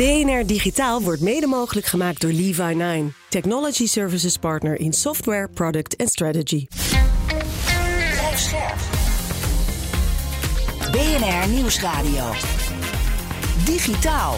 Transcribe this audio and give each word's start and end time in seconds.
BNR 0.00 0.46
Digitaal 0.46 1.02
wordt 1.02 1.20
mede 1.20 1.46
mogelijk 1.46 1.86
gemaakt 1.86 2.20
door 2.20 2.30
Levi9, 2.30 3.28
technology 3.28 3.86
services 3.86 4.36
partner 4.36 4.80
in 4.80 4.92
software, 4.92 5.48
product 5.48 5.96
en 5.96 6.06
strategy. 6.08 6.66
BNR 10.90 11.48
Nieuwsradio. 11.48 12.32
Digitaal. 13.64 14.36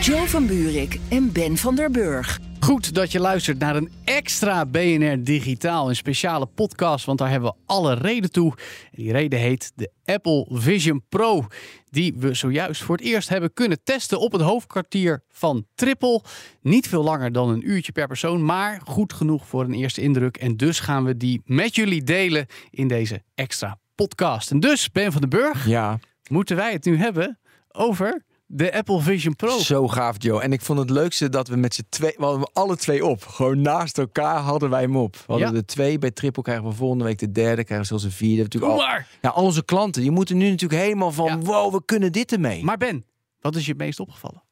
Joe 0.00 0.28
van 0.28 0.46
Buurik 0.46 0.98
en 1.08 1.32
Ben 1.32 1.56
van 1.56 1.74
der 1.74 1.90
Burg. 1.90 2.38
Goed 2.64 2.94
dat 2.94 3.12
je 3.12 3.20
luistert 3.20 3.58
naar 3.58 3.76
een 3.76 3.92
extra 4.04 4.66
BNR 4.66 5.24
Digitaal, 5.24 5.88
een 5.88 5.96
speciale 5.96 6.46
podcast, 6.46 7.04
want 7.04 7.18
daar 7.18 7.30
hebben 7.30 7.50
we 7.50 7.56
alle 7.66 7.94
reden 7.94 8.32
toe. 8.32 8.54
En 8.92 9.02
die 9.02 9.12
reden 9.12 9.38
heet 9.38 9.72
de 9.74 9.90
Apple 10.04 10.46
Vision 10.50 11.02
Pro, 11.08 11.46
die 11.90 12.14
we 12.16 12.34
zojuist 12.34 12.82
voor 12.82 12.96
het 12.96 13.04
eerst 13.04 13.28
hebben 13.28 13.52
kunnen 13.52 13.82
testen 13.82 14.20
op 14.20 14.32
het 14.32 14.40
hoofdkwartier 14.40 15.22
van 15.28 15.66
Triple. 15.74 16.22
Niet 16.60 16.88
veel 16.88 17.02
langer 17.02 17.32
dan 17.32 17.48
een 17.48 17.70
uurtje 17.70 17.92
per 17.92 18.06
persoon, 18.06 18.44
maar 18.44 18.80
goed 18.84 19.12
genoeg 19.12 19.46
voor 19.46 19.64
een 19.64 19.74
eerste 19.74 20.00
indruk. 20.00 20.36
En 20.36 20.56
dus 20.56 20.80
gaan 20.80 21.04
we 21.04 21.16
die 21.16 21.42
met 21.44 21.74
jullie 21.74 22.02
delen 22.02 22.46
in 22.70 22.88
deze 22.88 23.22
extra 23.34 23.78
podcast. 23.94 24.50
En 24.50 24.60
dus, 24.60 24.90
Ben 24.90 25.12
van 25.12 25.20
den 25.20 25.30
Burg, 25.30 25.66
Ja, 25.66 25.98
moeten 26.28 26.56
wij 26.56 26.72
het 26.72 26.84
nu 26.84 26.96
hebben 26.96 27.38
over 27.68 28.22
de 28.46 28.72
Apple 28.74 29.00
Vision 29.00 29.36
Pro. 29.36 29.58
zo 29.58 29.88
gaaf 29.88 30.16
Joe. 30.18 30.40
En 30.42 30.52
ik 30.52 30.60
vond 30.60 30.78
het 30.78 30.90
leukste 30.90 31.28
dat 31.28 31.48
we 31.48 31.56
met 31.56 31.74
z'n 31.74 31.86
twee, 31.88 32.14
we 32.16 32.24
hadden 32.24 32.50
alle 32.52 32.76
twee 32.76 33.04
op. 33.06 33.24
Gewoon 33.26 33.60
naast 33.60 33.98
elkaar 33.98 34.36
hadden 34.38 34.70
wij 34.70 34.80
hem 34.80 34.96
op. 34.96 35.16
We 35.16 35.22
hadden 35.26 35.48
Ja. 35.48 35.54
de 35.54 35.64
twee, 35.64 35.98
bij 35.98 36.10
Triple 36.10 36.42
krijgen 36.42 36.64
we 36.64 36.72
volgende 36.72 37.04
week 37.04 37.18
de 37.18 37.32
derde, 37.32 37.64
krijgen 37.64 37.78
we 37.80 37.84
zelfs 37.86 38.04
een 38.04 38.10
vierde. 38.10 38.42
Natuurlijk 38.42 38.72
al, 38.72 38.78
maar! 38.78 39.08
ja, 39.22 39.28
al 39.28 39.44
onze 39.44 39.64
klanten, 39.64 40.02
die 40.02 40.10
moeten 40.10 40.36
nu 40.36 40.50
natuurlijk 40.50 40.82
helemaal 40.82 41.12
van, 41.12 41.26
Ja. 41.26 41.38
wow, 41.38 41.72
we 41.72 41.84
kunnen 41.84 42.12
dit 42.12 42.32
ermee. 42.32 42.64
Maar 42.64 42.76
Ben, 42.76 43.04
wat 43.40 43.56
is 43.56 43.64
je 43.64 43.70
het 43.72 43.80
meest 43.80 44.00
opgevallen? 44.00 44.42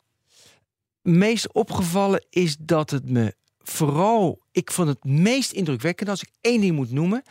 meest 1.02 1.52
opgevallen 1.52 2.26
is 2.30 2.56
dat 2.60 2.90
het 2.90 3.10
me 3.10 3.34
vooral, 3.58 4.40
ik 4.52 4.70
vond 4.70 4.88
het 4.88 5.04
meest 5.04 5.52
indrukwekkend 5.52 6.08
als 6.08 6.22
ik 6.22 6.28
één 6.40 6.60
ding 6.60 6.74
moet 6.76 6.92
noemen. 6.92 7.22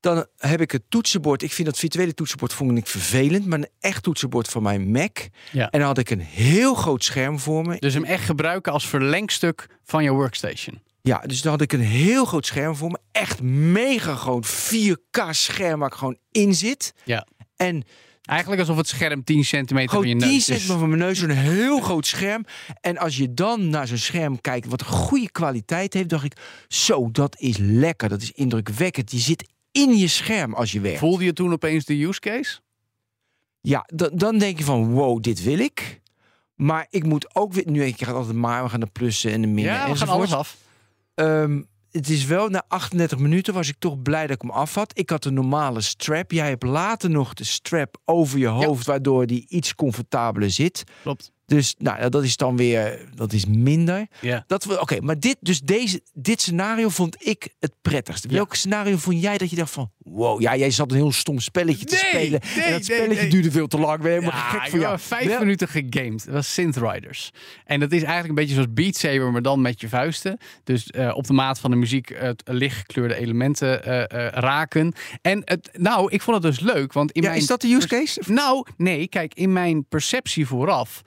Dan 0.00 0.26
heb 0.36 0.60
ik 0.60 0.70
het 0.70 0.82
toetsenbord. 0.88 1.42
Ik 1.42 1.52
vind 1.52 1.68
dat 1.68 1.78
virtuele 1.78 2.14
toetsenbord 2.14 2.52
vond 2.52 2.78
ik 2.78 2.86
vervelend, 2.86 3.46
maar 3.46 3.58
een 3.58 3.68
echt 3.80 4.02
toetsenbord 4.02 4.48
van 4.48 4.62
mijn 4.62 4.90
Mac. 4.90 5.18
Ja. 5.52 5.70
En 5.70 5.78
dan 5.78 5.88
had 5.88 5.98
ik 5.98 6.10
een 6.10 6.20
heel 6.20 6.74
groot 6.74 7.04
scherm 7.04 7.38
voor 7.38 7.66
me. 7.66 7.76
Dus 7.78 7.94
hem 7.94 8.04
echt 8.04 8.24
gebruiken 8.24 8.72
als 8.72 8.88
verlengstuk 8.88 9.66
van 9.84 10.02
je 10.02 10.10
workstation. 10.10 10.80
Ja, 11.02 11.18
dus 11.18 11.42
dan 11.42 11.52
had 11.52 11.60
ik 11.60 11.72
een 11.72 11.80
heel 11.80 12.24
groot 12.24 12.46
scherm 12.46 12.76
voor 12.76 12.90
me. 12.90 12.98
Echt 13.12 13.42
mega 13.42 14.14
groot 14.14 14.46
4K 14.46 15.30
scherm 15.30 15.78
waar 15.80 15.88
ik 15.88 15.94
gewoon 15.94 16.18
in 16.30 16.54
zit. 16.54 16.94
Ja. 17.04 17.26
En 17.56 17.84
Eigenlijk 18.28 18.60
alsof 18.60 18.76
het 18.76 18.88
scherm 18.88 19.24
10 19.24 19.44
centimeter 19.44 19.90
van 19.90 20.08
je 20.08 20.16
10 20.16 20.28
neus 20.28 20.36
is. 20.36 20.44
centimeter 20.44 20.78
van 20.78 20.88
mijn 20.88 21.00
neus, 21.00 21.18
zo'n 21.18 21.30
heel 21.30 21.80
groot 21.80 22.06
scherm. 22.06 22.44
En 22.80 22.98
als 22.98 23.16
je 23.16 23.34
dan 23.34 23.68
naar 23.68 23.86
zo'n 23.86 23.96
scherm 23.96 24.40
kijkt 24.40 24.66
wat 24.66 24.80
een 24.80 24.86
goede 24.86 25.30
kwaliteit 25.30 25.94
heeft, 25.94 26.08
dacht 26.08 26.24
ik, 26.24 26.36
zo, 26.68 27.10
dat 27.10 27.36
is 27.38 27.56
lekker, 27.58 28.08
dat 28.08 28.22
is 28.22 28.32
indrukwekkend. 28.32 29.10
Je 29.10 29.18
zit 29.18 29.48
in 29.72 29.96
je 29.96 30.08
scherm 30.08 30.54
als 30.54 30.72
je 30.72 30.80
werkt. 30.80 30.98
Voelde 30.98 31.24
je 31.24 31.32
toen 31.32 31.52
opeens 31.52 31.84
de 31.84 32.04
use 32.04 32.20
case? 32.20 32.60
Ja, 33.60 33.88
dan, 34.14 34.38
denk 34.38 34.58
je 34.58 34.64
van, 34.64 34.90
wow, 34.90 35.22
dit 35.22 35.42
wil 35.42 35.58
ik. 35.58 36.00
Maar 36.54 36.86
ik 36.90 37.04
moet 37.04 37.34
ook 37.34 37.52
weer, 37.52 37.70
nu 37.70 37.84
ik 37.84 37.96
krijg 37.96 38.16
altijd 38.16 38.36
maar, 38.36 38.62
we 38.62 38.68
gaan 38.68 38.80
de 38.80 38.86
plussen 38.86 39.32
en 39.32 39.40
de 39.40 39.46
minnen 39.46 39.72
Ja, 39.72 39.78
we 39.78 39.82
gaan 39.82 39.90
enzovoort. 39.90 40.16
alles 40.16 40.32
af. 40.32 40.56
Ehm, 41.14 41.62
het 41.90 42.08
is 42.08 42.24
wel, 42.24 42.48
na 42.48 42.64
38 42.68 43.18
minuten 43.18 43.54
was 43.54 43.68
ik 43.68 43.76
toch 43.78 44.02
blij 44.02 44.26
dat 44.26 44.36
ik 44.36 44.42
hem 44.42 44.50
af 44.50 44.74
had. 44.74 44.98
Ik 44.98 45.10
had 45.10 45.24
een 45.24 45.34
normale 45.34 45.80
strap. 45.80 46.30
Jij 46.32 46.48
hebt 46.48 46.62
later 46.62 47.10
nog 47.10 47.34
de 47.34 47.44
strap 47.44 48.00
over 48.04 48.38
je 48.38 48.46
hoofd, 48.46 48.86
waardoor 48.86 49.26
die 49.26 49.46
iets 49.48 49.74
comfortabeler 49.74 50.50
zit. 50.50 50.84
Klopt. 51.02 51.32
Dus 51.48 51.74
nou, 51.78 52.08
dat 52.08 52.24
is 52.24 52.36
dan 52.36 52.56
weer, 52.56 53.08
dat 53.14 53.32
is 53.32 53.46
minder. 53.46 54.06
Ja. 54.20 54.44
Dat 54.46 54.64
we, 54.64 54.80
oké, 54.80 55.00
maar 55.00 55.20
dit, 55.20 55.36
dus 55.40 55.60
deze, 55.60 56.02
dit 56.12 56.40
scenario 56.40 56.88
vond 56.88 57.26
ik 57.26 57.48
het 57.60 57.72
prettigste. 57.82 58.28
Ja. 58.28 58.34
Welk 58.34 58.54
scenario 58.54 58.96
vond 58.96 59.20
jij 59.22 59.38
dat 59.38 59.50
je 59.50 59.56
dacht 59.56 59.70
van, 59.70 59.90
wow, 59.98 60.40
ja, 60.40 60.56
jij 60.56 60.70
zat 60.70 60.90
een 60.90 60.96
heel 60.96 61.12
stom 61.12 61.38
spelletje 61.40 61.84
te 61.84 61.94
Nee, 61.94 62.04
spelen 62.04 62.40
nee, 62.56 62.64
en 62.64 62.72
dat 62.72 62.84
spelletje 62.84 63.14
nee. 63.14 63.30
duurde 63.30 63.50
veel 63.50 63.66
te 63.66 63.78
lang. 63.78 64.00
Ben 64.02 64.12
je 64.12 64.18
helemaal 64.18 64.40
Ja, 64.40 64.60
gek 64.60 64.72
joh, 64.72 64.80
jou. 64.80 64.98
vijf 64.98 65.38
minuten 65.38 65.68
gegamed. 65.68 66.24
Dat 66.24 66.34
was 66.34 66.52
Synth 66.52 66.76
Riders. 66.76 67.30
En 67.64 67.80
dat 67.80 67.92
is 67.92 68.02
eigenlijk 68.02 68.28
een 68.28 68.34
beetje 68.34 68.54
zoals 68.54 68.72
Beat 68.72 68.96
Saber, 68.96 69.32
maar 69.32 69.42
dan 69.42 69.60
met 69.60 69.80
je 69.80 69.88
vuisten. 69.88 70.38
Dus 70.64 70.86
eh, 70.86 71.16
op 71.16 71.26
de 71.26 71.32
maat 71.32 71.60
van 71.60 71.70
de 71.70 71.76
muziek 71.76 72.08
het 72.18 72.42
lichtgekleurde 72.44 73.14
elementen 73.14 73.84
eh, 73.84 74.26
eh, 74.26 74.32
raken. 74.32 74.92
En 75.22 75.42
het, 75.44 75.70
nou, 75.72 76.12
ik 76.12 76.22
vond 76.22 76.42
het 76.44 76.54
dus 76.54 76.60
leuk, 76.72 76.92
want 76.92 77.12
in 77.12 77.22
Ja, 77.22 77.28
mijn 77.28 77.40
is 77.40 77.46
dat 77.46 77.60
de 77.60 77.68
use 77.68 77.88
case? 77.88 78.20
Nou, 78.26 78.66
nee, 78.76 79.08
kijk, 79.08 79.34
in 79.34 79.52
mijn 79.52 79.86
perceptie 79.88 80.46
vooraf 80.46 81.02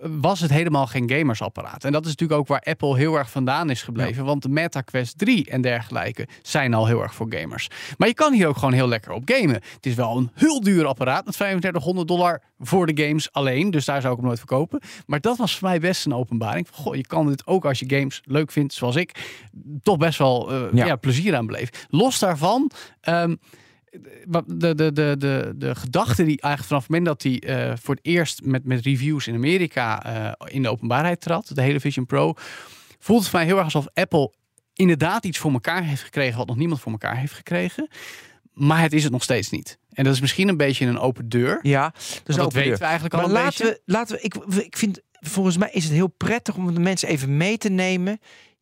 was 0.00 0.40
het 0.40 0.50
helemaal 0.50 0.86
geen 0.86 1.10
gamersapparaat. 1.10 1.84
En 1.84 1.92
dat 1.92 2.04
is 2.04 2.10
natuurlijk 2.10 2.40
ook 2.40 2.48
waar 2.48 2.60
Apple 2.60 2.96
heel 2.96 3.16
erg 3.16 3.30
vandaan 3.30 3.70
is 3.70 3.82
gebleven. 3.82 4.24
Want 4.24 4.42
de 4.42 4.48
Meta 4.48 4.80
Quest 4.80 5.18
3 5.18 5.50
en 5.50 5.60
dergelijke 5.60 6.28
zijn 6.42 6.74
al 6.74 6.86
heel 6.86 7.02
erg 7.02 7.14
voor 7.14 7.26
gamers. 7.28 7.68
Maar 7.98 8.08
je 8.08 8.14
kan 8.14 8.32
hier 8.32 8.46
ook 8.46 8.56
gewoon 8.56 8.72
heel 8.72 8.88
lekker 8.88 9.12
op 9.12 9.22
gamen. 9.24 9.54
Het 9.54 9.86
is 9.86 9.94
wel 9.94 10.16
een 10.16 10.30
heel 10.34 10.60
duur 10.60 10.86
apparaat 10.86 11.24
met 11.24 11.34
3500 11.34 12.08
dollar 12.08 12.42
voor 12.58 12.86
de 12.86 13.04
games 13.04 13.32
alleen. 13.32 13.70
Dus 13.70 13.84
daar 13.84 14.00
zou 14.00 14.12
ik 14.12 14.18
hem 14.18 14.26
nooit 14.26 14.38
verkopen. 14.38 14.80
Maar 15.06 15.20
dat 15.20 15.36
was 15.36 15.58
voor 15.58 15.68
mij 15.68 15.80
best 15.80 16.06
een 16.06 16.14
openbaring. 16.14 16.68
Goh, 16.72 16.94
je 16.94 17.06
kan 17.06 17.26
dit 17.26 17.46
ook 17.46 17.64
als 17.64 17.78
je 17.78 17.96
games 17.96 18.22
leuk 18.24 18.50
vindt, 18.50 18.74
zoals 18.74 18.96
ik, 18.96 19.38
toch 19.82 19.96
best 19.96 20.18
wel 20.18 20.52
eh, 20.52 20.62
ja. 20.72 20.86
Ja. 20.86 20.96
plezier 20.96 21.36
aan 21.36 21.46
beleven. 21.46 21.74
Los 21.88 22.18
daarvan... 22.18 22.70
ehm, 23.00 23.34
de, 24.46 24.74
de, 24.74 24.92
de, 24.92 25.14
de, 25.18 25.52
de 25.56 25.74
gedachte 25.74 26.24
die 26.24 26.40
eigenlijk 26.40 26.64
vanaf 26.64 26.82
het 26.82 26.90
moment 26.90 27.06
dat 27.06 27.22
hij 27.22 27.40
eh, 27.40 27.76
voor 27.82 27.94
het 27.94 28.06
eerst 28.06 28.44
met, 28.44 28.64
met 28.64 28.84
reviews 28.84 29.26
in 29.26 29.34
Amerika 29.34 30.04
eh, 30.04 30.54
in 30.54 30.62
de 30.62 30.68
openbaarheid 30.68 31.20
trad, 31.20 31.50
de 31.54 31.62
hele 31.62 31.80
Vision 31.80 32.06
Pro, 32.06 32.34
voelt 32.98 33.20
het 33.20 33.28
voor 33.30 33.38
mij 33.38 33.48
heel 33.48 33.56
erg 33.56 33.64
alsof 33.64 33.86
Apple 33.94 34.32
inderdaad 34.74 35.24
iets 35.24 35.38
voor 35.38 35.52
elkaar 35.52 35.82
heeft 35.84 36.02
gekregen 36.02 36.36
wat 36.38 36.46
nog 36.46 36.56
niemand 36.56 36.80
voor 36.80 36.92
elkaar 36.92 37.16
heeft 37.16 37.32
gekregen. 37.32 37.88
Maar 38.52 38.80
het 38.80 38.92
is 38.92 39.02
het 39.02 39.12
nog 39.12 39.22
steeds 39.22 39.50
niet. 39.50 39.78
En 39.92 40.04
dat 40.04 40.14
is 40.14 40.20
misschien 40.20 40.48
een 40.48 40.56
beetje 40.56 40.86
een 40.86 40.98
open 40.98 41.28
deur. 41.28 41.58
Ja, 41.62 41.92
dus 42.24 42.36
dat 42.36 42.52
weten 42.52 42.68
deur. 42.68 42.78
we 42.78 42.84
eigenlijk 42.84 43.14
al 43.14 43.20
Maar 43.20 43.28
een 43.28 43.34
laten 43.34 43.66
beetje. 43.66 43.80
we, 43.84 43.92
laten 43.92 44.16
we, 44.16 44.22
ik, 44.22 44.34
ik 44.64 44.76
vind, 44.76 45.00
volgens 45.12 45.56
mij 45.56 45.70
is 45.72 45.84
het 45.84 45.92
heel 45.92 46.06
prettig 46.16 46.56
om 46.56 46.74
de 46.74 46.80
mensen 46.80 47.08
even 47.08 47.36
mee 47.36 47.58
te 47.58 47.68
nemen. 47.68 48.18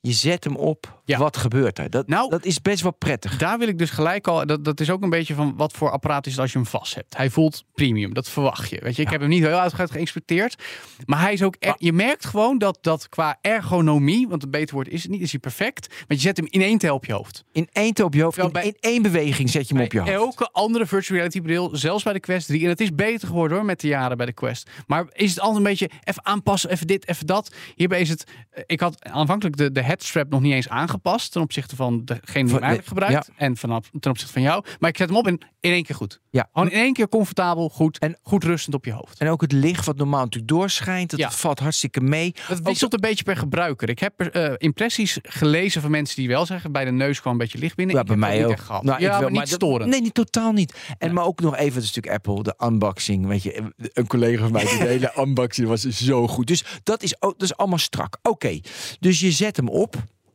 Je 0.07 0.13
zet 0.13 0.45
hem 0.45 0.57
op, 0.57 1.01
Ja. 1.05 1.19
wat 1.19 1.37
gebeurt 1.37 1.79
er? 1.79 1.91
Dat, 1.91 2.07
Nou, 2.09 2.31
dat 2.31 2.45
is 2.45 2.61
best 2.63 2.83
wel 2.83 2.93
prettig. 2.93 3.37
Daar 3.37 3.59
wil 3.59 3.69
ik 3.69 3.79
dus 3.79 3.91
gelijk 3.91 4.27
al. 4.29 4.47
Dat, 4.47 4.65
dat 4.65 4.81
is 4.81 4.91
ook 4.91 5.03
een 5.03 5.11
beetje 5.11 5.35
van 5.35 5.57
wat 5.57 5.73
voor 5.73 5.91
apparaat 5.91 6.27
is 6.27 6.33
het 6.33 6.41
als 6.41 6.53
je 6.53 6.59
hem 6.59 6.67
vast 6.67 6.95
hebt. 6.95 7.17
Hij 7.17 7.31
voelt 7.31 7.65
premium, 7.75 8.15
dat 8.15 8.29
verwacht 8.29 8.71
je. 8.71 8.81
Weet 8.83 8.97
je, 8.97 9.03
ik 9.03 9.11
heb 9.11 9.21
hem 9.21 9.29
niet 9.29 9.43
heel 9.43 9.59
uitgebreid 9.59 9.91
geïnspecteerd. 9.91 10.63
Maar 11.07 11.21
hij 11.21 11.33
is 11.33 11.43
ook. 11.43 11.57
je 11.79 11.93
merkt 11.93 12.25
gewoon 12.27 12.59
dat, 12.59 12.79
dat 12.81 13.09
qua 13.09 13.39
ergonomie, 13.41 14.29
want 14.29 14.43
het 14.43 14.51
beter 14.51 14.75
woord 14.75 14.89
is 14.89 15.03
het 15.03 15.11
niet, 15.11 15.21
is 15.21 15.31
hij 15.31 15.41
perfect. 15.41 15.87
Want 16.09 16.21
je 16.21 16.27
zet 16.27 16.37
hem 16.37 16.47
in 16.51 16.61
één 16.63 16.79
tel 16.79 16.95
op 16.95 17.05
je 17.05 17.13
hoofd. 17.13 17.45
In 17.53 17.69
één 17.73 17.93
tel 17.95 18.07
op 18.07 18.15
je 18.15 18.23
hoofd, 18.23 18.39
in, 18.39 18.53
bij- 18.53 18.65
in 18.67 18.77
één 18.81 19.03
beweging 19.03 19.51
zet 19.51 19.69
je 19.69 19.75
hem 19.75 19.85
op 19.85 19.93
je 19.93 19.99
hoofd. 19.99 20.13
elke 20.13 20.49
andere 20.53 20.87
virtual 20.87 21.17
reality 21.17 21.41
bril, 21.41 21.71
zelfs 21.77 22.03
bij 22.05 22.13
de 22.13 22.21
Quest 22.21 22.47
3. 22.47 22.63
En 22.63 22.69
het 22.69 22.81
is 22.81 22.95
beter 22.95 23.29
geworden 23.29 23.57
hoor 23.57 23.67
met 23.67 23.81
de 23.81 23.89
jaren 23.89 24.17
bij 24.17 24.27
de 24.27 24.33
Quest. 24.33 24.71
Maar 24.87 25.07
is 25.13 25.31
het 25.31 25.39
altijd 25.41 25.57
een 25.59 25.63
beetje 25.71 25.91
even 26.05 26.25
aanpassen, 26.25 26.71
even 26.71 26.87
dit, 26.87 27.09
even 27.09 27.27
dat. 27.27 27.55
Hierbij 27.75 28.01
is 28.01 28.09
het. 28.09 28.25
eh, 28.51 28.63
Ik 28.67 28.81
had 28.81 29.05
aanvankelijk 29.05 29.57
de, 29.57 29.73
de 29.73 29.83
headstrap 29.95 30.31
nog 30.31 30.41
niet 30.41 30.53
eens 30.53 30.69
aangepast 30.69 31.33
ten 31.33 31.43
opzichte 31.43 31.77
van 31.77 32.05
degene 32.05 32.45
die 32.49 32.59
eigenlijk 32.59 32.87
gebruikt. 32.89 33.31
En 33.37 33.57
vanaf, 33.57 33.91
ten 34.01 34.11
opzichte 34.11 34.33
van 34.33 34.43
jou. 34.43 34.65
Maar 34.79 34.91
ik 34.91 34.97
zet 34.97 35.09
hem 35.09 35.17
op 35.19 35.27
in, 35.27 35.41
in 35.61 35.73
één 35.73 35.83
keer 35.85 35.95
goed. 35.97 36.21
Ja. 36.31 36.49
Gewoon 36.53 36.71
in 36.71 36.79
één 36.79 36.93
keer 36.93 37.09
comfortabel, 37.09 37.69
goed 37.69 37.99
en 37.99 38.09
En- 38.09 38.19
goed 38.23 38.45
rustend 38.45 38.75
op 38.75 38.85
je 38.85 38.93
hoofd. 38.93 39.19
En 39.19 39.29
ook 39.29 39.41
het 39.41 39.53
licht 39.53 39.87
wat 39.87 39.97
normaal 39.97 40.23
natuurlijk 40.23 40.53
doorschijnt, 40.53 41.11
dat 41.11 41.21
Ja. 41.21 41.31
valt 41.31 41.59
hartstikke 41.59 42.01
mee. 42.01 42.35
Het 42.41 42.63
wisselt 42.63 42.93
een 42.93 43.01
beetje 43.01 43.25
per 43.25 43.37
gebruiker. 43.37 43.89
Ik 43.89 43.99
heb 43.99 44.21
eh, 44.21 44.53
impressies 44.57 45.19
gelezen 45.23 45.81
van 45.83 45.91
mensen 45.91 46.17
die 46.17 46.29
wel 46.29 46.47
zeggen 46.47 46.73
bij 46.73 46.85
de 46.85 46.91
neus 46.91 47.21
kwam 47.21 47.33
een 47.33 47.39
beetje 47.39 47.59
licht 47.59 47.77
binnen. 47.77 47.95
Ja, 47.95 48.01
Ik 48.01 48.07
bij 48.07 48.17
dat 48.17 48.27
mij 48.29 48.39
niet 48.39 48.47
ook. 48.71 48.83
Nou, 48.83 48.87
ja, 48.87 48.95
ik 48.97 49.01
wel, 49.01 49.21
maar 49.21 49.31
niet 49.31 49.39
dat- 49.41 49.49
storend. 49.49 49.91
Nee, 49.91 50.01
niet, 50.01 50.15
totaal 50.15 50.53
niet. 50.53 50.75
En 50.99 51.13
maar 51.15 51.25
ook 51.25 51.41
nog 51.41 51.57
even, 51.57 51.75
dat 51.75 51.83
is 51.83 51.93
natuurlijk 51.95 52.27
Apple, 52.27 52.43
de 52.43 52.55
unboxing. 52.67 53.27
Weet 53.27 53.43
je, 53.43 53.73
een 53.93 54.07
collega 54.07 54.43
van 54.43 54.53
mij, 54.53 54.65
die 54.65 54.79
de 54.79 54.85
hele 54.99 55.13
unboxing 55.19 55.69
was 55.69 55.81
zo 55.83 56.29
goed. 56.29 56.47
Dus 56.47 56.65
dat 56.83 57.03
is, 57.03 57.15
dat 57.19 57.43
is 57.43 57.57
allemaal 57.57 57.79
strak. 57.79 58.19
Oké, 58.23 58.61
dus 59.01 59.21
je 59.21 59.31
zet 59.31 59.57
hem 59.57 59.69
op. 59.69 59.84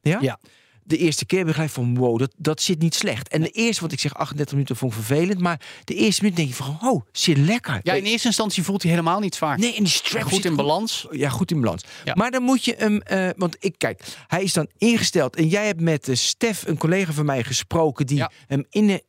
Ja? 0.02 0.18
Ja. 0.22 0.40
de 0.84 0.98
eerste 0.98 1.26
keer 1.26 1.54
gelijk 1.54 1.70
van 1.72 1.96
wow, 1.98 2.20
dat, 2.20 2.32
dat 2.38 2.62
zit 2.62 2.80
niet 2.80 2.96
slecht. 2.96 3.28
En 3.28 3.42
de 3.42 3.50
eerste, 3.50 3.82
wat 3.82 3.92
ik 3.92 4.00
zeg, 4.00 4.14
38 4.14 4.54
minuten 4.54 4.76
vond 4.76 4.92
ik 4.94 4.98
vervelend. 5.04 5.40
Maar 5.40 5.62
de 5.84 5.96
eerste 5.96 6.22
minuut 6.22 6.38
denk 6.38 6.50
je 6.50 6.56
van, 6.56 6.78
oh, 6.82 7.02
zit 7.12 7.38
lekker. 7.38 7.80
Ja, 7.84 7.94
in 7.94 8.04
eerste 8.04 8.28
instantie 8.28 8.64
voelt 8.64 8.82
hij 8.82 8.92
helemaal 8.92 9.20
niet 9.20 9.36
zwaar. 9.36 9.60
Nee, 9.60 9.76
en 9.76 9.84
die 9.84 9.94
strap 9.94 10.24
goed 10.24 10.46
in 10.46 10.56
balans. 10.56 11.08
Ja, 11.12 11.30
goed 11.30 11.52
in 11.52 11.62
balans. 11.62 11.84
Ja. 12.04 12.14
Maar 12.16 12.32
dan 12.32 12.44
moet 12.44 12.66
je 12.66 12.76
hem, 12.78 13.02
eh, 13.02 13.30
want 13.36 13.56
ik 13.60 13.76
kijk, 13.78 14.04
hij 14.28 14.44
is 14.44 14.54
dan 14.54 14.70
ingesteld. 14.78 15.36
En 15.36 15.48
jij 15.48 15.66
hebt 15.66 15.82
met 15.82 16.08
eh, 16.08 16.16
Stef, 16.16 16.68
een 16.68 16.78
collega 16.78 17.12
van 17.14 17.26
mij, 17.26 17.44
gesproken 17.44 18.06
die, 18.08 18.18
Ja. 18.18 18.32
hem, 18.48 18.66
in, 18.70 19.02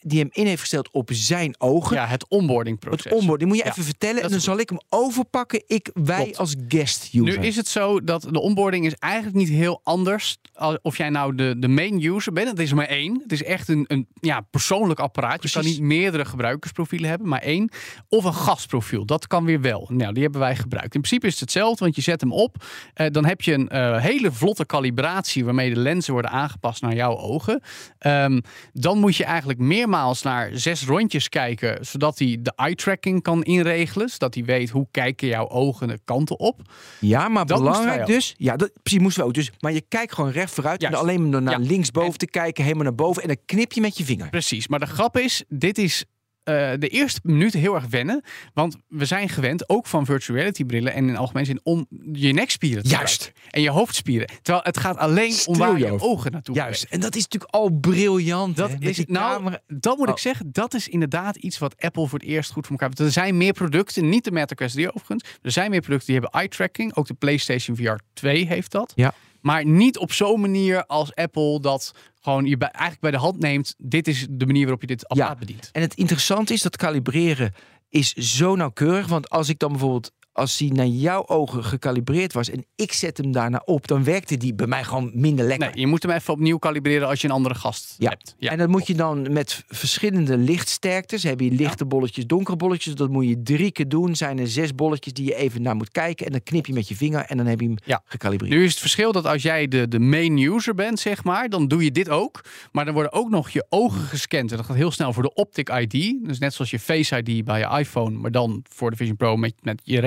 die 0.00 0.18
hem 0.18 0.28
in 0.32 0.46
heeft 0.46 0.60
gesteld 0.60 0.90
op 0.90 1.08
zijn 1.12 1.54
ogen. 1.58 1.96
Ja, 1.96 2.06
het 2.06 2.28
onboarding 2.28 2.78
proces. 2.78 3.04
Het 3.04 3.12
onboard, 3.12 3.38
die 3.38 3.48
moet 3.48 3.56
je 3.56 3.64
Ja, 3.64 3.70
even 3.70 3.84
vertellen. 3.84 4.22
En 4.22 4.30
dan 4.30 4.40
zal 4.40 4.58
ik 4.58 4.68
hem 4.68 4.78
overpakken. 4.88 5.62
Ik, 5.66 5.90
wij 5.94 6.22
Klopt. 6.22 6.38
als 6.38 6.54
guest 6.68 7.08
Nu 7.12 7.28
user. 7.28 7.44
is 7.44 7.56
het 7.56 7.68
zo 7.68 8.04
dat 8.04 8.22
de 8.30 8.40
onboarding 8.40 8.86
is 8.86 8.94
eigenlijk 8.94 9.36
niet 9.36 9.48
heel 9.48 9.80
anders. 9.82 10.36
Of 10.82 10.96
jij 10.96 11.08
nou 11.10 11.34
de, 11.34 11.54
de 11.58 11.68
main 11.68 12.02
user 12.04 12.32
bent. 12.32 12.48
Het 12.48 12.58
is 12.58 12.72
maar 12.72 12.86
één. 12.86 13.20
Het 13.22 13.32
is 13.32 13.42
echt 13.42 13.68
een, 13.68 13.84
een 13.88 14.06
ja, 14.20 14.40
persoonlijk 14.40 15.00
apparaat. 15.00 15.42
Je 15.42 15.50
kan 15.50 15.64
niet 15.64 15.80
meerdere 15.80 16.24
gebruikersprofielen 16.24 17.08
hebben, 17.08 17.28
maar 17.28 17.42
één. 17.42 17.70
Of 18.08 18.24
een 18.24 18.34
gastprofiel. 18.34 19.04
Dat 19.06 19.26
kan 19.26 19.44
weer 19.44 19.60
wel. 19.60 19.88
Nou, 19.92 20.12
die 20.12 20.22
hebben 20.22 20.40
wij 20.40 20.56
gebruikt. 20.56 20.94
In 20.94 21.00
principe 21.00 21.26
is 21.26 21.32
het 21.32 21.40
hetzelfde, 21.40 21.84
want 21.84 21.96
je 21.96 22.02
zet 22.02 22.20
hem 22.20 22.32
op. 22.32 22.64
eh, 22.94 23.06
dan 23.10 23.24
heb 23.24 23.40
je 23.40 23.52
een 23.52 23.68
eh, 23.68 24.00
hele 24.00 24.32
vlotte 24.32 24.66
calibratie 24.66 25.44
waarmee 25.44 25.74
de 25.74 25.80
lenzen 25.80 26.12
worden 26.12 26.30
aangepast 26.30 26.82
naar 26.82 26.94
jouw 26.94 27.16
ogen. 27.16 27.62
Ehm, 27.98 28.40
dan 28.72 28.98
moet 28.98 29.16
je 29.16 29.24
eigenlijk 29.24 29.58
meermaals 29.66 30.22
naar 30.22 30.50
zes 30.52 30.84
rondjes 30.86 31.28
kijken, 31.28 31.86
zodat 31.86 32.18
hij 32.18 32.36
de 32.40 32.52
eye 32.56 32.74
tracking 32.74 33.22
kan 33.22 33.42
inregelen. 33.42 34.08
Zodat 34.08 34.34
hij 34.34 34.44
weet 34.44 34.70
hoe 34.70 34.86
kijken 34.90 35.28
jouw 35.28 35.48
ogen 35.48 35.88
de 35.88 35.98
kanten 36.04 36.38
op. 36.38 36.60
Ja, 37.00 37.28
maar 37.28 37.46
Dat 37.46 37.58
belangrijk 37.58 38.06
dus. 38.06 38.34
Ja, 38.36 38.56
dat, 38.56 38.70
precies 38.82 39.00
moesten 39.00 39.22
we 39.22 39.28
ook. 39.28 39.34
Dus, 39.34 39.50
maar 39.60 39.72
je 39.72 39.84
kijkt 39.88 40.14
gewoon 40.14 40.30
recht 40.30 40.54
vooruit. 40.54 40.80
Juist. 40.80 40.96
En 40.96 41.02
alleen 41.02 41.28
maar 41.30 41.42
naar 41.42 41.60
Ja. 41.60 41.66
linksboven 41.66 42.10
En- 42.12 42.18
te 42.18 42.26
kijken, 42.26 42.62
helemaal 42.64 42.84
naar 42.84 42.94
boven. 42.94 43.22
En 43.22 43.28
dan 43.28 43.36
knip 43.46 43.72
je 43.72 43.80
met 43.80 43.98
je 43.98 44.04
vinger. 44.04 44.30
Precies, 44.30 44.68
maar 44.68 44.78
de 44.80 44.86
grap 44.86 45.18
is, 45.18 45.44
dit 45.48 45.78
is 45.78 46.04
eh, 46.44 46.70
de 46.78 46.88
eerste 46.88 47.20
minuten 47.22 47.60
heel 47.60 47.74
erg 47.74 47.86
wennen. 47.86 48.22
Want 48.54 48.76
we 48.88 49.04
zijn 49.04 49.28
gewend, 49.28 49.68
ook 49.68 49.86
van 49.86 50.04
virtual 50.04 50.38
reality 50.38 50.64
brillen 50.64 50.92
en 50.92 51.08
in 51.08 51.16
algemeen 51.16 51.46
zin, 51.46 51.60
om 51.62 51.86
je 52.12 52.32
nekspieren 52.32 52.82
te 52.82 52.88
Juist. 52.88 53.22
gebruiken. 53.22 53.50
En 53.52 53.62
je 53.62 53.70
hoofdspieren. 53.70 54.26
Terwijl 54.42 54.64
het 54.64 54.78
gaat 54.78 54.96
alleen 54.96 55.34
om 55.46 55.56
waar 55.56 55.78
je 55.78 56.00
ogen 56.00 56.32
naartoe 56.32 56.54
Juist. 56.54 56.82
En 56.82 57.00
dat 57.00 57.16
is 57.16 57.22
natuurlijk 57.22 57.52
al 57.54 57.70
briljant. 57.70 58.56
Dat 58.56 58.70
hè, 58.70 58.76
is, 58.78 58.96
die 58.96 59.04
nou, 59.08 59.56
dat 59.66 59.96
moet 59.96 60.06
Oh. 60.06 60.12
ik 60.12 60.18
zeggen, 60.18 60.48
dat 60.52 60.74
is 60.74 60.88
inderdaad 60.88 61.36
iets 61.36 61.58
wat 61.58 61.74
Apple 61.78 62.06
voor 62.08 62.18
het 62.18 62.28
eerst 62.28 62.52
goed 62.52 62.62
voor 62.66 62.70
elkaar 62.72 62.88
heeft. 62.88 63.00
Er 63.00 63.12
zijn 63.22 63.36
meer 63.36 63.52
producten, 63.52 64.08
niet 64.08 64.24
de 64.24 64.30
Meta 64.30 64.54
Quest 64.54 64.74
3 64.74 64.88
overigens. 64.94 65.24
Er 65.42 65.50
zijn 65.50 65.70
meer 65.70 65.80
producten 65.80 66.06
die 66.12 66.20
hebben 66.20 66.40
eye 66.40 66.48
tracking. 66.50 66.94
Ook 66.96 67.06
de 67.06 67.14
PlayStation 67.14 67.76
VR 67.76 67.94
2 68.12 68.46
heeft 68.46 68.70
dat. 68.70 68.92
Ja. 68.94 69.14
Maar 69.44 69.66
niet 69.66 69.98
op 69.98 70.12
zo'n 70.12 70.40
manier 70.40 70.86
als 70.86 71.14
Apple 71.14 71.60
dat 71.60 71.94
gewoon 72.20 72.44
je 72.44 72.56
bij, 72.56 72.68
eigenlijk 72.68 73.00
bij 73.00 73.10
de 73.10 73.16
hand 73.16 73.38
neemt. 73.38 73.74
Dit 73.78 74.08
is 74.08 74.26
de 74.30 74.46
manier 74.46 74.62
waarop 74.62 74.80
je 74.80 74.86
dit 74.86 75.08
apparaat 75.08 75.38
bedient. 75.38 75.68
En 75.72 75.82
het 75.82 75.94
interessante 75.94 76.52
is 76.52 76.62
dat 76.62 76.76
kalibreren 76.76 77.54
is 77.88 78.12
zo 78.12 78.56
nauwkeurig. 78.56 79.06
Want 79.06 79.30
als 79.30 79.48
ik 79.48 79.58
dan 79.58 79.70
bijvoorbeeld, 79.70 80.12
als 80.34 80.56
die 80.56 80.72
naar 80.72 80.86
jouw 80.86 81.26
ogen 81.26 81.64
gecalibreerd 81.64 82.32
was 82.32 82.50
en 82.50 82.64
ik 82.76 82.92
zet 82.92 83.16
hem 83.16 83.32
daarna 83.32 83.62
op, 83.64 83.86
dan 83.86 84.04
werkte 84.04 84.36
die 84.36 84.54
bij 84.54 84.66
mij 84.66 84.84
gewoon 84.84 85.10
minder 85.14 85.46
lekker. 85.46 85.66
Nee, 85.68 85.78
je 85.80 85.86
moet 85.86 86.02
hem 86.02 86.12
even 86.12 86.32
opnieuw 86.32 86.58
kalibreren 86.58 87.08
als 87.08 87.20
je 87.20 87.26
een 87.28 87.32
andere 87.34 87.54
gast 87.54 87.94
Ja. 87.98 88.08
hebt. 88.08 88.34
Ja. 88.38 88.50
En 88.50 88.58
dat 88.58 88.68
moet 88.68 88.86
je 88.86 88.94
dan 88.94 89.32
met 89.32 89.64
verschillende 89.68 90.36
lichtsterktes. 90.36 91.22
Heb 91.22 91.40
je 91.40 91.50
lichte 91.50 91.84
bolletjes, 91.86 92.26
donkere 92.26 92.56
bolletjes. 92.56 92.94
Dat 92.94 93.10
moet 93.10 93.28
je 93.28 93.42
drie 93.42 93.72
keer 93.72 93.88
doen. 93.88 94.16
Zijn 94.16 94.38
er 94.38 94.48
zes 94.48 94.74
bolletjes 94.74 95.12
die 95.12 95.24
je 95.24 95.34
even 95.34 95.62
naar 95.62 95.76
moet 95.76 95.90
kijken. 95.90 96.26
En 96.26 96.32
dan 96.32 96.42
knip 96.42 96.66
je 96.66 96.72
met 96.72 96.88
je 96.88 96.96
vinger 96.96 97.20
en 97.24 97.36
dan 97.36 97.46
heb 97.46 97.60
je 97.60 97.66
hem 97.66 97.76
Ja. 97.84 98.02
gecalibreerd. 98.04 98.52
Nu 98.52 98.64
is 98.64 98.70
het 98.70 98.80
verschil 98.80 99.12
dat 99.12 99.26
als 99.26 99.42
jij 99.42 99.68
de, 99.68 99.88
de 99.88 99.98
main 99.98 100.38
user 100.38 100.74
bent, 100.74 101.00
zeg 101.00 101.24
maar, 101.24 101.48
dan 101.48 101.68
doe 101.68 101.84
je 101.84 101.90
dit 101.90 102.08
ook. 102.08 102.40
Maar 102.72 102.84
dan 102.84 102.94
worden 102.94 103.12
ook 103.12 103.30
nog 103.30 103.50
je 103.50 103.66
ogen 103.68 104.00
gescand. 104.00 104.50
En 104.50 104.56
dat 104.56 104.66
gaat 104.66 104.76
heel 104.76 104.90
snel 104.90 105.12
voor 105.12 105.22
de 105.22 105.34
Optic 105.34 105.68
ID. 105.70 106.16
Dus 106.26 106.38
net 106.38 106.54
zoals 106.54 106.70
je 106.70 106.78
Face 106.78 107.22
ID 107.22 107.44
bij 107.44 107.58
je 107.58 107.78
iPhone, 107.78 108.18
maar 108.18 108.30
dan 108.30 108.64
voor 108.68 108.90
de 108.90 108.96
Vision 108.96 109.16
Pro 109.16 109.36
met, 109.36 109.54
met 109.62 109.80
je 109.84 109.98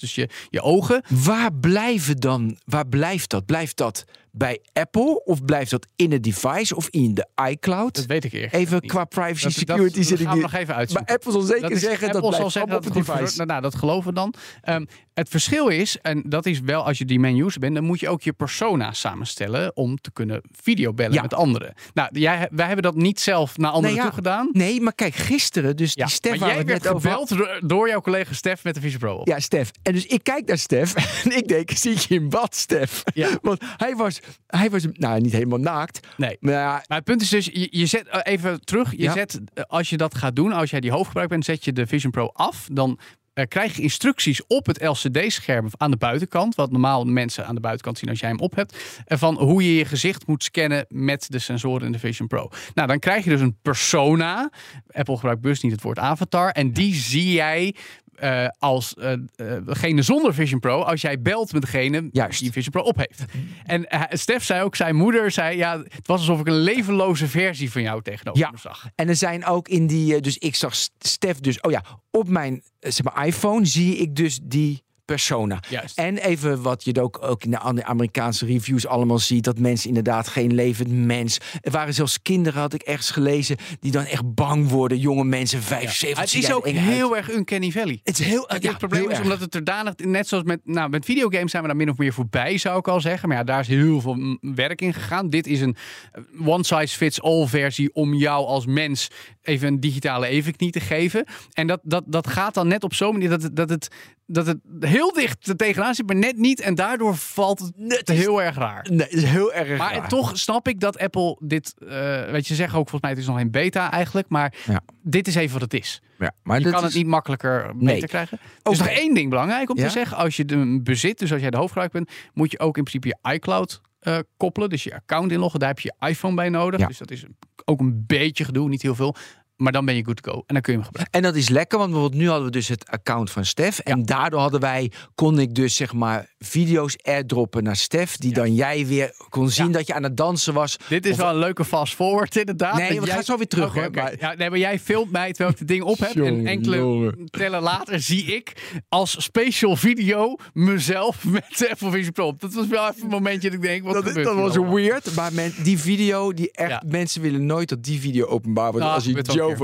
Dus 0.00 0.14
je, 0.14 0.28
je 0.50 0.62
ogen. 0.62 1.02
Waar 1.08 1.52
blijven 1.52 2.16
dan? 2.16 2.58
Waar 2.64 2.86
blijft 2.86 3.30
dat? 3.30 3.46
Blijft 3.46 3.76
dat 3.76 4.04
bij 4.32 4.60
Apple 4.72 5.24
of 5.24 5.44
blijft 5.44 5.70
dat 5.70 5.86
in 5.96 6.12
het 6.12 6.22
device 6.22 6.76
of 6.76 6.88
in 6.88 7.14
de 7.14 7.26
iCloud? 7.50 7.94
Dat 7.94 8.06
weet 8.06 8.24
ik 8.24 8.32
eerlijk 8.32 8.52
even 8.52 8.78
niet. 8.80 8.90
qua 8.90 9.04
privacy 9.04 9.42
Dat- 9.44 9.52
security 9.52 9.96
dat, 9.96 10.06
zit 10.06 10.20
ik 10.20 10.32
niet. 10.32 10.42
nog 10.42 10.52
even 10.52 10.66
Maar 10.66 10.76
uitzoeken. 10.76 11.14
Apple 11.14 11.32
zal 11.32 11.40
zeker 11.40 11.62
Dat 11.62 11.70
is- 11.70 11.80
zeggen 11.80 12.06
Apple 12.06 12.20
dat 12.22 12.34
zal 12.34 12.50
zeggen 12.50 12.76
op 12.76 12.84
het 12.84 12.92
device. 12.94 13.34
voor- 13.36 13.46
nou, 13.46 13.60
dat 13.62 13.74
geloven 13.74 14.08
we 14.08 14.14
dan. 14.14 14.34
Ehm, 14.62 14.84
het 15.14 15.28
verschil 15.28 15.68
is, 15.68 15.98
en 16.02 16.22
dat 16.26 16.46
is 16.46 16.60
wel 16.60 16.84
als 16.84 16.98
je 16.98 17.04
die 17.04 17.18
main 17.20 17.36
user 17.40 17.60
bent, 17.60 17.74
dan 17.74 17.84
moet 17.84 18.00
je 18.00 18.08
ook 18.08 18.22
je 18.22 18.32
persona 18.32 18.92
samenstellen 18.92 19.76
om 19.76 19.96
te 20.00 20.12
kunnen 20.12 20.40
videobellen 20.62 21.12
Ja. 21.12 21.22
met 21.22 21.34
anderen. 21.34 21.74
Nou, 21.94 22.08
jij, 22.18 22.48
wij 22.50 22.66
hebben 22.66 22.82
dat 22.82 22.94
niet 22.94 23.20
zelf 23.20 23.56
naar 23.56 23.70
anderen 23.70 23.90
Nee, 23.90 23.98
ja. 24.04 24.04
toe 24.04 24.14
gedaan. 24.14 24.48
Nee, 24.52 24.80
maar 24.80 24.94
kijk, 24.94 25.14
gisteren, 25.14 25.76
dus 25.76 25.92
Ja, 25.94 26.04
die 26.04 26.14
Stef 26.14 26.38
maar 26.38 26.48
jij 26.54 26.64
werd 26.64 26.88
over 26.88 27.10
gebeld 27.10 27.68
door 27.68 27.88
jouw 27.88 28.00
collega 28.00 28.34
Stef 28.34 28.64
met 28.64 28.74
de 28.74 28.80
Vision 28.80 29.00
Pro 29.00 29.14
op. 29.16 29.26
Ja, 29.28 29.40
Stef. 29.40 29.70
En 29.82 29.92
dus 29.92 30.06
ik 30.06 30.24
kijk 30.24 30.46
naar 30.46 30.58
Stef 30.58 30.94
en 31.24 31.36
ik 31.36 31.48
denk, 31.48 31.70
zie 31.70 31.94
je 32.08 32.14
in 32.14 32.28
bad, 32.28 32.54
Stef? 32.56 33.02
Want 33.42 33.62
hij 33.76 33.96
was, 33.96 34.19
hij 34.46 34.70
was, 34.70 34.86
nou 34.92 35.20
niet 35.20 35.32
helemaal 35.32 35.58
naakt, 35.58 36.06
Nee. 36.16 36.36
maar 36.40 36.84
het 36.86 37.04
punt 37.04 37.22
is 37.22 37.28
dus, 37.28 37.44
je, 37.46 37.68
je 37.70 37.86
zet 37.86 38.08
eh, 38.08 38.32
even 38.32 38.64
terug. 38.64 38.90
Je 38.90 39.02
Ja. 39.02 39.12
zet, 39.12 39.40
eh, 39.54 39.64
als 39.68 39.90
je 39.90 39.96
dat 39.96 40.14
gaat 40.14 40.36
doen, 40.36 40.52
als 40.52 40.70
jij 40.70 40.80
die 40.80 40.90
hoofdgebruik 40.90 41.28
bent, 41.28 41.44
zet 41.44 41.64
je 41.64 41.72
de 41.72 41.86
Vision 41.86 42.10
Pro 42.12 42.26
af. 42.32 42.68
Dan 42.72 42.98
eh, 43.32 43.46
krijg 43.48 43.76
je 43.76 43.82
instructies 43.82 44.46
op 44.46 44.66
het 44.66 44.82
LCD-scherm 44.82 45.68
aan 45.76 45.90
de 45.90 45.96
buitenkant. 45.96 46.54
Wat 46.54 46.70
normaal 46.70 47.04
mensen 47.04 47.46
aan 47.46 47.54
de 47.54 47.60
buitenkant 47.60 47.98
zien 47.98 48.08
als 48.08 48.20
jij 48.20 48.28
hem 48.28 48.38
op 48.40 48.54
hebt. 48.54 49.02
Van 49.06 49.38
hoe 49.38 49.64
je 49.64 49.74
je 49.74 49.84
gezicht 49.84 50.26
moet 50.26 50.42
scannen 50.44 50.84
met 50.88 51.26
de 51.28 51.38
sensoren 51.38 51.86
in 51.86 51.92
de 51.92 51.98
Vision 51.98 52.28
Pro. 52.28 52.48
Nou, 52.74 52.88
dan 52.88 52.98
krijg 52.98 53.24
je 53.24 53.30
dus 53.30 53.40
een 53.40 53.56
persona. 53.62 54.50
Apple 54.90 55.14
gebruikt 55.16 55.40
bewust 55.40 55.62
niet 55.62 55.72
het 55.72 55.82
woord 55.82 55.98
avatar. 55.98 56.50
En 56.50 56.72
die 56.72 56.94
zie 56.94 57.32
jij. 57.32 57.74
Eh, 58.20 58.46
als 58.58 58.94
eh, 58.94 59.12
eh, 59.12 59.18
degene 59.64 60.02
zonder 60.02 60.34
Vision 60.34 60.60
Pro, 60.60 60.82
als 60.82 61.00
jij 61.00 61.20
belt 61.22 61.52
met 61.52 61.62
degene 61.62 62.08
Juist. 62.12 62.40
die 62.40 62.52
Vision 62.52 62.72
Pro 62.72 62.82
op 62.82 62.96
heeft. 62.96 63.24
En 63.64 63.86
Stef 64.10 64.44
zei 64.44 64.62
ook, 64.62 64.76
zijn 64.76 64.96
moeder 64.96 65.30
zei, 65.30 65.56
ja, 65.56 65.78
het 65.78 66.06
was 66.06 66.18
alsof 66.18 66.40
ik 66.40 66.46
een 66.46 66.60
levenloze 66.60 67.28
versie 67.28 67.70
van 67.70 67.82
jou 67.82 68.02
tegenover 68.02 68.40
Ja. 68.40 68.50
me 68.50 68.58
zag. 68.58 68.86
En 68.94 69.08
er 69.08 69.16
zijn 69.16 69.44
ook 69.44 69.68
in 69.68 69.86
die, 69.86 70.20
dus 70.20 70.38
ik 70.38 70.54
zag 70.54 70.74
Stef 70.98 71.40
dus, 71.40 71.60
oh 71.60 71.70
ja, 71.70 71.82
op 72.10 72.28
mijn 72.28 72.62
zeg 72.78 73.02
maar, 73.02 73.26
iPhone 73.26 73.66
zie 73.66 73.96
ik 73.96 74.16
dus 74.16 74.40
die 74.42 74.82
persona. 75.10 75.60
Juist. 75.68 75.98
En 75.98 76.18
even 76.18 76.62
wat 76.62 76.84
je 76.84 77.02
ook, 77.02 77.18
ook 77.22 77.44
in 77.44 77.50
de 77.50 77.84
Amerikaanse 77.84 78.46
reviews 78.46 78.86
allemaal 78.86 79.18
ziet, 79.18 79.44
dat 79.44 79.58
mensen 79.58 79.88
inderdaad 79.88 80.28
geen 80.28 80.54
levend 80.54 80.88
mens. 80.90 81.38
Er 81.60 81.70
waren 81.70 81.94
zelfs 81.94 82.22
kinderen, 82.22 82.60
had 82.60 82.74
ik 82.74 82.82
ergens 82.82 83.10
gelezen, 83.10 83.56
die 83.80 83.92
dan 83.92 84.04
echt 84.04 84.34
bang 84.34 84.68
worden. 84.68 84.98
Jonge 84.98 85.24
mensen, 85.24 85.62
vijf, 85.62 85.94
zeven. 85.94 86.20
het 86.20 86.34
is 86.34 86.52
ook 86.52 86.66
heel 86.66 87.16
erg 87.16 87.32
Uncanny 87.32 87.70
Valley. 87.70 88.00
Het 88.02 88.18
is 88.18 88.26
heel, 88.26 88.44
Het, 88.46 88.62
ja, 88.62 88.68
het 88.68 88.78
probleem 88.78 89.00
heel 89.00 89.10
is 89.10 89.16
erg. 89.16 89.24
omdat 89.24 89.40
het 89.40 89.54
er 89.54 89.64
danig, 89.64 89.94
net 89.96 90.28
zoals 90.28 90.44
met, 90.44 90.60
nou, 90.64 90.90
met 90.90 91.04
videogames 91.04 91.50
zijn 91.50 91.62
we 91.62 91.68
daar 91.68 91.78
min 91.78 91.90
of 91.90 91.96
meer 91.96 92.12
voorbij, 92.12 92.58
zou 92.58 92.78
ik 92.78 92.88
al 92.88 93.00
zeggen. 93.00 93.28
Maar 93.28 93.38
ja, 93.38 93.44
daar 93.44 93.60
is 93.60 93.68
heel 93.68 94.00
veel 94.00 94.38
werk 94.40 94.80
in 94.80 94.94
gegaan. 94.94 95.30
Dit 95.30 95.46
is 95.46 95.60
een 95.60 95.76
eh, 96.12 96.48
one 96.48 96.64
size 96.64 96.96
fits 96.96 97.22
all 97.22 97.46
versie 97.46 97.94
om 97.94 98.14
jou 98.14 98.46
als 98.46 98.66
mens 98.66 99.10
even 99.42 99.68
een 99.68 99.80
digitale 99.80 100.26
evenknie 100.26 100.70
te 100.70 100.80
geven. 100.80 101.24
En 101.52 101.66
dat, 101.66 101.80
dat, 101.82 102.04
dat 102.06 102.26
gaat 102.26 102.54
dan 102.54 102.68
net 102.68 102.84
op 102.84 102.94
zo'n 102.94 103.12
manier 103.12 103.28
dat 103.28 103.42
het, 103.42 103.56
dat, 103.56 103.70
het, 103.70 103.88
dat 104.32 104.46
het 104.46 104.58
heel 104.80 105.12
dicht 105.12 105.48
er 105.48 105.56
tegenaan 105.56 105.94
zit, 105.94 106.06
maar 106.06 106.16
net 106.16 106.36
niet. 106.36 106.60
En 106.60 106.74
daardoor 106.74 107.16
valt 107.16 107.58
het 107.58 107.72
Net 107.76 108.08
heel 108.08 108.42
erg 108.42 108.56
raar. 108.56 108.86
Nee, 108.90 108.98
het 108.98 109.12
is 109.12 109.24
heel 109.24 109.52
erg 109.52 109.78
Maar 109.78 109.94
raar. 109.96 110.08
toch 110.08 110.38
snap 110.38 110.68
ik 110.68 110.80
dat 110.80 110.98
Apple 110.98 111.36
dit, 111.40 111.74
eh, 111.88 112.30
weet 112.30 112.46
je, 112.46 112.54
zeggen 112.54 112.78
ook 112.78 112.88
volgens 112.88 113.00
mij, 113.02 113.10
het 113.10 113.20
is 113.20 113.26
nog 113.26 113.38
in 113.38 113.50
beta 113.50 113.90
eigenlijk, 113.90 114.28
maar 114.28 114.54
Ja. 114.66 114.80
dit 115.02 115.28
is 115.28 115.34
even 115.34 115.52
wat 115.52 115.72
het 115.72 115.80
is. 115.80 116.02
Ja, 116.18 116.32
maar 116.42 116.58
Je 116.60 116.70
kan 116.70 116.74
is- 116.78 116.82
het 116.84 116.94
niet 116.94 117.06
makkelijker 117.06 117.62
beter 117.66 117.84
Nee. 117.84 118.06
krijgen. 118.06 118.38
Er 118.62 118.72
is 118.72 118.78
nog 118.78 118.88
één 118.88 119.14
ding 119.14 119.30
belangrijk 119.30 119.70
om 119.70 119.76
Ja? 119.78 119.84
te 119.84 119.90
zeggen. 119.90 120.16
Als 120.16 120.36
je 120.36 120.44
hem 120.46 120.82
bezit, 120.82 121.18
dus 121.18 121.32
als 121.32 121.40
jij 121.40 121.50
de 121.50 121.56
hoofdgebruiker 121.56 122.02
bent, 122.04 122.18
moet 122.34 122.50
je 122.50 122.58
ook 122.58 122.76
in 122.76 122.84
principe 122.84 123.16
je 123.22 123.32
iCloud 123.32 123.80
eh, 124.00 124.18
koppelen. 124.36 124.68
Dus 124.68 124.84
je 124.84 124.94
account 124.94 125.32
inloggen. 125.32 125.60
Daar 125.60 125.68
heb 125.68 125.80
je 125.80 125.92
je 125.98 126.06
iPhone 126.08 126.34
bij 126.34 126.48
nodig. 126.48 126.80
Ja. 126.80 126.86
Dus 126.86 126.98
dat 126.98 127.10
is 127.10 127.24
ook 127.64 127.80
een 127.80 128.04
beetje 128.06 128.44
gedoe, 128.44 128.68
niet 128.68 128.82
heel 128.82 128.94
veel. 128.94 129.14
Maar 129.60 129.72
dan 129.72 129.84
ben 129.84 129.94
je 129.96 130.04
good 130.04 130.22
to 130.22 130.32
go. 130.32 130.38
En 130.46 130.54
dan 130.54 130.62
kun 130.62 130.72
je 130.72 130.78
hem 130.78 130.86
gebruiken. 130.86 131.14
En 131.20 131.22
dat 131.26 131.34
is 131.36 131.48
lekker, 131.48 131.78
want 131.78 131.90
bijvoorbeeld 131.90 132.22
nu 132.22 132.28
hadden 132.28 132.44
we 132.46 132.50
dus 132.52 132.68
het 132.68 132.86
account 132.88 133.30
van 133.30 133.44
Stef. 133.44 133.78
En 133.78 134.04
daardoor 134.04 134.40
hadden 134.40 134.60
wij, 134.60 134.90
kon 135.14 135.38
ik 135.38 135.54
dus 135.54 135.76
zeg 135.76 135.92
maar 135.92 136.28
video's 136.38 136.96
airdroppen 137.02 137.62
naar 137.62 137.76
Stef. 137.76 138.16
Die 138.16 138.32
dan 138.32 138.54
jij 138.54 138.86
weer 138.86 139.14
kon 139.28 139.48
zien 139.50 139.66
Ja. 139.66 139.72
dat 139.72 139.86
je 139.86 139.94
aan 139.94 140.02
het 140.02 140.16
dansen 140.16 140.54
was. 140.54 140.76
Dit 140.88 141.06
is 141.06 141.12
Of- 141.12 141.16
wel 141.18 141.28
een 141.30 141.38
leuke 141.38 141.64
fast 141.64 141.94
forward 141.94 142.36
inderdaad. 142.36 142.76
Nee, 142.76 143.00
we 143.00 143.06
jij- 143.06 143.14
gaan 143.14 143.22
zo 143.24 143.36
weer 143.36 143.46
terug, 143.46 143.68
Oké, 143.68 143.78
hoor, 143.78 143.88
oké. 143.88 144.00
maar- 144.00 144.14
Ja, 144.18 144.34
nee, 144.34 144.50
maar 144.50 144.58
jij 144.58 144.78
filmt 144.78 145.10
mij 145.10 145.28
terwijl 145.28 145.50
ik 145.50 145.58
het 145.58 145.68
ding 145.68 145.82
op 145.82 145.98
heb. 145.98 146.16
en 146.16 146.46
enkele 146.46 146.76
jongen. 146.76 147.26
tellen 147.30 147.62
later 147.62 148.00
zie 148.00 148.24
ik 148.24 148.52
als 148.88 149.22
special 149.22 149.76
video 149.76 150.36
mezelf 150.52 151.24
met 151.36 151.44
de 151.58 151.70
Apple 151.70 151.90
Vision 151.90 152.12
Pro. 152.12 152.34
Dat 152.38 152.52
was 152.52 152.66
wel 152.66 152.88
even 152.88 153.02
een 153.02 153.08
momentje 153.08 153.48
dat 153.50 153.58
ik 153.58 153.62
denk, 153.64 153.84
wat 153.84 153.94
Dat, 153.94 154.04
gebeurt 154.06 154.26
dat 154.26 154.34
was 154.36 154.56
allemaal? 154.56 154.74
weird, 154.74 155.14
maar 155.14 155.32
men, 155.32 155.54
die 155.62 155.78
video, 155.78 156.32
die 156.32 156.50
echt, 156.52 156.82
mensen 156.86 157.22
willen 157.22 157.46
nooit 157.46 157.68
dat 157.68 157.82
die 157.84 158.00
video 158.00 158.26
openbaar 158.26 158.70
wordt. 158.70 158.78
Nou, 158.86 158.94
als 158.94 159.04
je 159.04 159.12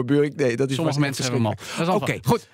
Buurik, 0.05 0.37
nee, 0.37 0.57
dat 0.57 0.69
is 0.71 0.75
Sommige 0.77 1.01
mensen 1.01 1.25
hebben 1.25 1.43
hem 1.43 1.55
al. 1.89 1.95
Oké, 1.95 2.19
goed. 2.23 2.41
We 2.43 2.49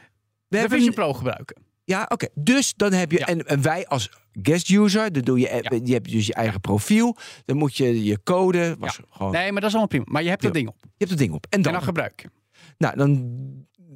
De 0.49 0.59
hebben 0.59 0.79
Vision 0.79 0.95
Pro 0.95 1.13
gebruiken. 1.13 1.63
Ja, 1.85 2.07
oké. 2.09 2.29
Dus 2.35 2.75
dan 2.77 2.93
heb 2.93 3.13
je, 3.13 3.19
Ja. 3.19 3.27
en, 3.27 3.47
en 3.47 3.63
wij 3.63 3.87
als 3.87 4.11
guest 4.43 4.69
user, 4.71 5.13
dan 5.13 5.23
doe 5.23 5.39
je, 5.39 5.47
Ja. 5.63 5.81
je 5.85 5.93
hebt 5.93 6.11
dus 6.11 6.27
je 6.27 6.35
eigen 6.35 6.61
profiel. 6.61 7.17
Dan 7.45 7.57
moet 7.57 7.77
je 7.77 8.05
je 8.05 8.23
code, 8.23 8.77
was 8.79 9.01
gewoon, 9.11 9.33
Nee, 9.33 9.53
maar 9.53 9.61
dat 9.61 9.71
is 9.71 9.77
allemaal 9.77 9.87
prima. 9.87 10.05
Maar 10.09 10.23
je 10.23 10.29
hebt 10.29 10.43
dat 10.43 10.55
Ja. 10.55 10.59
ding 10.59 10.69
op. 10.69 10.77
je 10.83 10.89
hebt 10.99 11.11
het 11.11 11.19
ding 11.19 11.33
op. 11.33 11.47
En 11.51 11.63
En 11.63 11.73
dan, 11.73 11.83
gebruik 11.83 12.21
je. 12.23 12.29
nou, 12.79 12.97
dan, 12.97 13.09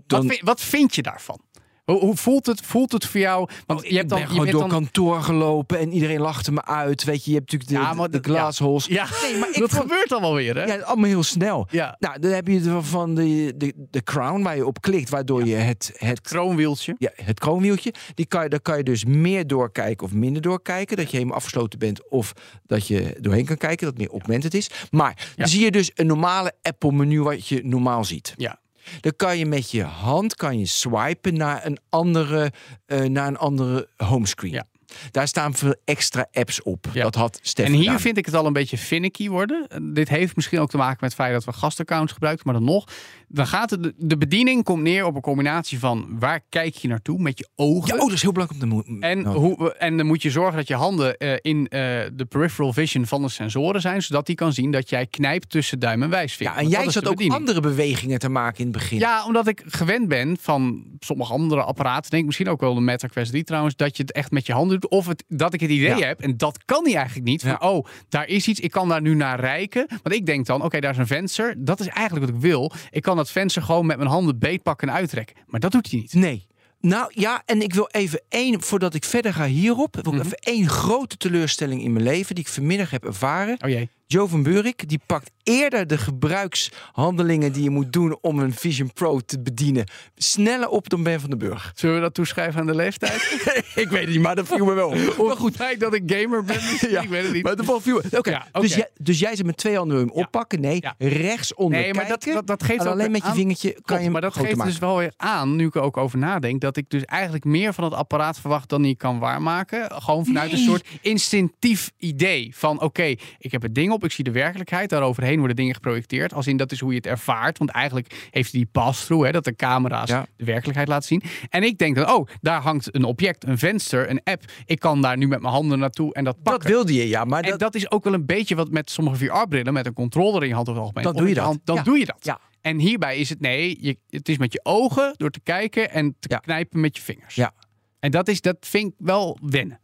dan 0.07 0.21
Wat, 0.21 0.31
vind, 0.35 0.40
wat 0.47 0.61
vind 0.61 0.95
je 0.95 1.02
daarvan? 1.02 1.40
Hoe, 1.87 1.99
hoe 2.00 2.16
voelt, 2.16 2.47
het, 2.47 2.61
voelt 2.61 2.93
het 2.93 3.05
voor 3.07 3.21
jou? 3.21 3.49
Want 3.66 3.88
je 3.88 3.97
hebt 3.97 4.09
dan, 4.09 4.19
ben 4.19 4.26
je 4.28 4.33
gewoon 4.35 4.50
door 4.50 4.61
dan 4.61 4.71
kantoor 4.71 5.23
gelopen 5.23 5.78
en 5.78 5.93
iedereen 5.93 6.21
lachte 6.21 6.52
me 6.52 6.64
uit. 6.64 7.05
Weet 7.05 7.25
je, 7.25 7.31
je 7.31 7.37
hebt 7.37 7.52
natuurlijk 7.52 7.81
de, 7.81 7.87
Ja, 7.87 7.93
maar 7.95 8.11
de, 8.11 8.21
dat- 8.21 8.57
ja. 8.87 9.07
Nee, 9.23 9.38
maar 9.38 9.49
ik 9.49 9.59
dat 9.59 9.71
vond- 9.71 9.83
gebeurt 9.83 10.12
allemaal 10.12 10.35
weer, 10.35 10.55
hè? 10.57 10.64
Ja, 10.64 10.76
allemaal 10.83 11.09
heel 11.09 11.23
snel. 11.23 11.66
Ja. 11.71 11.97
Nou, 11.99 12.19
dan 12.19 12.31
heb 12.31 12.47
je 12.49 12.78
van 12.81 13.14
de, 13.14 13.52
de, 13.57 13.73
de 13.90 14.02
crown 14.02 14.43
waar 14.43 14.57
je 14.57 14.66
op 14.66 14.81
klikt, 14.81 15.09
waardoor 15.09 15.45
je 15.47 15.55
het, 15.55 15.93
het, 15.97 16.21
Kroonwieltje. 16.21 16.95
ja, 16.99 17.11
het 17.14 17.40
kroonwieltje, 17.40 17.93
die 18.14 18.26
kan 18.26 18.43
je, 18.43 18.49
daar 18.49 18.61
kan 18.61 18.76
je 18.76 18.83
dus 18.83 19.05
meer 19.05 19.47
doorkijken 19.47 20.07
of 20.07 20.12
minder 20.12 20.43
doorkijken. 20.43 20.97
Dat 20.97 21.11
je 21.11 21.16
helemaal 21.16 21.37
afgesloten 21.37 21.78
bent 21.78 22.09
of 22.11 22.33
dat 22.66 22.87
je 22.87 23.16
doorheen 23.21 23.45
kan 23.47 23.57
kijken, 23.57 23.87
dat 23.87 23.99
meer 23.99 24.11
augmented 24.11 24.55
is. 24.55 24.71
Maar 24.90 25.33
dan 25.37 25.49
zie 25.49 25.64
je 25.64 25.71
dus 25.71 25.90
een 25.95 26.07
normale 26.07 26.52
Apple 26.62 26.93
menu 26.93 27.23
wat 27.23 27.47
je 27.49 27.61
normaal 27.64 28.05
ziet. 28.05 28.35
Ja. 28.37 28.59
Dan 29.00 29.12
kan 29.16 29.38
je 29.38 29.47
met 29.47 29.71
je 29.71 29.83
hand 29.83 30.35
kan 30.35 30.59
je 30.59 30.66
swipen 30.66 31.35
naar 31.37 31.66
een 31.66 31.78
andere, 31.88 32.52
eh, 32.87 33.00
naar 33.00 33.26
een 33.26 33.37
andere 33.38 33.88
homescreen. 33.97 34.52
Ja. 34.52 34.64
Daar 35.11 35.28
staan 35.28 35.55
veel 35.55 35.75
extra 35.85 36.26
apps 36.33 36.62
op. 36.62 36.87
Ja. 36.93 37.02
Dat 37.02 37.14
had 37.14 37.38
Stef 37.43 37.66
En 37.66 37.73
hier 37.73 37.83
gedaan. 37.83 38.00
vind 38.00 38.16
ik 38.19 38.26
het 38.26 38.35
al 38.35 38.47
een 38.47 38.52
beetje 38.52 38.78
finicky 38.78 39.28
worden. 39.28 39.66
Eh, 39.69 39.78
Dit 39.83 40.09
heeft 40.09 40.37
misschien 40.37 40.59
ook 40.61 40.71
te 40.71 40.76
maken 40.76 40.97
met 41.00 41.11
het 41.11 41.21
feit 41.21 41.33
dat 41.33 41.45
we 41.45 41.52
gastaccounts 41.52 42.12
gebruiken, 42.12 42.43
maar 42.47 42.55
dan 42.55 42.64
nog. 42.64 42.85
Dan 43.28 43.47
gaat 43.47 43.71
het, 43.71 43.92
de 43.97 44.16
bediening 44.16 44.64
komt 44.64 44.83
neer 44.83 45.04
op 45.04 45.14
een 45.14 45.21
combinatie 45.21 45.78
van 45.78 46.06
waar 46.18 46.40
kijk 46.49 46.75
je 46.75 46.88
naartoe 46.88 47.18
met 47.18 47.38
je 47.38 47.49
ogen. 47.54 47.88
Ja, 47.88 47.95
oh, 47.95 48.00
dat 48.00 48.12
is 48.12 48.23
heel 48.23 48.33
belangrijk 48.33 48.73
om 48.73 48.83
te. 48.83 49.06
En, 49.06 49.25
hoe, 49.25 49.75
en 49.75 49.97
dan 49.97 50.06
moet 50.06 50.23
je 50.23 50.30
zorgen 50.30 50.56
dat 50.56 50.68
je 50.68 50.75
handen 50.75 51.16
eh, 51.16 51.37
in 51.40 51.68
eh, 51.68 51.80
de 52.12 52.25
peripheral 52.28 52.73
vision 52.73 53.06
van 53.06 53.23
de 53.23 53.28
sensoren 53.28 53.80
zijn, 53.80 54.02
zodat 54.02 54.26
die 54.26 54.35
kan 54.35 54.52
zien 54.52 54.71
dat 54.71 54.90
jij 54.90 55.06
knijpt 55.06 55.50
tussen 55.50 55.78
duim 55.78 56.02
en 56.02 56.11
wijsvinger. 56.11 56.54
Ja, 56.54 56.61
en 56.61 56.68
jij 56.68 56.90
zat 56.90 57.04
ook 57.06 57.11
bediening. 57.11 57.38
andere 57.38 57.61
bewegingen 57.61 58.18
te 58.18 58.28
maken 58.28 58.59
in 58.59 58.64
het 58.64 58.73
begin. 58.73 58.99
Ja, 58.99 59.25
omdat 59.26 59.47
ik 59.47 59.62
gewend 59.66 60.09
ben 60.09 60.37
van 60.40 60.85
sommige 60.99 61.33
andere 61.33 61.62
apparaten, 61.62 62.11
denk 62.11 62.21
ik 62.23 62.26
misschien 62.26 62.49
ook 62.49 62.61
wel 62.61 62.75
de 62.75 62.80
Meta 62.80 63.06
Quest 63.09 63.30
3 63.30 63.45
trouwens, 63.45 63.76
dat 63.76 63.97
je 63.97 64.02
het 64.02 64.12
echt 64.12 64.30
met 64.30 64.47
je 64.47 64.52
handen 64.52 64.80
doet. 64.80 64.90
Of 64.90 65.06
het, 65.06 65.25
dat 65.28 65.54
ik 65.54 65.61
het 65.61 65.71
idee 65.71 65.85
Ja. 65.97 66.06
heb, 66.06 66.21
en 66.21 66.37
dat 66.37 66.64
kan 66.64 66.85
hij 66.85 66.95
eigenlijk 66.95 67.26
niet, 67.26 67.42
van 67.42 67.50
Ja. 67.50 67.68
oh, 67.71 67.87
daar 68.09 68.28
is 68.28 68.49
iets, 68.49 68.61
ik 68.61 68.71
kan 68.71 68.88
daar 68.88 69.00
nu 69.00 69.14
naar 69.14 69.40
reiken. 69.40 69.87
Want 70.02 70.14
ik 70.14 70.26
denk 70.26 70.47
dan, 70.47 70.62
oké, 70.62 70.80
daar 70.80 70.90
is 70.90 70.99
een 70.99 71.06
venster, 71.06 71.54
dat 71.59 71.80
is 71.80 71.87
eigenlijk 71.87 72.26
wat 72.26 72.35
ik 72.35 72.40
wil. 72.40 72.73
Ik 72.90 73.02
kan 73.02 73.15
dat 73.16 73.30
venster 73.30 73.62
gewoon 73.62 73.87
met 73.87 73.96
mijn 73.96 74.08
handen 74.11 74.38
beetpakken 74.38 74.88
en 74.88 74.94
uittrekken. 74.94 75.37
Maar 75.46 75.61
dat 75.61 75.73
doet 75.73 75.90
hij 75.90 76.00
niet. 76.00 76.14
Nee. 76.14 76.46
Nou 76.80 77.11
ja, 77.14 77.42
en 77.44 77.62
ik 77.62 77.75
wil 77.75 77.88
even 77.90 78.20
één, 78.28 78.62
voordat 78.62 78.94
ik 78.94 79.04
verder 79.04 79.35
ga 79.35 79.44
hierop, 79.46 79.94
wil 80.02 80.12
ik 80.12 80.18
Mhm. 80.18 80.26
even 80.26 80.38
één 80.38 80.68
grote 80.68 81.16
teleurstelling 81.16 81.82
in 81.82 81.92
mijn 81.92 82.04
leven 82.04 82.35
die 82.35 82.44
ik 82.44 82.50
vanmiddag 82.50 82.90
heb 82.90 83.04
ervaren. 83.04 83.58
Oh 83.64 83.68
jee. 83.70 83.88
Joe 84.08 84.28
van 84.28 84.42
Buurik, 84.42 84.88
die 84.88 85.00
pakt 85.06 85.30
eerder 85.42 85.86
de 85.86 85.98
gebruikshandelingen 85.98 87.52
die 87.52 87.62
je 87.62 87.70
moet 87.70 87.92
doen 87.92 88.18
om 88.20 88.38
een 88.38 88.52
Vision 88.54 88.92
Pro 88.92 89.20
te 89.20 89.40
bedienen, 89.40 89.84
sneller 90.16 90.68
op 90.68 90.88
dan 90.88 91.02
Ben 91.02 91.20
van 91.20 91.30
den 91.30 91.38
Burg. 91.38 91.72
Zullen 91.75 91.94
we 91.96 92.00
dat 92.00 92.14
toeschrijven 92.14 92.60
aan 92.60 92.66
de 92.66 92.75
leeftijd? 92.75 93.22
ik 93.75 93.88
weet 93.88 94.00
het 94.00 94.08
niet, 94.08 94.20
maar 94.20 94.34
dat 94.36 94.46
viel 94.46 94.64
me 94.64 94.72
wel. 94.75 94.90
maar 95.26 95.36
goed, 95.36 95.56
feit 95.56 95.80
dat 95.80 95.94
ik 95.94 96.02
gamer 96.06 96.44
ben, 96.44 96.60
Ja, 96.90 97.00
ik 97.02 97.08
weet 97.08 97.22
het 97.25 97.32
niet. 97.32 97.42
Maar 97.42 97.56
de 97.56 97.64
viel 97.80 98.00
me- 98.10 98.18
Oké, 98.18 98.30
Ja, 98.30 98.46
dus, 98.52 98.75
jij, 98.75 98.88
dus 99.00 99.18
jij 99.18 99.36
zit 99.36 99.46
met 99.46 99.56
twee 99.56 99.76
handen 99.76 99.96
hem 99.98 100.06
Ja. 100.14 100.20
oppakken? 100.22 100.60
Nee, 100.60 100.78
Ja. 100.80 100.94
rechts 100.98 101.54
onder 101.54 101.80
Nee, 101.80 101.94
maar 101.94 102.08
dat, 102.08 102.22
dat, 102.22 102.46
dat 102.46 102.62
geeft 102.62 102.86
alleen 102.86 103.10
met 103.10 103.22
je 103.22 103.28
aan- 103.28 103.34
vingertje 103.34 103.72
kan 103.72 103.82
Klopt, 103.82 104.02
je 104.02 104.10
maar 104.10 104.20
dat 104.20 104.34
geeft 104.34 104.56
maken. 104.56 104.70
dus 104.72 104.78
wel 104.80 104.96
weer 104.96 105.12
aan, 105.16 105.56
nu 105.56 105.66
ik 105.66 105.75
er 105.75 105.80
ook 105.80 105.96
over 105.96 106.18
nadenk, 106.18 106.60
dat 106.60 106.76
ik 106.76 106.90
dus 106.90 107.04
eigenlijk 107.04 107.44
meer 107.44 107.72
van 107.75 107.84
het 107.84 107.92
apparaat 107.94 108.38
verwacht 108.40 108.68
dan 108.68 108.84
ik 108.84 108.98
kan 108.98 109.18
waarmaken. 109.18 110.02
Gewoon 110.02 110.25
vanuit 110.25 110.52
een 110.52 110.58
soort 110.58 110.86
instinctief 111.00 111.90
idee 111.98 112.52
van 112.56 112.80
oké, 112.80 113.14
ik 113.38 113.52
heb 113.52 113.62
het 113.62 113.75
ding 113.75 113.92
op, 113.96 114.04
ik 114.04 114.12
zie 114.12 114.24
de 114.24 114.30
werkelijkheid, 114.30 114.90
daaroverheen 114.90 115.38
worden 115.38 115.56
dingen 115.56 115.74
geprojecteerd. 115.74 116.32
Als 116.32 116.46
in 116.46 116.56
dat 116.56 116.72
is 116.72 116.80
hoe 116.80 116.90
je 116.90 116.96
het 116.96 117.06
ervaart, 117.06 117.58
want 117.58 117.70
eigenlijk 117.70 118.28
heeft 118.30 118.52
hij 118.52 118.60
die 118.60 118.68
pass-through, 118.72 119.24
hè, 119.26 119.32
dat 119.32 119.44
de 119.44 119.56
camera's 119.56 120.08
Ja. 120.08 120.26
de 120.36 120.44
werkelijkheid 120.44 120.88
laten 120.88 121.08
zien. 121.08 121.22
En 121.48 121.62
ik 121.62 121.78
denk 121.78 121.96
dan, 121.96 122.10
oh, 122.10 122.28
daar 122.40 122.60
hangt 122.60 122.94
een 122.94 123.04
object, 123.04 123.46
een 123.46 123.58
venster, 123.58 124.10
een 124.10 124.20
app. 124.24 124.42
Ik 124.64 124.78
kan 124.80 125.02
daar 125.02 125.16
nu 125.16 125.28
met 125.28 125.40
mijn 125.40 125.52
handen 125.52 125.78
naartoe 125.78 126.14
en 126.14 126.24
dat 126.24 126.42
pakken. 126.42 126.62
Dat 126.62 126.70
wilde 126.70 126.94
je, 126.94 127.08
ja. 127.08 127.24
Maar 127.24 127.42
En 127.42 127.50
dat, 127.50 127.58
dat 127.58 127.74
is 127.74 127.90
ook 127.90 128.04
wel 128.04 128.14
een 128.14 128.26
beetje 128.26 128.54
wat 128.54 128.70
met 128.70 128.90
sommige 128.90 129.16
VR-brillen, 129.16 129.72
met 129.72 129.86
een 129.86 129.92
controller 129.92 130.42
in 130.42 130.48
je 130.48 130.54
hand 130.54 130.66
het 130.66 130.76
algemeen. 130.76 131.04
Dan 131.04 131.12
of 131.12 131.18
doe 131.18 131.28
je 131.28 131.34
dat. 131.34 131.44
hand, 131.44 131.60
dan 131.64 131.76
Ja. 131.76 131.82
doe 131.82 131.98
je 131.98 132.04
dat. 132.04 132.18
Ja. 132.24 132.40
En 132.60 132.78
hierbij 132.78 133.16
is 133.16 133.28
het 133.28 133.40
nee, 133.40 133.76
je, 133.80 133.96
het 134.10 134.28
is 134.28 134.38
met 134.38 134.52
je 134.52 134.60
ogen 134.62 135.14
door 135.16 135.30
te 135.30 135.40
kijken 135.40 135.90
en 135.90 136.16
te 136.20 136.38
knijpen 136.40 136.80
met 136.80 136.96
je 136.96 137.02
vingers. 137.02 137.34
Ja. 137.34 137.52
En 138.00 138.10
dat, 138.10 138.28
is, 138.28 138.40
dat 138.40 138.56
vind 138.60 138.86
ik 138.92 138.94
wel 138.98 139.38
wennen. 139.42 139.80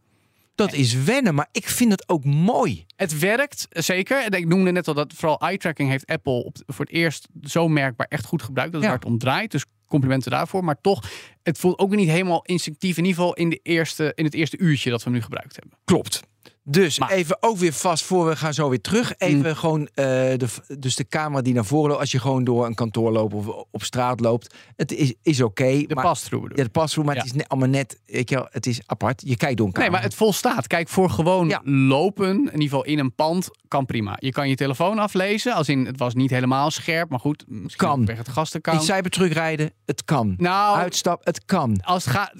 Dat 0.55 0.73
is 0.73 0.93
wennen, 0.93 1.35
maar 1.35 1.47
ik 1.51 1.67
vind 1.69 1.91
het 1.91 2.09
ook 2.09 2.25
mooi. 2.25 2.85
Het 2.95 3.19
werkt 3.19 3.67
eh, 3.69 3.81
zeker. 3.83 4.23
En 4.23 4.31
ik 4.31 4.47
noemde 4.47 4.71
net 4.71 4.87
al 4.87 4.93
dat 4.93 5.13
vooral 5.13 5.39
eye 5.39 5.57
tracking 5.57 5.89
heeft 5.89 6.05
Apple 6.07 6.43
op, 6.43 6.57
voor 6.65 6.85
het 6.85 6.93
eerst 6.93 7.27
zo 7.41 7.67
merkbaar 7.67 8.07
echt 8.09 8.25
goed 8.25 8.41
gebruikt. 8.43 8.73
Dat 8.73 8.83
Ja. 8.83 8.91
het 8.91 9.05
om 9.05 9.17
draait. 9.17 9.51
Dus 9.51 9.65
complimenten 9.87 10.31
daarvoor. 10.31 10.63
Maar 10.63 10.81
toch, 10.81 11.09
het 11.43 11.57
voelt 11.57 11.79
ook 11.79 11.95
niet 11.95 12.09
helemaal 12.09 12.41
instinctief. 12.45 12.97
In 12.97 13.05
ieder 13.05 13.19
geval 13.19 13.35
in, 13.35 13.49
de 13.49 13.59
eerste, 13.63 14.11
in 14.15 14.25
het 14.25 14.33
eerste 14.33 14.57
uurtje 14.57 14.89
dat 14.89 14.99
we 14.99 15.05
hem 15.09 15.13
nu 15.13 15.21
gebruikt 15.23 15.55
hebben. 15.55 15.77
Klopt. 15.83 16.21
Dus 16.65 16.99
Maar- 16.99 17.09
even 17.11 17.37
ook 17.39 17.57
weer 17.57 17.73
vast 17.73 18.03
voor 18.03 18.25
we 18.27 18.35
gaan 18.35 18.53
zo 18.53 18.69
weer 18.69 18.81
terug. 18.81 19.13
Even 19.17 19.37
Mm. 19.49 19.55
gewoon 19.55 19.87
eh, 19.93 20.05
de, 20.05 20.45
dus 20.79 20.95
de 20.95 21.07
camera 21.07 21.41
die 21.41 21.53
naar 21.53 21.65
voren 21.65 21.87
loopt. 21.89 21.99
Als 22.01 22.11
je 22.11 22.19
gewoon 22.19 22.43
door 22.43 22.65
een 22.65 22.73
kantoor 22.75 23.11
loopt 23.11 23.33
of 23.33 23.47
op 23.71 23.83
straat 23.83 24.19
loopt. 24.19 24.55
Het 24.75 24.91
is, 24.91 25.13
is 25.21 25.41
oké. 25.41 25.83
De 25.87 25.95
bedoel 26.29 26.43
Ja, 26.43 26.49
ik. 26.49 26.55
de 26.63 26.69
pass 26.69 26.95
maar 27.05 27.15
Ja. 27.15 27.21
het 27.21 27.29
is 27.29 27.37
net, 27.37 27.49
allemaal 27.49 27.69
net. 27.69 27.99
Wel, 28.05 28.47
het 28.51 28.65
is 28.65 28.81
apart. 28.85 29.21
Je 29.25 29.37
kijkt 29.37 29.57
door 29.57 29.65
een 29.67 29.73
Nee, 29.73 29.81
camera. 29.83 29.91
maar 29.91 30.01
het 30.09 30.15
volstaat. 30.15 30.67
Kijk, 30.67 30.89
voor 30.89 31.09
gewoon 31.09 31.47
Ja. 31.47 31.61
lopen, 31.63 32.29
in 32.29 32.43
ieder 32.43 32.61
geval 32.61 32.83
in 32.85 32.99
een 32.99 33.15
pand, 33.15 33.49
kan 33.67 33.85
prima. 33.85 34.15
Je 34.19 34.31
kan 34.31 34.49
je 34.49 34.55
telefoon 34.55 34.99
aflezen, 34.99 35.53
als 35.53 35.69
in 35.69 35.85
het 35.85 35.97
was 35.97 36.13
niet 36.13 36.29
helemaal 36.29 36.71
scherp, 36.71 37.09
maar 37.09 37.19
goed, 37.19 37.45
Kan. 37.75 38.05
weg 38.05 38.17
het 38.17 38.29
gastenkant. 38.29 38.79
In 38.79 38.83
cyber 38.85 39.11
rijden, 39.33 39.71
het 39.85 40.03
kan. 40.05 40.33
Nou, 40.37 40.77
Uitstap, 40.77 41.25
het 41.25 41.45
kan. 41.45 41.79
als 41.83 42.05
het 42.05 42.13
gaat. 42.13 42.33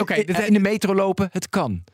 Oké, 0.00 0.14
In, 0.22 0.46
in 0.46 0.52
de 0.52 0.58
metro 0.58 0.94
lopen, 0.94 1.28
het 1.32 1.48
kan. 1.48 1.84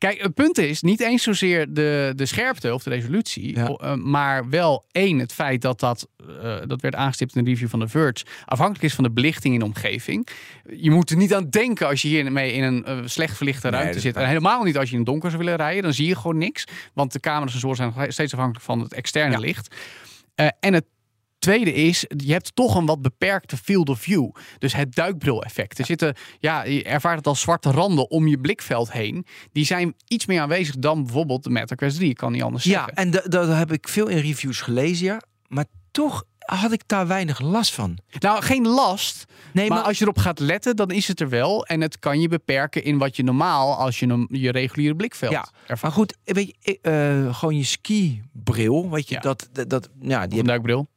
Kijk, 0.00 0.22
het 0.22 0.34
punt 0.34 0.58
is 0.58 0.82
niet 0.82 1.00
eens 1.00 1.22
zozeer 1.22 1.72
de, 1.74 2.12
de 2.16 2.26
scherpte 2.26 2.74
of 2.74 2.82
de 2.82 2.90
resolutie, 2.90 3.54
Ja. 3.56 3.66
eh, 3.66 3.94
maar 3.94 4.48
wel 4.48 4.84
één, 4.92 5.18
het 5.18 5.32
feit 5.32 5.62
dat 5.62 5.80
dat, 5.80 6.08
eh, 6.42 6.56
dat 6.66 6.80
werd 6.80 6.94
aangestipt 6.94 7.34
in 7.34 7.40
een 7.40 7.46
review 7.46 7.68
van 7.68 7.80
The 7.80 7.88
Verge, 7.88 8.24
afhankelijk 8.44 8.84
is 8.84 8.94
van 8.94 9.04
de 9.04 9.10
belichting 9.10 9.54
in 9.54 9.60
de 9.60 9.66
omgeving. 9.66 10.28
Je 10.76 10.90
moet 10.90 11.10
er 11.10 11.16
niet 11.16 11.34
aan 11.34 11.48
denken 11.50 11.86
als 11.88 12.02
je 12.02 12.08
hiermee 12.08 12.52
in 12.52 12.62
een 12.62 12.84
eh, 12.84 12.98
slecht 13.04 13.36
verlichte 13.36 13.68
ruimte 13.68 14.00
zit. 14.00 14.16
En 14.16 14.26
helemaal 14.26 14.62
niet 14.62 14.76
als 14.78 14.86
je 14.86 14.92
in 14.92 14.98
het 15.00 15.06
donker 15.08 15.30
zou 15.30 15.42
willen 15.42 15.58
rijden, 15.58 15.82
dan 15.82 15.92
zie 15.94 16.06
je 16.08 16.16
gewoon 16.16 16.38
niks. 16.38 16.64
Want 16.94 17.12
de 17.12 17.20
camerasensoren 17.20 17.76
zijn 17.76 17.92
nog 17.96 18.06
steeds 18.12 18.32
afhankelijk 18.32 18.64
van 18.64 18.80
het 18.80 18.94
externe 18.94 19.32
Ja. 19.34 19.38
licht. 19.38 19.74
En 20.60 20.74
het 20.74 20.84
tweede 21.40 21.72
is, 21.72 22.04
je 22.16 22.32
hebt 22.32 22.54
toch 22.54 22.74
een 22.74 22.86
wat 22.86 23.02
beperkte 23.02 23.56
field 23.56 23.88
of 23.88 24.00
view. 24.00 24.30
Dus 24.58 24.72
het 24.74 24.94
duikbril-effect. 24.94 25.78
Er 25.78 25.84
zitten, 25.84 26.14
ja, 26.38 26.62
je 26.64 26.82
ervaart 26.84 27.16
het 27.16 27.26
als 27.26 27.40
zwarte 27.40 27.70
randen 27.70 28.10
om 28.10 28.26
je 28.28 28.38
blikveld 28.38 28.92
heen. 28.92 29.26
Die 29.52 29.64
zijn 29.64 29.94
iets 30.08 30.26
meer 30.26 30.40
aanwezig 30.40 30.74
dan 30.76 31.04
bijvoorbeeld 31.04 31.42
de 31.44 31.50
Meta 31.50 31.74
Quest 31.74 31.96
3. 31.96 32.10
Ik 32.10 32.16
kan 32.16 32.32
niet 32.32 32.42
anders 32.42 32.64
Ja, 32.64 32.70
zeggen. 32.70 32.94
en 32.94 33.10
da- 33.10 33.22
dat 33.28 33.48
heb 33.56 33.72
ik 33.72 33.88
veel 33.88 34.06
in 34.08 34.18
reviews 34.18 34.60
gelezen, 34.60 35.06
ja. 35.06 35.20
Maar 35.48 35.64
toch 35.90 36.24
had 36.38 36.72
ik 36.72 36.82
daar 36.86 37.06
weinig 37.06 37.40
last 37.40 37.74
van. 37.74 37.98
Nou, 38.18 38.42
geen 38.42 38.66
last. 38.68 39.24
Nee, 39.52 39.68
maar, 39.68 39.78
maar, 39.78 39.86
als 39.86 39.98
je 39.98 40.04
erop 40.04 40.18
gaat 40.18 40.38
letten, 40.38 40.76
dan 40.76 40.90
is 40.90 41.08
het 41.08 41.20
er 41.20 41.28
wel. 41.28 41.66
En 41.66 41.80
het 41.80 41.98
kan 41.98 42.20
je 42.20 42.28
beperken 42.28 42.84
in 42.84 42.98
wat 42.98 43.16
je 43.16 43.22
normaal, 43.22 43.74
als 43.76 43.98
je 43.98 44.26
je 44.28 44.50
reguliere 44.50 44.96
blikveld 44.96 45.32
Ja, 45.32 45.48
ervaart. 45.60 45.82
maar 45.82 45.92
goed, 45.92 46.16
weet 46.24 46.56
je, 46.60 46.78
eh, 46.80 47.34
gewoon 47.34 47.56
je 47.56 47.64
skibril, 47.64 48.90
weet 48.90 49.08
je, 49.08 49.14
Ja. 49.14 49.20
dat, 49.20 49.48
dat, 49.68 49.88
ja, 50.00 50.26
die 50.26 50.42
duikbril. 50.42 50.88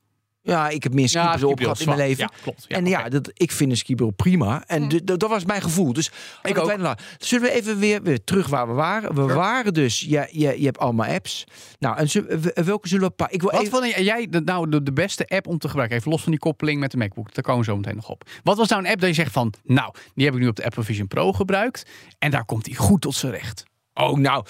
Ja, 0.46 0.70
ik 0.70 0.84
heb 0.84 0.94
meer 0.94 1.10
skibril, 1.10 1.54
gehad 1.56 1.80
in 1.80 1.86
mijn 1.86 1.98
leven. 1.98 2.24
Ja, 2.34 2.42
klopt. 2.42 2.66
Ja, 2.68 2.76
en 2.78 2.86
ja, 2.86 3.10
dat, 3.10 3.32
ik 3.34 3.52
vind 3.52 3.72
een 3.72 3.78
skibril 3.78 4.12
prima. 4.12 4.64
En 4.68 4.88
de- 4.88 5.04
de- 5.04 5.18
dat 5.18 5.30
was 5.30 5.46
mijn 5.46 5.62
gevoel. 5.62 5.94
Dus 5.94 6.12
ik 6.44 6.58
ook. 6.58 6.96
Zullen 7.18 7.46
we 7.48 7.52
even 7.52 7.80
weer, 7.80 8.02
weer 8.02 8.24
terug 8.24 8.48
waar 8.48 8.68
we 8.68 8.74
waren? 8.74 9.10
We 9.16 9.22
Sure. 9.22 9.34
waren 9.34 9.74
dus, 9.74 10.00
ja, 10.00 10.28
je, 10.32 10.60
je 10.60 10.66
hebt 10.66 10.78
allemaal 10.78 11.08
apps. 11.08 11.44
Nou, 11.80 11.98
en 11.98 12.10
zullen 12.10 12.42
we- 12.42 12.64
welke 12.66 12.88
zullen 12.88 13.08
we 13.08 13.14
pakken? 13.14 13.36
Ik 13.36 13.42
wil 13.42 13.52
Wat 13.52 13.62
even, 13.62 13.74
vond 13.82 14.06
jij 14.06 14.28
de, 14.30 14.42
nou 14.42 14.70
de, 14.70 14.84
de 14.84 14.94
beste 14.94 15.28
app 15.28 15.48
om 15.48 15.58
te 15.58 15.68
gebruiken? 15.68 15.98
Even 15.98 16.12
los 16.12 16.22
van 16.22 16.32
die 16.32 16.40
koppeling 16.42 16.80
met 16.80 16.92
de 16.92 16.98
MacBook. 16.98 17.34
Daar 17.34 17.44
komen 17.44 17.60
we 17.66 17.72
zo 17.72 17.76
meteen 17.78 17.96
nog 17.96 18.10
op. 18.10 18.30
Wat 18.44 18.58
was 18.58 18.68
nou 18.70 18.84
een 18.84 18.90
app 18.92 19.00
dat 19.00 19.10
je 19.10 19.16
zegt 19.16 19.32
van... 19.32 19.54
Nou, 19.64 19.94
die 20.16 20.26
heb 20.26 20.34
ik 20.34 20.40
nu 20.40 20.48
op 20.48 20.56
de 20.56 20.66
Apple 20.66 20.84
Vision 20.84 21.08
Pro 21.08 21.34
gebruikt. 21.34 21.84
En 22.20 22.32
daar 22.32 22.46
komt 22.46 22.66
hij 22.66 22.76
goed 22.76 23.02
tot 23.02 23.16
zijn 23.16 23.32
recht. 23.32 23.64
oh 23.94 24.18
nou, 24.18 24.46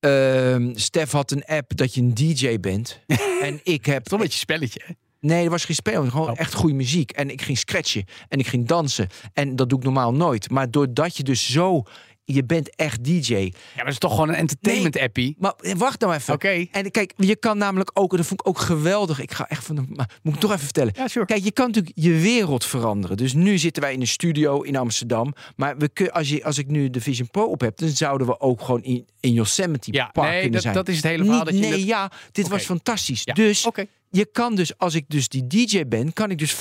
ehm, 0.00 0.70
Stef 0.74 1.10
had 1.12 1.30
een 1.30 1.44
app 1.44 1.76
dat 1.76 1.94
je 1.94 2.00
een 2.00 2.14
DJ 2.14 2.58
bent. 2.60 3.00
en 3.42 3.60
ik 3.62 3.86
heb 3.86 4.04
Toch 4.04 4.18
een 4.18 4.24
beetje 4.24 4.38
spelletje. 4.38 4.80
hè? 4.84 4.92
Nee, 5.20 5.44
er 5.44 5.50
was 5.50 5.64
geen 5.64 5.76
spel. 5.76 6.04
Gewoon 6.10 6.30
Oh. 6.30 6.38
echt 6.40 6.54
goede 6.54 6.74
muziek. 6.74 7.10
En 7.10 7.30
ik 7.30 7.42
ging 7.42 7.58
scratchen. 7.58 8.04
En 8.28 8.38
ik 8.38 8.46
ging 8.46 8.66
dansen. 8.66 9.08
En 9.32 9.56
dat 9.56 9.68
doe 9.68 9.78
ik 9.78 9.84
normaal 9.84 10.12
nooit. 10.12 10.50
Maar 10.50 10.70
doordat 10.70 11.16
je 11.16 11.22
dus 11.22 11.50
zo 11.52 11.82
je 12.24 12.44
bent 12.44 12.76
echt 12.76 13.04
DJ. 13.04 13.34
Ja, 13.34 13.50
maar 13.76 13.84
het 13.84 13.92
is 13.92 13.98
toch 13.98 14.10
gewoon 14.10 14.28
een 14.28 14.34
entertainment 14.34 14.98
appie. 14.98 15.36
Maar 15.38 15.52
eh, 15.60 15.74
wacht 15.74 16.00
nou 16.00 16.14
even. 16.14 16.34
Oké. 16.34 16.66
En 16.70 16.90
kijk, 16.90 17.12
je 17.16 17.36
kan 17.36 17.58
namelijk 17.58 17.90
ook, 17.94 18.10
en 18.10 18.16
dat 18.16 18.26
vond 18.26 18.40
ik 18.40 18.48
ook 18.48 18.58
geweldig. 18.58 19.20
Ik 19.20 19.32
ga 19.32 19.48
echt 19.48 19.64
van 19.64 19.76
de. 19.76 19.82
Maar 19.88 20.10
moet 20.22 20.34
ik 20.34 20.40
toch 20.40 20.50
even 20.50 20.64
vertellen? 20.64 20.92
Ja, 20.96 21.08
sure. 21.08 21.26
Kijk, 21.26 21.44
je 21.44 21.52
kan 21.52 21.66
natuurlijk 21.66 21.92
je 21.98 22.12
wereld 22.12 22.64
veranderen. 22.64 23.16
Dus 23.16 23.32
nu 23.32 23.58
zitten 23.58 23.82
wij 23.82 23.92
in 23.92 24.00
een 24.00 24.06
studio 24.06 24.60
in 24.62 24.76
Amsterdam. 24.76 25.32
Maar 25.56 25.76
we 25.78 25.88
kun, 25.88 26.12
als, 26.12 26.28
je, 26.28 26.44
als 26.44 26.58
ik 26.58 26.66
nu 26.66 26.90
de 26.90 27.00
Vision 27.00 27.30
Pro 27.30 27.44
op 27.44 27.60
heb, 27.60 27.76
dan 27.78 27.88
zouden 27.88 28.26
we 28.26 28.40
ook 28.40 28.60
gewoon 28.62 28.82
in, 28.82 29.06
in 29.20 29.32
Yosemite 29.32 29.92
Ja, 29.92 30.06
Park 30.12 30.26
nee, 30.30 30.34
kunnen 30.40 30.52
dat, 30.52 30.62
zijn. 30.62 30.74
dat 30.74 30.88
is 30.88 30.96
het 30.96 31.04
hele 31.04 31.24
verhaal. 31.24 31.44
Niet- 31.44 31.52
dat 31.52 31.54
je 31.54 31.60
nee, 31.68 31.70
dat- 31.78 31.88
ja, 31.88 32.10
dit 32.32 32.48
was 32.48 32.62
fantastisch. 32.64 33.20
Ja, 33.24 33.34
Dus 33.34 33.66
Oké. 33.66 33.86
Je 34.10 34.26
kan 34.32 34.54
dus, 34.54 34.78
als 34.78 34.94
ik 34.94 35.04
dus 35.08 35.28
die 35.28 35.46
DJ 35.46 35.84
ben, 35.86 36.12
kan 36.12 36.30
ik 36.30 36.38
dus 36.38 36.54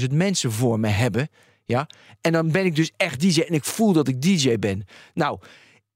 50.000 0.00 0.06
mensen 0.12 0.52
voor 0.52 0.80
me 0.80 0.88
hebben. 0.88 1.28
Ja, 1.64 1.86
en 2.20 2.32
dan 2.32 2.50
ben 2.50 2.64
ik 2.64 2.76
dus 2.76 2.92
echt 2.96 3.20
DJ 3.20 3.40
en 3.40 3.54
ik 3.54 3.64
voel 3.64 3.92
dat 3.92 4.08
ik 4.08 4.22
DJ 4.22 4.58
ben. 4.58 4.84
Nou, 5.14 5.38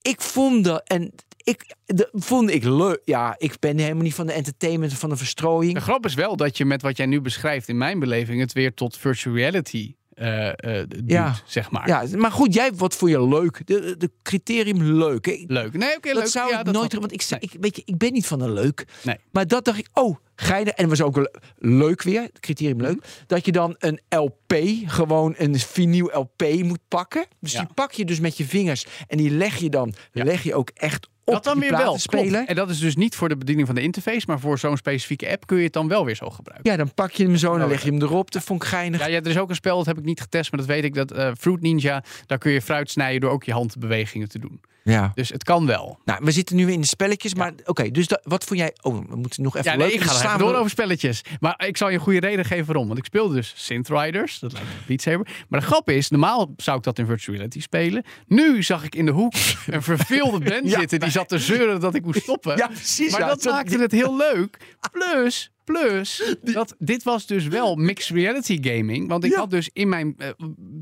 ik 0.03 0.21
vond 0.21 0.65
dat 0.65 0.89
en 0.89 1.13
ik 1.37 1.75
de, 1.85 2.09
vond 2.13 2.51
ik 2.51 2.65
leuk. 2.65 3.01
Ja, 3.05 3.35
ik 3.39 3.59
ben 3.59 3.79
helemaal 3.79 4.03
niet 4.03 4.15
van 4.15 4.27
de 4.27 4.33
entertainment, 4.33 4.93
van 4.93 5.09
de 5.09 5.17
verstrooiing. 5.17 5.75
De 5.75 5.81
grap 5.81 6.05
is 6.05 6.15
wel 6.15 6.37
dat 6.37 6.57
je 6.57 6.65
met 6.65 6.83
wat 6.83 6.97
jij 6.97 7.07
nu 7.07 7.21
beschrijft, 7.21 7.69
in 7.69 7.79
mijn 7.79 7.99
beleving, 7.99 8.41
het 8.41 8.53
weer 8.53 8.75
tot 8.75 8.97
virtual 8.97 9.35
reality 9.35 9.95
eh, 10.15 10.49
eh, 10.81 10.89
doet, 10.89 11.03
Ja. 11.07 11.35
zeg 11.45 11.71
maar. 11.71 11.89
Ja, 11.89 12.05
maar 12.17 12.33
goed, 12.33 12.55
jij 12.55 12.73
wat 12.75 12.97
voor 12.97 13.11
je 13.11 13.29
leuk? 13.29 13.67
De, 13.67 13.95
de 13.99 14.11
criterium 14.23 14.83
leuk. 14.83 15.27
hè? 15.27 15.45
Leuk. 15.47 15.73
Nee, 15.73 15.97
oké, 15.97 16.09
dat 16.09 16.17
leuk. 16.23 16.27
zou 16.27 16.51
ja, 16.51 16.59
ik 16.59 16.65
dat 16.65 16.75
nooit, 16.75 16.95
want 16.95 17.13
ik, 17.13 17.27
Nee. 17.31 17.41
ik, 17.41 17.53
weet 17.61 17.77
je, 17.77 17.83
ik 17.85 17.99
ben 17.99 18.13
niet 18.13 18.27
van 18.27 18.41
een 18.41 18.53
leuk. 18.53 18.85
Nee. 19.03 19.17
Maar 19.33 19.47
dat 19.47 19.65
dacht 19.65 19.79
ik, 19.79 19.89
oh, 19.93 20.17
geinig. 20.37 20.73
En 20.75 20.89
was 20.89 21.03
ook 21.03 21.17
le- 21.17 21.31
leuk 21.59 22.03
weer, 22.03 22.23
het 22.23 22.41
criterium 22.41 22.81
leuk, 22.81 22.97
Mhm. 22.97 23.07
dat 23.27 23.45
je 23.47 23.53
dan 23.53 23.75
een 23.79 24.01
LP, 24.09 24.55
gewoon 24.87 25.35
een 25.37 25.59
vinyl 25.59 26.11
LP 26.13 26.63
moet 26.63 26.81
pakken. 26.89 27.25
Dus 27.41 27.53
Ja. 27.53 27.59
die 27.61 27.75
pak 27.75 27.93
je 27.93 28.05
dus 28.05 28.21
met 28.21 28.37
je 28.37 28.45
vingers 28.45 28.87
en 29.07 29.17
die 29.17 29.31
leg 29.31 29.57
je 29.57 29.69
dan, 29.71 29.95
leg 30.13 30.43
je 30.43 30.55
ook 30.55 30.71
echt 30.75 31.07
op 31.07 31.12
Dat 31.25 31.45
dan 31.45 31.59
weer 31.59 31.71
wel. 31.71 31.99
spelen. 31.99 32.47
En 32.47 32.55
dat 32.55 32.71
is 32.71 32.79
dus 32.79 32.97
niet 32.97 33.17
voor 33.17 33.29
de 33.29 33.37
bediening 33.37 33.67
van 33.67 33.77
de 33.77 33.83
interface, 33.83 34.25
maar 34.27 34.41
voor 34.41 34.59
zo'n 34.59 34.77
specifieke 34.77 35.31
app 35.31 35.47
kun 35.47 35.57
je 35.57 35.65
het 35.65 35.73
dan 35.73 35.89
wel 35.89 36.05
weer 36.05 36.17
zo 36.17 36.31
gebruiken. 36.31 36.71
Ja, 36.71 36.77
dan 36.77 36.95
pak 36.95 37.11
je 37.11 37.25
hem 37.25 37.37
zo 37.37 37.53
en 37.53 37.59
dan 37.59 37.69
leg 37.69 37.83
je 37.83 37.91
hem 37.91 38.03
erop. 38.03 38.31
Dat 38.31 38.43
vond 38.43 38.63
ik 38.63 38.69
geinig. 38.69 39.01
Ja, 39.01 39.07
ja, 39.07 39.21
er 39.21 39.27
is 39.27 39.39
ook 39.39 39.49
een 39.49 39.55
spel, 39.55 39.77
dat 39.77 39.87
heb 39.87 39.99
ik 39.99 40.05
niet 40.05 40.21
getest, 40.21 40.51
maar 40.51 40.61
dat 40.61 40.69
weet 40.69 40.85
ik, 40.85 40.95
dat 40.95 41.13
eh, 41.13 41.31
Fruit 41.39 41.61
Ninja, 41.61 42.05
daar 42.27 42.39
kun 42.39 42.53
je 42.53 42.63
fruit 42.63 42.91
snijden 42.91 43.21
door 43.21 43.31
ook 43.31 43.45
je 43.45 43.53
handbewegingen 43.53 44.29
te 44.29 44.39
doen. 44.39 44.61
Ja. 44.85 45.13
Dus 45.15 45.29
het 45.29 45.45
kan 45.45 45.67
wel. 45.67 45.99
Nou, 46.05 46.21
we 46.25 46.31
zitten 46.31 46.57
nu 46.57 46.73
in 46.73 46.81
de 46.81 46.87
spelletjes, 46.87 47.35
maar 47.35 47.53
oké, 47.65 47.91
dus 47.91 48.07
dat, 48.07 48.21
wat 48.23 48.45
vond 48.45 48.61
jij... 48.61 48.75
Oh, 48.81 49.09
we 49.09 49.17
moeten 49.17 49.43
nog 49.43 49.57
even 49.57 49.71
Ja, 49.71 49.77
nee, 49.77 49.93
ik 49.93 50.03
ga 50.03 50.37
door 50.37 50.55
over 50.55 50.71
spelletjes. 50.71 51.21
Maar 51.41 51.65
ik 51.67 51.77
zal 51.77 51.89
je 51.89 51.95
een 51.95 52.01
goede 52.01 52.21
reden 52.21 52.45
geven 52.45 52.67
waarom. 52.67 52.87
Want 52.87 52.99
ik 52.99 53.05
speelde 53.05 53.35
dus 53.35 53.53
Synth 53.57 53.89
Riders. 53.89 54.39
Dat 54.39 54.53
lijkt 54.53 54.69
me 54.69 54.75
Beat 54.87 55.01
Saber. 55.01 55.29
Maar 55.49 55.61
de 55.61 55.67
grap 55.67 55.91
is, 55.91 56.11
normaal 56.11 56.55
zou 56.57 56.77
ik 56.77 56.83
dat 56.83 56.99
in 56.99 57.07
virtual 57.07 57.37
reality 57.37 57.61
spelen. 57.61 58.05
Nu 58.27 58.63
zag 58.63 58.85
ik 58.85 58.95
in 58.95 59.07
de 59.07 59.13
hoek 59.13 59.35
een 59.67 59.83
verveelde 59.83 60.39
band 60.39 60.71
Ja, 60.71 60.79
zitten. 60.79 61.01
Die 61.01 61.11
zat 61.11 61.29
te 61.29 61.39
zeuren 61.39 61.81
dat 61.81 61.95
ik 61.95 62.05
moest 62.05 62.23
stoppen. 62.23 62.57
Ja, 62.57 62.67
precies. 62.67 63.11
maar 63.13 63.21
ja. 63.21 63.27
dat 63.27 63.45
maakte 63.45 63.79
het 63.79 63.93
heel 63.93 64.17
leuk. 64.17 64.59
Plus, 64.93 65.51
plus, 65.65 66.37
dat, 66.43 66.75
dit 66.79 67.03
was 67.03 67.27
dus 67.27 67.47
wel 67.47 67.75
mixed 67.75 68.17
reality 68.17 68.59
gaming. 68.63 69.09
Want 69.09 69.25
ik 69.25 69.31
Ja. 69.31 69.39
had 69.39 69.51
dus 69.51 69.71
in 69.73 69.89
mijn, 69.89 70.15
eh, 70.19 70.29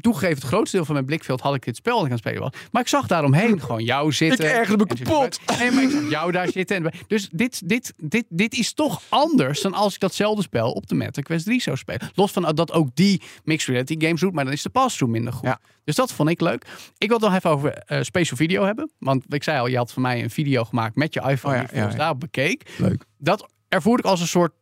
toegegeven 0.00 0.34
het 0.36 0.44
grootste 0.44 0.76
deel 0.76 0.84
van 0.84 0.94
mijn 0.94 1.06
blikveld 1.06 1.40
had 1.40 1.54
ik 1.54 1.64
dit 1.64 1.76
spel 1.76 1.98
aan 2.04 2.10
het 2.10 2.18
spelen 2.18 2.40
was. 2.40 2.50
Maar 2.72 2.82
ik 2.82 2.88
zag 2.88 3.06
daaromheen 3.06 3.60
gewoon 3.64 3.84
jou 3.84 4.12
zitten. 4.12 4.44
Ik 4.44 4.50
ergerde 4.52 4.84
me 4.88 5.02
kapot. 5.04 5.40
Nee, 5.58 5.70
maar 5.70 5.82
ik 5.82 5.90
zag 5.90 6.10
jou 6.10 6.32
daar 6.32 6.48
zitten. 6.48 6.76
En, 6.76 6.92
dus 7.06 7.28
dit, 7.32 7.68
dit, 7.68 7.92
dit, 7.96 8.24
dit 8.28 8.54
is 8.54 8.72
toch 8.72 9.02
anders 9.08 9.60
dan 9.60 9.74
als 9.74 9.94
ik 9.94 10.00
datzelfde 10.00 10.42
spel 10.42 10.70
op 10.72 10.86
de 10.86 10.94
Meta 10.94 11.22
Quest 11.22 11.44
3 11.44 11.60
zou 11.60 11.76
spelen. 11.76 12.10
Los 12.14 12.32
van 12.32 12.54
dat 12.54 12.72
ook 12.72 12.88
die 12.94 13.22
mixed 13.44 13.68
reality 13.68 13.94
games 13.98 14.20
doet, 14.20 14.32
maar 14.32 14.44
dan 14.44 14.52
is 14.52 14.62
de 14.62 14.70
pass-through 14.70 15.12
minder 15.14 15.32
goed. 15.32 15.48
Ja. 15.48 15.60
Dus 15.84 15.94
dat 15.94 16.12
vond 16.12 16.28
ik 16.28 16.40
leuk. 16.40 16.66
Ik 16.98 17.08
wil 17.08 17.16
het 17.16 17.26
nog 17.26 17.36
even 17.36 17.50
over 17.50 17.72
eh 17.72 18.02
special 18.02 18.36
video 18.36 18.64
hebben. 18.64 18.90
Want 18.98 19.24
ik 19.34 19.42
zei 19.42 19.58
al, 19.58 19.66
je 19.66 19.76
had 19.76 19.92
van 19.92 20.02
mij 20.02 20.22
een 20.22 20.30
video 20.30 20.64
gemaakt 20.64 20.96
met 20.96 21.14
je 21.14 21.20
iPhone 21.20 21.54
Oh 21.54 21.60
ja, 21.60 21.66
die 21.66 21.68
ik 21.68 21.68
volgens 21.70 21.84
ja, 21.84 21.90
ja. 21.90 21.96
daarop 21.98 22.20
bekeek. 22.20 22.70
Leuk. 22.78 23.04
Dat 23.18 23.48
ervoerde 23.68 24.02
ik 24.02 24.08
als 24.08 24.20
een 24.20 24.26
soort, 24.26 24.52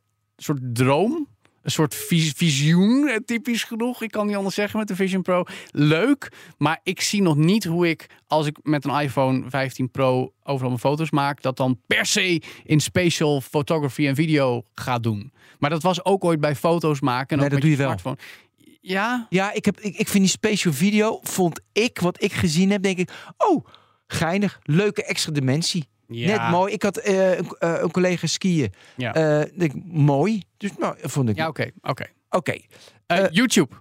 soort 0.42 0.61
droom. 0.62 1.28
Een 1.62 1.71
soort 1.75 1.95
vis- 1.95 2.33
visioen, 2.37 3.09
eh, 3.09 3.16
typisch 3.16 3.64
genoeg. 3.64 4.02
Ik 4.02 4.11
kan 4.11 4.26
niet 4.26 4.37
anders 4.37 4.54
zeggen 4.54 4.78
met 4.78 4.88
de 4.88 4.97
Vision 4.97 5.23
Pro. 5.23 5.45
Leuk, 5.71 6.33
maar 6.59 6.80
ik 6.83 7.00
zie 7.00 7.23
nog 7.23 7.37
niet 7.37 7.64
hoe 7.64 7.88
ik, 7.88 8.07
als 8.26 8.47
ik 8.47 8.57
met 8.62 8.85
een 8.85 9.00
iPhone 9.00 9.50
15 9.50 9.90
Pro 9.90 10.33
overal 10.42 10.68
mijn 10.68 10.80
foto's 10.80 11.11
maak, 11.11 11.42
dat 11.42 11.57
dan 11.57 11.80
per 11.87 12.07
se 12.07 12.42
in 12.64 12.80
spatial 12.80 13.40
photography 13.40 14.07
en 14.07 14.14
video 14.14 14.62
ga 14.75 14.99
doen. 14.99 15.33
Maar 15.59 15.71
dat 15.71 15.83
was 15.83 16.04
ook 16.04 16.25
ooit 16.25 16.40
bij 16.40 16.54
foto's 16.57 17.00
maken. 17.00 17.28
En 17.28 17.37
Nee, 17.37 17.45
ook 17.45 17.50
dat 17.52 17.61
met 17.62 17.62
doe 17.62 17.71
je 17.71 17.76
wel. 17.76 17.99
smartphone. 17.99 18.16
Ja, 18.80 19.26
Ja, 19.30 19.52
ik, 19.52 19.64
heb, 19.64 19.80
ik, 19.80 19.97
ik 19.97 20.09
vind 20.09 20.23
die 20.25 20.33
special 20.33 20.73
video, 20.73 21.18
vond 21.23 21.61
ik, 21.73 21.99
wat 21.99 22.23
ik 22.23 22.33
gezien 22.33 22.71
heb, 22.71 22.83
denk 22.83 22.99
ik, 22.99 23.11
oh, 23.37 23.66
geinig, 24.07 24.59
leuke 24.62 25.04
extra 25.04 25.33
dimensie. 25.33 25.88
Ja. 26.11 26.27
Net 26.43 26.50
mooi. 26.50 26.73
Ik 26.73 26.83
had 26.83 26.97
eh, 26.97 27.37
een, 27.38 27.47
eh, 27.59 27.75
een 27.81 27.91
collega 27.91 28.27
skiën. 28.27 28.73
Ja. 28.97 29.15
Eh, 29.15 29.71
mooi. 29.85 30.42
Dus 30.57 30.71
nou, 30.79 30.97
vond 31.01 31.29
ik. 31.29 31.37
ja 31.37 31.49
oké. 31.49 31.71
oké. 31.81 32.07
Oké. 32.31 32.57
YouTube. 33.31 33.75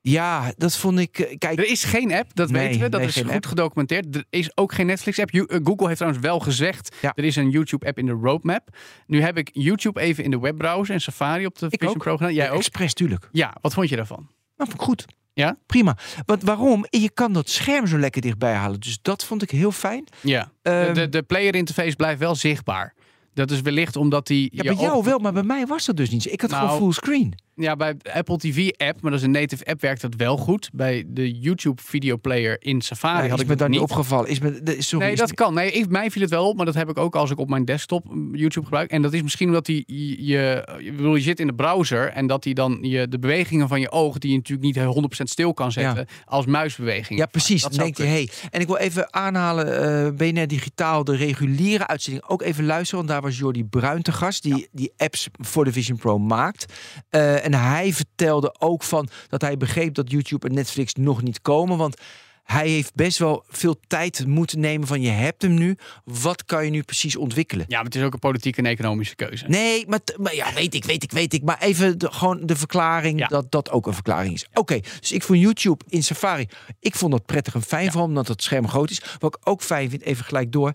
Ja, 0.00 0.52
dat 0.56 0.76
vond 0.76 0.98
ik. 0.98 1.12
kijk, 1.38 1.58
Er 1.58 1.70
is 1.70 1.84
geen 1.84 2.12
app, 2.12 2.34
dat 2.34 2.50
Nee, 2.50 2.62
weten 2.66 2.80
we. 2.80 2.88
Dat 2.88 3.00
nee, 3.00 3.08
is 3.08 3.16
goed 3.16 3.30
app. 3.30 3.46
gedocumenteerd. 3.46 4.16
Er 4.16 4.24
is 4.30 4.56
ook 4.56 4.72
geen 4.72 4.86
Netflix-app. 4.86 5.30
Google 5.64 5.86
heeft 5.86 5.96
trouwens 5.98 6.22
wel 6.24 6.40
gezegd, 6.40 6.96
Ja. 7.00 7.12
er 7.14 7.24
is 7.24 7.36
een 7.36 7.50
YouTube-app 7.50 7.98
in 7.98 8.06
de 8.06 8.12
roadmap. 8.12 8.76
Nu 9.06 9.20
heb 9.20 9.38
ik 9.38 9.50
YouTube 9.52 10.00
even 10.00 10.24
in 10.24 10.30
de 10.30 10.38
webbrowser 10.40 10.94
en 10.94 11.00
Safari 11.00 11.46
op 11.46 11.58
de 11.58 11.66
Ik 11.66 11.70
Vision 11.78 11.90
ook. 11.96 12.02
Pro 12.02 12.16
gedaan. 12.16 12.34
Jij 12.34 12.50
ook? 12.50 12.56
expres, 12.58 12.94
tuurlijk. 12.94 13.28
Ja, 13.32 13.56
wat 13.60 13.74
vond 13.74 13.88
je 13.88 13.96
daarvan? 13.96 14.18
Nou, 14.56 14.70
vond 14.70 14.74
ik 14.74 14.80
goed. 14.80 15.04
Ja? 15.34 15.56
Prima. 15.66 15.96
Want 16.26 16.42
waarom? 16.42 16.86
Je 16.90 17.10
kan 17.10 17.32
dat 17.32 17.48
scherm 17.48 17.86
zo 17.86 17.98
lekker 17.98 18.22
dichtbij 18.22 18.54
halen. 18.54 18.80
Dus 18.80 18.98
dat 19.02 19.24
vond 19.24 19.42
ik 19.42 19.50
heel 19.50 19.72
fijn. 19.72 20.08
Ja. 20.20 20.52
Ehm, 20.62 20.86
de, 20.86 21.00
de, 21.00 21.08
de 21.08 21.22
player 21.22 21.54
interface 21.54 21.96
blijft 21.96 22.20
wel 22.20 22.34
zichtbaar. 22.34 22.94
Dat 23.34 23.50
is 23.50 23.60
wellicht 23.60 23.96
omdat 23.96 24.26
die... 24.26 24.48
ja, 24.52 24.62
bij 24.62 24.74
jou 24.74 25.04
wel, 25.04 25.18
maar 25.18 25.32
bij 25.32 25.42
mij 25.42 25.66
was 25.66 25.84
dat 25.84 25.96
dus 25.96 26.10
niet. 26.10 26.32
Ik 26.32 26.40
had 26.40 26.50
Nou, 26.50 26.62
gewoon 26.62 26.78
fullscreen. 26.80 27.34
Ja, 27.54 27.76
bij 27.76 27.94
Apple 28.12 28.36
TV-app, 28.38 29.00
maar 29.02 29.10
dat 29.10 29.20
is 29.20 29.26
een 29.26 29.32
native 29.32 29.64
app, 29.64 29.80
werkt 29.80 30.00
dat 30.00 30.14
wel 30.16 30.36
goed. 30.36 30.70
Bij 30.72 31.04
de 31.06 31.32
YouTube 31.38 31.82
videoplayer 31.84 32.56
in 32.58 32.80
Safari 32.80 33.24
Ja, 33.24 33.30
had 33.30 33.40
ik 33.40 33.46
me 33.46 33.50
dat 33.50 33.58
dan 33.58 33.70
niet 33.70 33.80
opgevallen. 33.80 34.28
Is 34.28 34.38
me, 34.40 34.62
de- 34.62 34.82
sorry, 34.82 35.04
Nee, 35.04 35.12
is 35.14 35.20
dat 35.20 35.34
kan. 35.34 35.54
Nee, 35.54 35.70
ik, 35.70 35.88
mij 35.88 36.10
viel 36.10 36.22
het 36.22 36.30
wel 36.30 36.48
op, 36.48 36.56
maar 36.56 36.66
dat 36.66 36.74
heb 36.74 36.88
ik 36.88 36.98
ook 36.98 37.16
als 37.16 37.30
ik 37.30 37.38
op 37.38 37.48
mijn 37.48 37.64
desktop 37.64 38.06
YouTube 38.32 38.64
gebruik. 38.64 38.90
En 38.90 39.02
dat 39.02 39.12
is 39.12 39.22
misschien 39.22 39.48
omdat 39.48 39.66
die, 39.66 39.84
je, 39.86 40.64
je, 40.80 40.92
bedoel, 40.92 41.14
je 41.14 41.22
zit 41.22 41.40
in 41.40 41.46
de 41.46 41.54
browser 41.54 42.08
en 42.08 42.26
dat 42.26 42.42
die 42.42 42.54
dan 42.54 42.78
je, 42.80 43.08
de 43.08 43.18
bewegingen 43.18 43.68
van 43.68 43.80
je 43.80 43.90
oog, 43.90 44.18
die 44.18 44.30
je 44.30 44.36
natuurlijk 44.36 44.76
niet 44.94 45.20
100% 45.20 45.22
stil 45.22 45.54
kan 45.54 45.72
zetten, 45.72 46.06
als 46.24 46.46
muisbewegingen. 46.46 47.22
Ja, 47.22 47.26
precies. 47.26 47.62
Dat 47.62 47.70
Dan 47.74 47.80
zou 47.80 47.92
denk 47.92 48.08
je, 48.08 48.14
hey. 48.14 48.48
En 48.50 48.60
ik 48.60 48.66
wil 48.66 48.76
even 48.76 49.12
aanhalen, 49.14 50.06
eh 50.06 50.12
BNR 50.16 50.46
Digitaal, 50.46 51.04
de 51.04 51.16
reguliere 51.16 51.86
uitzending, 51.86 52.24
ook 52.26 52.42
even 52.42 52.64
luisteren. 52.64 52.96
Want 52.96 53.08
daar 53.08 53.20
was 53.30 53.38
Jordi 53.38 53.64
Bruin 53.64 54.02
te 54.02 54.12
gast, 54.12 54.42
die 54.42 54.68
die 54.72 54.92
apps 54.96 55.28
voor 55.32 55.64
de 55.64 55.72
Vision 55.72 55.98
Pro 55.98 56.18
maakt. 56.18 56.72
Eh, 57.10 57.41
en 57.42 57.54
hij 57.54 57.92
vertelde 57.92 58.54
ook 58.58 58.82
van 58.82 59.08
dat 59.28 59.40
hij 59.40 59.56
begreep 59.56 59.94
dat 59.94 60.10
YouTube 60.10 60.48
en 60.48 60.54
Netflix 60.54 60.94
nog 60.94 61.22
niet 61.22 61.42
komen. 61.42 61.78
Want 61.78 62.00
hij 62.42 62.68
heeft 62.68 62.94
best 62.94 63.18
wel 63.18 63.44
veel 63.48 63.76
tijd 63.86 64.26
moeten 64.26 64.60
nemen 64.60 64.86
van 64.86 65.00
je 65.00 65.08
hebt 65.10 65.42
hem 65.42 65.54
nu. 65.54 65.76
Wat 66.04 66.44
kan 66.44 66.64
je 66.64 66.70
nu 66.70 66.82
precies 66.82 67.16
ontwikkelen? 67.16 67.64
Ja, 67.68 67.76
maar 67.76 67.84
het 67.84 67.94
is 67.94 68.02
ook 68.02 68.12
een 68.12 68.18
politieke 68.18 68.58
en 68.58 68.66
economische 68.66 69.14
keuze. 69.14 69.44
Nee, 69.48 69.84
maar, 69.88 70.00
maar 70.16 70.34
ja, 70.34 70.52
weet 70.54 70.74
ik, 70.74 70.84
weet 70.84 71.02
ik, 71.02 71.10
weet 71.12 71.32
ik. 71.34 71.42
Maar 71.42 71.60
even 71.60 71.98
de, 71.98 72.12
gewoon 72.12 72.40
de 72.46 72.56
verklaring 72.56 73.18
Ja. 73.18 73.26
dat 73.26 73.50
dat 73.50 73.70
ook 73.70 73.86
een 73.86 73.94
verklaring 73.94 74.34
is. 74.34 74.46
Oké, 74.54 74.80
dus 75.00 75.12
ik 75.12 75.22
vond 75.22 75.40
YouTube 75.40 75.84
in 75.88 76.02
Safari, 76.02 76.48
ik 76.80 76.94
vond 76.94 77.12
dat 77.12 77.26
prettig 77.26 77.54
en 77.54 77.62
fijn, 77.62 77.90
vooral 77.90 78.08
omdat 78.08 78.28
het 78.28 78.42
scherm 78.42 78.68
groot 78.68 78.90
is. 78.90 79.02
Wat 79.18 79.34
ik 79.36 79.48
ook 79.48 79.62
fijn 79.62 79.90
vind, 79.90 80.02
even 80.02 80.24
gelijk 80.24 80.52
door, 80.52 80.72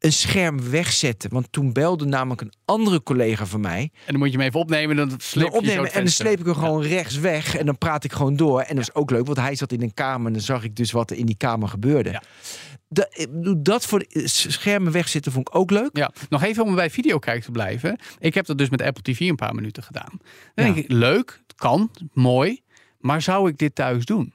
een 0.00 0.12
scherm 0.12 0.70
wegzetten. 0.70 1.30
Want 1.30 1.52
toen 1.52 1.72
belde 1.72 2.04
namelijk 2.04 2.40
een 2.40 2.52
andere 2.64 3.02
collega 3.02 3.46
van 3.46 3.60
mij. 3.60 3.80
En 3.80 3.90
dan 4.06 4.18
moet 4.18 4.30
je 4.30 4.36
hem 4.36 4.46
even 4.46 4.60
opnemen 4.60 4.98
en 4.98 5.08
dan 5.08 5.20
sleep 5.20 5.46
Dan 5.46 5.54
opnemen 5.54 5.92
en 5.92 6.00
dan 6.02 6.12
sleep 6.12 6.38
ik 6.38 6.44
hem 6.44 6.54
gewoon 6.54 6.82
rechts 6.82 7.18
weg. 7.18 7.56
En 7.56 7.66
dan 7.66 7.78
praat 7.78 8.04
ik 8.04 8.12
gewoon 8.12 8.36
door. 8.36 8.60
En 8.60 8.74
dat 8.76 8.84
is 8.84 8.94
ook 8.94 9.10
leuk, 9.10 9.26
want 9.26 9.38
hij 9.38 9.54
zat 9.54 9.72
in 9.72 9.82
een 9.82 9.94
kamer. 9.94 10.26
En 10.26 10.32
dan 10.32 10.42
zag 10.42 10.64
ik 10.64 10.76
dus 10.76 10.90
wat 10.90 11.10
er 11.10 11.16
in 11.16 11.26
die 11.26 11.36
kamer 11.36 11.68
gebeurde. 11.68 12.10
Ja. 12.10 12.22
Da- 12.88 13.08
ik 13.10 13.32
bedoel, 13.32 13.62
dat 13.62 13.86
voor 13.86 14.04
schermen 14.24 14.92
wegzetten 14.92 15.32
vond 15.32 15.48
ik 15.48 15.54
ook 15.54 15.70
leuk. 15.70 15.90
Ja, 15.96 16.10
nog 16.28 16.42
even 16.42 16.64
om 16.64 16.74
bij 16.74 16.90
videokijk 16.90 17.42
te 17.42 17.50
blijven. 17.50 17.98
Ik 18.18 18.34
heb 18.34 18.46
dat 18.46 18.58
dus 18.58 18.68
met 18.68 18.82
Apple 18.82 19.02
TV 19.02 19.20
een 19.20 19.34
paar 19.36 19.54
minuten 19.54 19.82
gedaan. 19.82 20.20
Dan 20.54 20.66
Ja. 20.66 20.72
denk 20.72 20.76
ik, 20.76 20.92
leuk, 20.92 21.42
kan, 21.56 21.90
mooi. 22.12 22.60
Maar 22.98 23.22
zou 23.22 23.48
ik 23.48 23.58
dit 23.58 23.74
thuis 23.74 24.04
doen? 24.04 24.32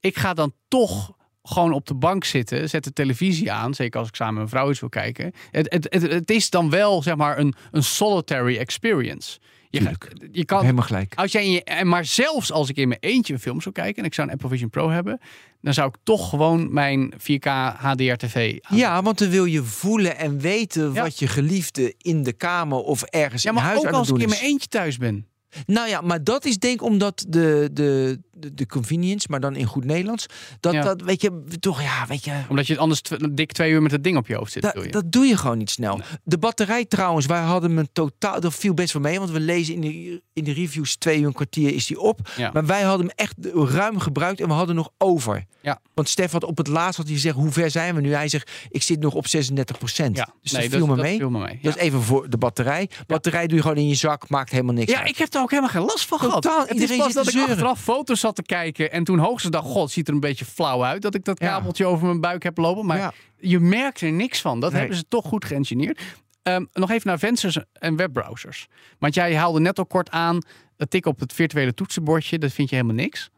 Ik 0.00 0.18
ga 0.18 0.34
dan 0.34 0.52
toch 0.68 1.16
gewoon 1.50 1.72
op 1.72 1.86
de 1.86 1.94
bank 1.94 2.24
zitten, 2.24 2.68
zet 2.68 2.84
de 2.84 2.92
televisie 2.92 3.52
aan. 3.52 3.74
Zeker 3.74 3.98
als 4.00 4.08
ik 4.08 4.14
samen 4.14 4.34
met 4.34 4.42
mijn 4.42 4.54
vrouw 4.56 4.70
iets 4.70 4.80
wil 4.80 4.88
kijken. 4.88 5.32
Het, 5.50 5.72
het, 5.72 5.86
het, 5.90 6.02
het 6.02 6.30
is 6.30 6.50
dan 6.50 6.70
wel, 6.70 7.02
zeg 7.02 7.16
maar, 7.16 7.38
een, 7.38 7.54
een 7.70 7.82
solitary 7.82 8.56
experience. 8.56 9.38
Je, 9.70 9.90
je 10.32 10.44
kan, 10.44 10.60
Helemaal 10.60 10.84
gelijk. 10.84 11.14
als 11.14 11.32
jij 11.32 11.44
in 11.44 11.50
je, 11.50 11.64
en 11.64 11.88
maar 11.88 12.04
zelfs 12.04 12.52
als 12.52 12.68
ik 12.68 12.76
in 12.76 12.88
mijn 12.88 13.00
eentje 13.00 13.32
een 13.32 13.40
film 13.40 13.60
zou 13.60 13.74
kijken 13.74 13.96
en 14.02 14.04
ik 14.04 14.14
zou 14.14 14.26
een 14.28 14.32
Apple 14.34 14.48
Vision 14.48 14.70
Pro 14.70 14.90
hebben, 14.90 15.20
dan 15.60 15.74
zou 15.74 15.88
ik 15.88 15.94
toch 16.02 16.28
gewoon 16.28 16.72
mijn 16.72 17.12
4K 17.14 17.46
HDR 17.76 18.12
TV 18.14 18.58
aan. 18.60 18.76
Ja, 18.76 19.02
want 19.02 19.18
dan 19.18 19.30
wil 19.30 19.44
je 19.44 19.62
voelen 19.62 20.16
en 20.16 20.40
weten 20.40 20.92
Ja. 20.92 21.02
wat 21.02 21.18
je 21.18 21.26
geliefde 21.26 21.94
in 21.98 22.22
de 22.22 22.32
kamer 22.32 22.78
of 22.78 23.02
ergens 23.02 23.42
Ja, 23.42 23.48
in 23.48 23.54
maar 23.54 23.64
huis 23.64 23.78
ook 23.78 23.86
aan 23.86 23.94
als 23.94 24.08
het 24.08 24.16
ik 24.16 24.22
in 24.22 24.28
mijn 24.28 24.42
eentje 24.42 24.68
thuis 24.68 24.96
ben. 24.96 25.26
Nou 25.66 25.88
ja, 25.88 26.00
maar 26.00 26.24
dat 26.24 26.44
is 26.44 26.58
denk 26.58 26.74
ik 26.74 26.82
omdat 26.82 27.24
de, 27.28 27.70
de, 27.72 28.20
de, 28.40 28.54
de 28.54 28.66
convenience, 28.66 29.26
maar 29.30 29.40
dan 29.40 29.56
in 29.56 29.64
goed 29.66 29.84
Nederlands. 29.84 30.26
Dat, 30.60 30.72
Ja. 30.72 30.82
dat 30.82 31.02
weet 31.02 31.22
je, 31.22 31.42
toch 31.60 31.82
ja, 31.82 32.06
weet 32.08 32.24
je. 32.24 32.32
Omdat 32.48 32.66
je 32.66 32.78
anders 32.78 33.02
dik 33.30 33.52
twee 33.52 33.70
uur 33.72 33.82
met 33.82 33.90
het 33.90 34.04
ding 34.04 34.16
op 34.16 34.26
je 34.26 34.34
hoofd 34.34 34.52
zit. 34.52 34.62
Dat, 34.62 34.72
bedoel 34.72 34.86
je? 34.86 34.92
dat 34.92 35.12
doe 35.12 35.24
je 35.26 35.36
gewoon 35.36 35.58
niet 35.58 35.70
snel. 35.70 36.00
De 36.24 36.38
batterij 36.38 36.84
trouwens, 36.84 37.26
wij 37.26 37.40
hadden 37.40 37.76
hem 37.76 37.86
totaal... 37.92 38.40
Dat 38.40 38.54
viel 38.54 38.74
best 38.74 38.92
wel 38.92 39.02
mee, 39.02 39.18
want 39.18 39.30
we 39.30 39.40
lezen 39.40 39.74
in 39.74 39.80
de, 39.80 40.22
in 40.32 40.44
de 40.44 40.52
reviews... 40.52 40.96
twee 40.96 41.20
uur 41.20 41.26
een 41.26 41.32
kwartier 41.32 41.74
is 41.74 41.86
die 41.86 42.00
op. 42.00 42.28
Ja. 42.36 42.50
Maar 42.52 42.66
wij 42.66 42.82
hadden 42.82 43.06
hem 43.06 43.14
echt 43.16 43.34
ruim 43.72 43.98
gebruikt 43.98 44.40
en 44.40 44.46
we 44.46 44.52
hadden 44.52 44.74
nog 44.74 44.90
over. 44.98 45.44
Ja. 45.60 45.80
Want 45.94 46.08
Stef 46.08 46.32
had 46.32 46.44
op 46.44 46.56
het 46.56 46.66
laatst 46.66 46.96
had 46.96 47.06
hij 47.06 47.14
gezegd... 47.14 47.34
hoe 47.34 47.50
ver 47.50 47.70
zijn 47.70 47.94
we 47.94 48.00
nu? 48.00 48.12
Hij 48.14 48.28
zegt, 48.28 48.50
ik 48.68 48.82
zit 48.82 49.00
nog 49.00 49.14
op 49.14 49.26
36 49.26 49.78
procent. 49.78 50.16
ja. 50.16 50.28
Dus 50.42 50.52
nee, 50.52 50.62
dat 50.68 50.78
viel 50.78 50.86
me 50.86 50.94
dat 50.94 51.04
mee. 51.04 51.16
viel 51.18 51.30
me 51.30 51.38
mee. 51.38 51.58
Dat 51.62 51.76
is 51.76 51.82
even 51.82 52.02
voor 52.02 52.30
de 52.30 52.38
batterij. 52.38 52.88
Batterij 53.06 53.46
doe 53.46 53.56
je 53.56 53.62
gewoon 53.62 53.76
in 53.76 53.88
je 53.88 53.94
zak, 53.94 54.28
maakt 54.28 54.50
helemaal 54.50 54.74
niks 54.74 54.92
Ja, 54.92 54.98
uit. 54.98 55.08
ik 55.08 55.16
heb 55.16 55.34
er 55.34 55.40
ook 55.40 55.50
helemaal 55.50 55.70
geen 55.70 55.82
last 55.82 56.06
van 56.06 56.18
gehad. 56.18 56.42
Totaal, 56.42 56.60
Het 56.60 56.68
is 56.68 56.74
iedereen 56.80 56.98
pas 56.98 57.12
dat 57.12 57.28
ik 57.34 57.40
achteraf 57.40 57.80
foto's 57.80 58.20
zat 58.36 58.46
te 58.46 58.54
kijken 58.54 58.92
en 58.92 59.04
toen 59.04 59.18
hoogstens 59.18 59.54
dacht, 59.54 59.66
god, 59.66 59.90
ziet 59.90 60.08
er 60.08 60.14
een 60.14 60.20
beetje 60.20 60.44
flauw 60.44 60.84
uit 60.84 61.02
dat 61.02 61.14
ik 61.14 61.24
dat 61.24 61.40
Ja. 61.40 61.46
kabeltje 61.48 61.86
over 61.86 62.06
mijn 62.06 62.20
buik 62.20 62.42
heb 62.42 62.58
lopen. 62.58 62.86
Maar 62.86 62.98
Ja. 62.98 63.12
je 63.38 63.60
merkt 63.60 64.00
er 64.00 64.12
niks 64.12 64.40
van. 64.40 64.60
Dat 64.60 64.70
Nee. 64.70 64.78
hebben 64.80 64.98
ze 64.98 65.04
toch 65.08 65.24
goed 65.26 65.44
geïngineerd. 65.44 66.00
Ehm, 66.42 66.64
nog 66.72 66.90
even 66.90 67.06
naar 67.08 67.18
vensters 67.18 67.58
en 67.72 67.96
webbrowsers. 67.96 68.66
Want 68.98 69.14
jij 69.14 69.34
haalde 69.36 69.60
net 69.60 69.78
al 69.78 69.86
kort 69.86 70.10
aan, 70.10 70.38
het 70.76 70.90
tik 70.90 71.06
op 71.06 71.20
het 71.20 71.32
virtuele 71.32 71.74
toetsenbordje, 71.74 72.38
dat 72.38 72.52
vind 72.52 72.68
je 72.70 72.76
helemaal 72.76 72.96
niks. 72.96 73.30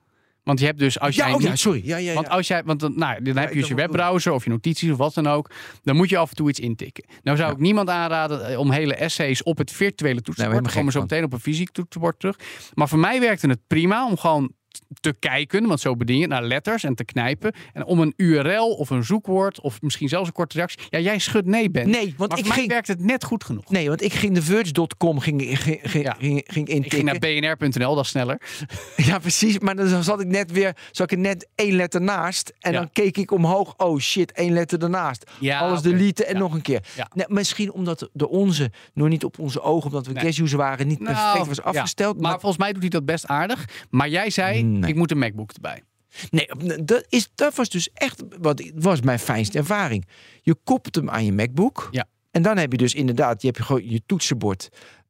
Want 0.42 0.61
je 0.61 0.66
hebt 0.66 0.78
dus, 0.78 1.00
als 1.00 1.14
Ja, 1.16 1.24
jij 1.26 1.35
oh, 1.35 1.40
ja, 1.40 1.48
niet- 1.50 1.59
sorry. 1.59 1.81
Ja, 1.85 1.96
ja, 1.96 2.14
Want 2.14 2.26
ja. 2.26 2.33
als 2.33 2.46
jij, 2.46 2.62
want 2.64 2.81
dan, 2.81 2.92
nou, 2.98 3.22
dan 3.22 3.37
heb 3.37 3.48
je 3.52 3.59
dus 3.59 3.68
je 3.68 3.74
webbrowser 3.74 4.33
of 4.33 4.44
je 4.44 4.50
notities 4.50 4.90
of 4.90 4.96
wat 4.96 5.14
dan 5.14 5.26
ook. 5.26 5.50
Dan 5.83 5.96
moet 5.96 6.09
je 6.09 6.16
af 6.16 6.31
en 6.31 6.37
toe 6.37 6.48
iets 6.48 6.61
intikken. 6.61 7.05
Nou 7.22 7.37
zou 7.37 7.52
ik 7.52 7.59
niemand 7.59 7.88
aanraden 7.88 8.46
eh, 8.48 8.59
om 8.59 8.70
hele 8.70 8.94
essays 8.94 9.42
op 9.42 9.59
het 9.59 9.70
virtuele 9.72 10.14
Nee, 10.14 10.22
toetsenbord. 10.22 10.62
we 10.62 10.68
we 10.68 10.74
komen 10.74 10.92
zo 10.92 11.00
meteen 11.00 11.24
op 11.24 11.33
een 11.33 11.40
fysiek 11.40 11.70
toetsenbord 11.70 12.18
terug. 12.18 12.38
Maar 12.74 12.88
voor 12.88 12.98
mij 12.98 13.20
werkte 13.20 13.48
het 13.48 13.61
prima 13.66 14.07
om 14.07 14.16
gewoon 14.18 14.52
te 15.01 15.15
kijken, 15.19 15.67
want 15.67 15.81
zo 15.81 15.97
bedien 15.97 16.19
je 16.19 16.27
naar 16.27 16.43
letters 16.43 16.85
en 16.85 16.95
te 16.95 17.05
knijpen. 17.05 17.53
En 17.73 17.85
om 17.85 18.01
een 18.01 18.13
URL 18.17 18.71
of 18.75 18.91
een 18.91 19.05
zoekwoord 19.05 19.61
of 19.61 19.83
misschien 19.83 20.09
zelfs 20.09 20.27
een 20.27 20.33
korte 20.35 20.57
reactie. 20.57 20.81
Ja, 20.91 20.99
jij 20.99 21.19
schudt 21.19 21.47
nee, 21.47 21.71
Ben. 21.71 21.91
Nee, 21.91 22.15
want 22.17 22.31
maar 22.31 22.39
ik 22.39 22.47
mij 22.47 22.57
ging- 22.57 22.69
werkt 22.69 22.89
het 22.89 23.01
net 23.01 23.25
goed 23.25 23.45
genoeg. 23.45 23.71
Nee, 23.71 23.89
want 23.89 24.03
ik 24.03 24.13
ging 24.13 24.35
de 24.35 24.43
Verge.com 24.43 25.19
ging, 25.21 25.59
ging, 25.59 25.79
ging, 25.83 26.05
Ja. 26.05 26.13
ging, 26.19 26.21
ging 26.21 26.39
Ik 26.39 26.53
ging 26.53 26.69
intikken. 26.69 27.05
naar 27.05 27.19
bnr.nl, 27.19 27.95
dat 27.95 28.05
is 28.05 28.11
sneller. 28.11 28.41
Ja, 28.97 29.19
precies. 29.19 29.59
Maar 29.59 29.77
dan 29.77 30.03
zat 30.05 30.21
ik 30.21 30.27
net 30.27 30.53
weer, 30.53 30.77
zat 30.91 31.11
ik 31.11 31.19
net 31.19 31.49
één 31.55 31.77
letter 31.77 32.01
naast. 32.01 32.53
En 32.61 32.73
Ja. 32.73 32.79
dan 32.79 32.91
keek 32.93 33.17
ik 33.17 33.31
omhoog. 33.31 33.75
Oh 33.77 33.99
shit, 33.99 34.33
één 34.33 34.53
letter 34.53 34.83
ernaast. 34.83 35.31
Ja, 35.41 35.59
Alles 35.59 35.79
oké. 35.79 35.89
deleten 35.89 36.27
en 36.27 36.39
nog 36.39 36.55
een 36.55 36.63
keer. 36.63 36.81
Ja. 36.97 37.09
Nee, 37.15 37.27
misschien 37.29 37.73
omdat 37.73 38.09
de 38.13 38.29
onze 38.29 38.71
nog 38.95 39.09
niet 39.09 39.25
op 39.25 39.39
onze 39.39 39.61
ogen, 39.63 39.87
omdat 39.91 40.07
we 40.07 40.13
Nee. 40.13 40.23
guest 40.23 40.39
user 40.39 40.59
waren, 40.59 40.87
niet 40.89 41.01
Nou, 41.01 41.15
perfect 41.15 41.47
was 41.47 41.57
ja. 41.57 41.63
afgesteld. 41.63 42.21
Maar 42.21 42.31
volgens 42.41 42.57
mij 42.57 42.73
doet 42.73 42.81
hij 42.83 42.91
dat 42.91 43.05
best 43.05 43.27
aardig. 43.27 43.65
Maar 43.91 44.09
jij 44.09 44.31
zei, 44.31 44.62
Nee. 44.62 44.90
ik 44.90 44.96
moet 44.96 45.11
een 45.11 45.18
MacBook 45.18 45.53
erbij. 45.53 45.83
Nee, 46.31 46.48
dat, 46.85 47.07
is, 47.09 47.31
dat 47.35 47.55
was 47.55 47.68
dus 47.68 47.90
echt 47.94 48.22
wat 48.40 48.70
was 48.75 49.01
mijn 49.01 49.18
fijnste 49.18 49.59
ervaring. 49.59 50.07
Je 50.42 50.57
koppelt 50.64 50.94
hem 50.94 51.11
aan 51.11 51.25
je 51.25 51.33
MacBook. 51.33 51.88
Ja. 51.90 52.07
En 52.31 52.42
dan 52.42 52.57
heb 52.57 52.72
je 52.72 52.79
dus 52.79 52.94
inderdaad, 52.94 53.40
je 53.40 53.46
hebt 53.46 53.59
je, 53.59 53.64
gewoon 53.64 53.88
je 53.90 54.03
toetsenbord. 54.07 54.68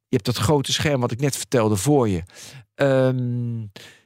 Je 0.08 0.18
hebt 0.18 0.24
dat 0.24 0.36
grote 0.36 0.72
scherm 0.72 1.00
wat 1.00 1.12
ik 1.12 1.20
net 1.20 1.36
vertelde 1.36 1.76
voor 1.76 2.08
je. 2.08 2.22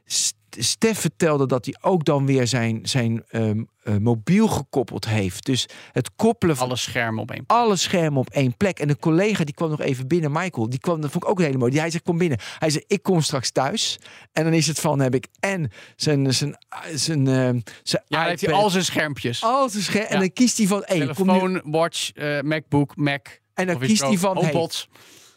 St- 0.04 0.36
Stef 0.50 0.98
vertelde 0.98 1.46
dat 1.46 1.64
hij 1.64 1.74
ook 1.80 2.04
dan 2.04 2.26
weer 2.26 2.46
zijn, 2.46 2.80
zijn 2.82 3.24
ehm, 3.28 3.62
eh, 3.82 3.96
mobiel 3.96 4.48
gekoppeld 4.48 5.06
heeft. 5.09 5.44
Dus 5.46 5.66
het 5.92 6.11
koppelen 6.16 6.56
van 6.56 6.66
Alle 6.66 6.76
schermen 6.76 7.22
op 7.22 7.30
één. 7.30 7.44
alle 7.46 7.76
schermen 7.76 8.20
op 8.20 8.30
één 8.30 8.56
plek. 8.56 8.78
En 8.78 8.88
een 8.88 8.98
collega 8.98 9.44
die 9.44 9.54
kwam 9.54 9.70
nog 9.70 9.80
even 9.80 10.09
binnen, 10.09 10.32
Michael, 10.32 10.68
die 10.70 10.78
kwam, 10.78 11.00
dat 11.00 11.11
vond 11.11 11.24
ik 11.24 11.30
ook 11.30 11.38
een 11.38 11.44
hele 11.44 11.59
mooie. 11.59 11.70
Die, 11.70 11.80
hij 11.80 11.90
zegt, 11.90 12.04
kom 12.04 12.18
binnen. 12.18 12.38
Hij 12.59 12.70
zei, 12.70 12.85
ik 12.87 13.02
kom 13.02 13.20
straks 13.20 13.50
thuis. 13.50 13.98
En 14.32 14.44
dan 14.44 14.52
is 14.52 14.66
het 14.66 14.80
van, 14.80 15.00
heb 15.00 15.14
ik 15.14 15.26
en 15.40 15.70
zijn, 15.96 16.35
zijn, 16.35 16.56
zijn, 16.94 17.26
ehm, 17.28 17.61
zijn 17.82 18.02
Ja, 18.06 18.18
dan 18.18 18.26
heeft 18.28 18.40
hij 18.40 18.50
iPad, 18.50 18.62
al 18.62 18.70
zijn 18.70 18.85
schermpjes. 18.85 19.42
al 19.42 19.68
zijn 19.68 19.82
scherm. 19.82 20.06
En 20.06 20.18
dan 20.18 20.32
kiest 20.32 20.59
hij 20.59 20.66
van, 20.66 20.85
kom 20.85 20.96
nu, 20.98 21.00
Telefoon, 21.00 21.61
watch, 21.64 22.11
eh, 22.12 22.40
MacBook, 22.40 22.96
Mac. 22.96 23.26
en 23.54 23.66
dan 23.66 23.78
kiest 23.78 24.02
hij 24.02 24.18
van, 24.18 24.38
hey. 24.38 24.68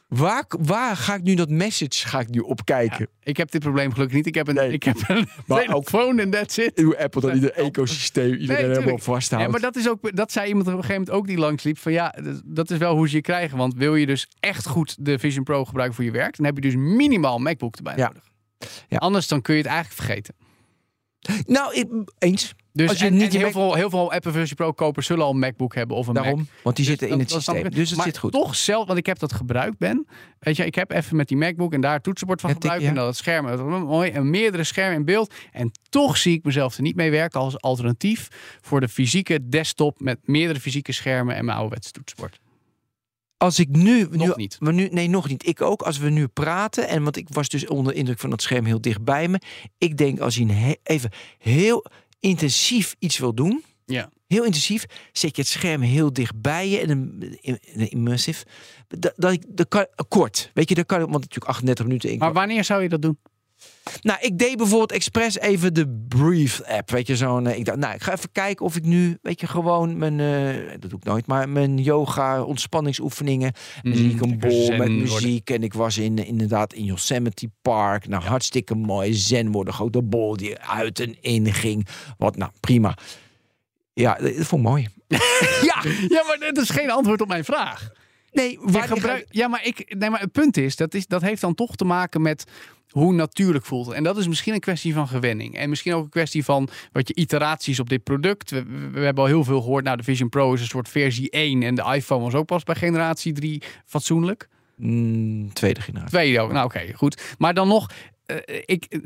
Waar, 0.09 0.43
waar 0.59 0.95
ga 0.95 1.15
ik 1.15 1.23
nu 1.23 1.33
dat 1.35 1.49
message 1.49 2.07
ga 2.07 2.19
ik 2.19 2.29
nu 2.29 2.39
opkijken? 2.39 3.07
Ik 3.23 3.37
heb 3.37 3.51
dit 3.51 3.61
probleem 3.61 3.91
gelukkig 3.93 4.17
niet. 4.17 4.25
Ik 4.25 4.35
heb 4.35 4.47
een, 4.47 4.55
Nee. 4.55 4.71
ik 4.71 4.83
heb 4.83 4.97
een 5.07 5.27
Maar 5.45 5.63
telefoon 5.65 6.19
en 6.19 6.29
that's 6.29 6.57
it. 6.57 6.79
Hoe 6.81 6.97
Apple 6.97 7.21
dan 7.21 7.29
Nee, 7.39 7.39
ieder 7.39 7.53
ecosysteem, 7.55 8.25
iedereen 8.33 8.55
helemaal 8.55 8.79
tuurlijk. 8.81 9.03
vasthoudt. 9.03 9.45
Ja, 9.45 9.51
maar 9.51 9.59
dat, 9.59 9.75
is 9.75 9.89
ook, 9.89 10.15
dat 10.15 10.31
zei 10.31 10.47
iemand 10.47 10.67
op 10.67 10.73
een 10.73 10.79
gegeven 10.79 11.01
moment 11.01 11.17
ook 11.21 11.27
die 11.27 11.37
langsliep. 11.37 11.77
Van 11.77 11.91
ja, 11.91 12.15
dat 12.45 12.71
is 12.71 12.77
wel 12.77 12.95
hoe 12.95 13.09
ze 13.09 13.15
je 13.15 13.21
krijgen. 13.21 13.57
Want 13.57 13.73
wil 13.75 13.95
je 13.95 14.05
dus 14.05 14.27
echt 14.39 14.67
goed 14.67 14.95
de 15.05 15.19
Vision 15.19 15.43
Pro 15.43 15.65
gebruiken 15.65 15.95
voor 15.95 16.05
je 16.05 16.11
werk, 16.11 16.37
dan 16.37 16.45
heb 16.45 16.55
je 16.55 16.61
dus 16.61 16.75
minimaal 16.75 17.35
een 17.35 17.41
MacBook 17.43 17.75
erbij 17.75 17.93
Ja. 17.97 18.07
nodig. 18.07 18.23
Ja. 18.87 18.97
Anders 18.97 19.27
dan 19.27 19.41
kun 19.41 19.55
je 19.55 19.61
het 19.61 19.69
eigenlijk 19.69 20.01
vergeten. 20.01 20.35
Nou, 21.45 21.73
ik- 21.73 22.11
eens. 22.17 22.53
Dus 22.79 22.89
Als 22.89 22.99
je 22.99 23.05
en, 23.05 23.13
niet 23.13 23.23
en 23.23 23.29
heel, 23.31 23.41
Mac- 23.41 23.51
veel, 23.51 23.73
heel 23.73 23.89
veel 23.89 24.11
Apple 24.11 24.31
Vision 24.31 24.55
Pro 24.55 24.71
kopers 24.71 25.05
zullen 25.05 25.25
al 25.25 25.31
een 25.31 25.39
MacBook 25.39 25.75
hebben 25.75 25.97
of 25.97 26.07
een 26.07 26.13
Mac. 26.13 26.23
Daarom, 26.23 26.47
want 26.63 26.75
die 26.75 26.85
zitten 26.85 27.09
in 27.09 27.19
het 27.19 27.31
systeem. 27.31 27.69
Dus 27.69 27.87
het 27.89 27.97
maar 27.97 28.05
zit 28.07 28.17
goed. 28.17 28.31
Toch 28.31 28.55
zelf, 28.55 28.87
want 28.87 28.99
ik 28.99 29.05
heb 29.05 29.19
dat 29.19 29.33
gebruikt, 29.33 29.77
Ben. 29.77 30.07
Weet 30.39 30.55
je, 30.55 30.65
ik 30.65 30.75
heb 30.75 30.91
even 30.91 31.15
met 31.15 31.27
die 31.27 31.37
MacBook 31.37 31.73
en 31.73 31.81
daar 31.81 31.93
het 31.93 32.03
toetsenbord 32.03 32.41
van 32.41 32.49
Ja, 32.49 32.55
gebruikt. 32.55 32.83
ja. 32.83 32.89
En 32.89 32.95
dat 32.95 33.15
scherm, 33.15 33.69
mooi. 33.85 34.09
En 34.11 34.29
meerdere 34.29 34.63
schermen 34.63 34.95
in 34.95 35.05
beeld. 35.05 35.33
En 35.51 35.71
toch 35.89 36.17
zie 36.17 36.33
ik 36.37 36.43
mezelf 36.43 36.75
er 36.75 36.81
niet 36.81 36.95
mee 36.95 37.11
werken 37.11 37.39
als 37.39 37.61
alternatief 37.61 38.27
voor 38.61 38.79
de 38.79 38.87
fysieke 38.89 39.49
desktop 39.49 39.99
met 39.99 40.17
meerdere 40.23 40.59
fysieke 40.59 40.91
schermen 40.91 41.35
en 41.35 41.45
mijn 41.45 41.57
ouderwetse 41.57 41.91
toetsenbord. 41.91 42.39
Als 43.37 43.59
ik 43.59 43.69
nu, 43.69 44.07
nu, 44.11 44.17
Nog 44.17 44.35
niet. 44.37 44.57
Maar 44.59 44.73
nu, 44.73 44.87
nee, 44.91 45.07
nog 45.07 45.27
niet. 45.29 45.47
Ik 45.47 45.61
ook. 45.61 45.81
Als 45.81 45.97
we 45.97 46.09
nu 46.09 46.27
praten, 46.27 46.87
en 46.87 47.03
want 47.03 47.17
ik 47.17 47.27
was 47.31 47.49
dus 47.49 47.67
onder 47.67 47.93
de 47.93 47.99
indruk 47.99 48.19
van 48.19 48.29
dat 48.29 48.41
scherm 48.41 48.65
heel 48.65 48.81
dicht 48.81 49.03
bij 49.03 49.27
me. 49.27 49.39
Ik 49.77 49.97
denk 49.97 50.19
als 50.19 50.35
he- 50.35 50.73
even 50.83 51.11
heel 51.37 51.85
intensief 52.19 52.95
iets 52.99 53.17
wil 53.17 53.33
doen, 53.33 53.63
Ja. 53.85 54.09
heel 54.27 54.43
intensief, 54.43 54.85
zet 55.11 55.35
je 55.35 55.41
het 55.41 55.51
scherm 55.51 55.81
heel 55.81 56.13
dicht 56.13 56.41
bij 56.41 56.69
je 56.69 56.79
en 56.79 56.89
een, 56.89 57.89
immersive. 57.89 58.45
Dat, 58.87 59.13
dat, 59.15 59.31
ik- 59.31 59.45
dat 59.47 59.67
kan 59.67 59.85
kort. 60.07 60.51
Weet 60.53 60.69
je, 60.69 60.75
dat 60.75 60.85
kan 60.85 60.99
want 60.99 61.11
natuurlijk 61.11 61.45
38 61.45 61.85
minuten. 61.85 62.11
Ik, 62.11 62.19
Maar 62.19 62.33
wanneer 62.33 62.63
zou 62.63 62.81
je 62.81 62.89
dat 62.89 63.01
doen? 63.01 63.17
Nou, 64.01 64.19
ik 64.21 64.37
deed 64.39 64.57
bijvoorbeeld 64.57 64.91
expres 64.91 65.39
even 65.39 65.73
de 65.73 66.03
Breathe 66.07 66.67
app. 66.67 66.89
Weet 66.89 67.07
je, 67.07 67.15
zo'n. 67.15 67.47
eh, 67.47 67.57
Ik 67.57 67.65
dacht, 67.65 67.77
nou, 67.77 67.93
ik 67.93 68.03
ga 68.03 68.11
even 68.13 68.31
kijken 68.31 68.65
of 68.65 68.75
ik 68.75 68.83
nu, 68.85 69.17
weet 69.21 69.39
je, 69.39 69.47
gewoon 69.47 69.97
mijn. 69.97 70.19
eh, 70.19 70.71
dat 70.79 70.89
doe 70.89 70.99
ik 70.99 71.05
nooit, 71.05 71.27
maar 71.27 71.49
mijn 71.49 71.77
yoga, 71.77 72.43
ontspanningsoefeningen. 72.43 73.53
Dan 73.83 73.95
zie 73.95 74.09
ik 74.09 74.21
een 74.21 74.39
bol 74.39 74.67
met 74.69 74.77
worden. 74.77 74.97
muziek. 74.97 75.49
En 75.49 75.63
ik 75.63 75.73
was 75.73 75.97
in, 75.97 76.25
inderdaad 76.25 76.73
in 76.73 76.83
Yosemite 76.83 77.49
Park. 77.61 78.07
Nou, 78.07 78.23
hartstikke 78.23 78.75
mooi. 78.75 79.13
Zen 79.13 79.51
worden. 79.51 79.91
De 79.91 80.01
bol 80.01 80.37
die 80.37 80.59
uit 80.59 80.99
en 80.99 81.21
in 81.21 81.53
ging. 81.53 81.87
Wat, 82.17 82.35
nou, 82.35 82.51
prima. 82.59 82.97
Ja, 83.93 84.13
dat 84.13 84.35
dat 84.37 84.45
vond 84.45 84.61
ik 84.63 84.67
mooi. 84.69 84.87
ja, 85.69 85.83
Ja, 86.09 86.23
maar 86.27 86.37
dat 86.39 86.57
is 86.57 86.69
geen 86.69 86.91
antwoord 86.91 87.21
op 87.21 87.27
mijn 87.27 87.45
vraag. 87.45 87.91
Nee, 88.31 88.51
Je 88.51 88.59
waar 88.61 88.87
gebruik- 88.87 89.25
ja, 89.29 89.47
maar, 89.47 89.65
ik, 89.65 89.95
nee, 89.97 90.09
maar 90.09 90.19
het 90.19 90.31
punt 90.31 90.57
is 90.57 90.75
dat, 90.75 90.93
is, 90.93 91.07
dat 91.07 91.21
heeft 91.21 91.41
dan 91.41 91.55
toch 91.55 91.75
te 91.75 91.85
maken 91.85 92.21
met 92.21 92.45
hoe 92.89 93.13
natuurlijk 93.13 93.65
voelt. 93.65 93.91
En 93.91 94.03
dat 94.03 94.17
is 94.17 94.27
misschien 94.27 94.53
een 94.53 94.59
kwestie 94.59 94.93
van 94.93 95.07
gewenning. 95.07 95.57
En 95.57 95.69
misschien 95.69 95.93
ook 95.93 96.03
een 96.03 96.09
kwestie 96.09 96.43
van 96.43 96.69
wat 96.91 97.07
je 97.07 97.15
iteraties 97.15 97.79
op 97.79 97.89
dit 97.89 98.03
product. 98.03 98.49
We, 98.49 98.99
hebben 98.99 99.23
al 99.23 99.29
heel 99.29 99.43
veel 99.43 99.61
gehoord. 99.61 99.83
Nou, 99.83 99.97
de 99.97 100.03
Vision 100.03 100.29
Pro 100.29 100.53
is 100.53 100.61
een 100.61 100.67
soort 100.67 100.89
versie 100.89 101.29
1. 101.29 101.63
En 101.63 101.75
de 101.75 101.93
iPhone 101.93 102.23
was 102.23 102.33
ook 102.33 102.45
pas 102.45 102.63
bij 102.63 102.75
generatie 102.75 103.33
3 103.33 103.61
fatsoenlijk. 103.85 104.47
Mm, 104.75 105.53
tweede 105.53 105.81
generatie. 105.81 106.11
Tweede 106.11 106.39
ook. 106.39 106.51
Nou, 106.51 106.65
oké, 106.65 106.93
goed. 106.95 107.35
Maar 107.37 107.53
dan 107.53 107.67
nog, 107.67 107.89
eh, 108.25 108.61
ik. 108.65 108.99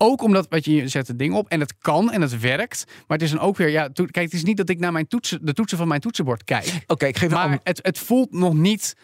Ook 0.00 0.22
omdat 0.22 0.46
wat 0.48 0.64
je, 0.64 0.74
je 0.74 0.88
zet 0.88 1.08
het 1.08 1.18
ding 1.18 1.34
op 1.34 1.48
en 1.48 1.60
het 1.60 1.78
kan 1.78 2.12
en 2.12 2.20
het 2.20 2.40
werkt. 2.40 2.84
Maar 2.86 3.18
het 3.18 3.22
is 3.22 3.30
dan 3.30 3.40
ook 3.40 3.56
weer, 3.56 3.68
ja, 3.68 3.88
kijk, 3.92 4.14
het 4.14 4.32
is 4.32 4.44
niet 4.44 4.56
dat 4.56 4.68
ik 4.68 4.78
naar 4.78 4.92
mijn 4.92 5.06
toetsen, 5.06 5.46
de 5.46 5.52
toetsen 5.52 5.78
van 5.78 5.88
mijn 5.88 6.00
toetsenbord 6.00 6.44
kijk. 6.44 6.84
Oké, 6.86 7.06
ik 7.06 7.16
geef 7.16 7.30
Maar 7.30 7.58
het, 7.62 7.78
het 7.82 7.98
voelt 7.98 8.32
nog 8.32 8.54
niet 8.54 8.96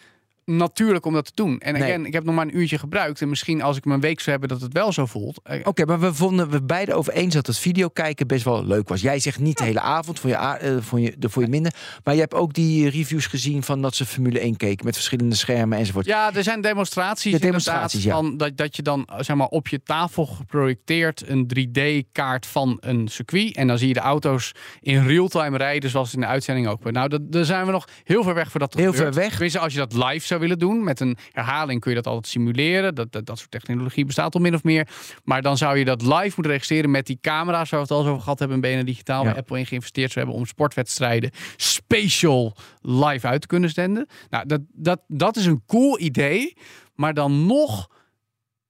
natuurlijk 0.44 1.07
om 1.07 1.12
dat 1.12 1.24
te 1.24 1.33
doen. 1.35 1.59
En 1.61 1.72
Nee. 1.72 1.83
again, 1.83 2.07
ik 2.07 2.12
heb 2.12 2.24
nog 2.24 2.35
maar 2.35 2.46
een 2.46 2.57
uurtje 2.59 2.78
gebruikt. 2.78 3.20
En 3.20 3.28
misschien 3.28 3.62
als 3.62 3.76
ik 3.76 3.85
mijn 3.85 4.00
week 4.00 4.18
zou 4.20 4.30
hebben 4.30 4.48
dat 4.48 4.61
het 4.61 4.72
wel 4.72 4.92
zo 4.92 5.07
voelt. 5.07 5.40
Eh, 5.42 5.61
Oké, 5.64 5.85
maar 5.85 6.00
we 6.00 6.14
vonden 6.14 6.50
we 6.50 6.62
beide 6.62 6.94
over 6.94 7.12
eens 7.12 7.35
dat 7.35 7.46
het 7.46 7.59
video 7.59 7.88
kijken 7.88 8.26
best 8.26 8.44
wel 8.44 8.66
leuk 8.66 8.88
was. 8.88 9.00
Jij 9.00 9.18
zegt 9.18 9.38
niet 9.38 9.59
de 9.59 9.64
hele 9.64 9.80
avond, 9.80 10.20
voor 10.20 10.30
je, 10.30 10.37
eh, 10.37 10.76
voor 10.80 11.00
je, 11.00 11.14
de, 11.18 11.28
voor 11.28 11.42
je 11.42 11.48
minder. 11.48 11.74
Maar 12.04 12.14
je 12.14 12.20
hebt 12.20 12.35
ook 12.35 12.52
die 12.54 12.88
reviews 12.90 13.26
gezien 13.26 13.62
van 13.62 13.83
dat 13.83 13.94
ze 13.94 14.07
Formule 14.07 14.40
1 14.44 14.57
keken 14.57 14.85
met 14.85 14.94
verschillende 14.94 15.37
schermen 15.37 15.78
enzovoort. 15.78 16.07
Ja, 16.07 16.35
er 16.35 16.42
zijn 16.42 16.61
demonstraties, 16.61 17.33
Ja, 17.33 17.38
demonstraties, 17.38 18.02
ja. 18.02 18.14
van 18.14 18.37
dat, 18.37 18.57
dat 18.57 18.76
je 18.76 18.83
dan 18.83 19.04
eh, 19.04 19.16
zeg 19.20 19.37
maar, 19.37 19.46
op 19.46 19.68
je 19.68 19.83
tafel 19.83 20.26
geprojecteerd 20.26 21.28
een 21.28 21.46
3D-kaart 21.59 22.46
van 22.46 22.76
een 22.80 23.09
circuit. 23.09 23.57
En 23.57 23.66
dan 23.66 23.78
zie 23.78 23.88
je 23.88 23.94
de 23.94 24.00
auto's 24.00 24.52
in 24.80 25.07
real-time 25.07 25.57
rijden, 25.57 25.90
zoals 25.90 26.14
in 26.14 26.20
de 26.20 26.26
uitzending 26.26 26.66
ook. 26.68 26.90
Nou, 26.90 27.09
dat, 27.09 27.33
daar 27.33 27.44
zijn 27.44 27.66
we 27.66 27.72
nog 27.72 27.88
heel 28.04 28.22
ver 28.22 28.35
weg 28.35 28.50
voor 28.50 28.61
dat 28.61 28.70
te 28.70 28.80
Heel 28.80 28.92
gebeurt. 28.92 29.12
ver 29.14 29.22
weg. 29.22 29.30
Tenminste, 29.33 29.59
als 29.59 29.72
je 29.72 29.78
dat 29.78 29.92
live 29.92 30.26
zou 30.35 30.49
willen 30.49 30.59
doen, 30.59 30.85
met 30.85 31.01
een 31.01 31.16
herhaling 31.33 31.81
kun 31.81 31.90
je 31.90 31.97
dat 31.97 32.07
altijd 32.07 32.27
simuleren. 32.27 32.94
Dat, 32.94 33.12
dat, 33.12 33.27
dat 33.27 33.38
soort 33.38 33.51
technologie 33.51 34.05
bestaat 34.05 34.35
al 34.35 34.40
min 34.40 34.55
of 34.55 34.62
meer. 34.62 34.88
Maar 35.25 35.42
dan 35.42 35.57
zou 35.57 35.79
je 35.79 35.85
dat 35.85 36.03
live 36.03 36.33
moeten 36.35 36.53
registreren 36.53 36.90
met 36.90 37.07
die 37.07 37.18
camera's 37.20 37.70
waar 37.70 37.81
we 37.81 37.87
het 37.87 37.94
al 37.94 38.07
over 38.07 38.23
gehad 38.23 38.38
hebben 38.38 38.62
in 38.62 38.77
BNN 38.77 38.85
Digitaal. 38.85 39.23
Ja. 39.23 39.29
Waar 39.29 39.37
Apple 39.37 39.59
in 39.59 39.66
geïnvesteerd 39.66 40.12
zou 40.12 40.25
hebben 40.25 40.42
om 40.42 40.49
sportwedstrijden 40.49 41.31
special 41.57 42.57
live 42.81 43.27
uit 43.27 43.40
te 43.40 43.47
kunnen 43.47 43.70
zenden. 43.70 44.07
Nou, 44.31 44.47
dat, 44.47 44.61
dat, 44.73 45.01
dat 45.09 45.37
is 45.37 45.47
een 45.47 45.62
cool 45.66 46.01
idee. 46.01 46.57
Maar 46.94 47.14
dan 47.14 47.47
nog 47.47 47.90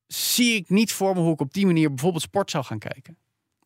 zie 0.06 0.54
ik 0.54 0.68
niet 0.68 0.92
voor 0.92 1.14
me 1.14 1.20
hoe 1.20 1.32
ik 1.32 1.40
op 1.40 1.52
die 1.52 1.66
manier 1.66 1.88
bijvoorbeeld 1.88 2.22
sport 2.22 2.50
zou 2.50 2.64
gaan 2.64 2.78
kijken. 2.78 3.16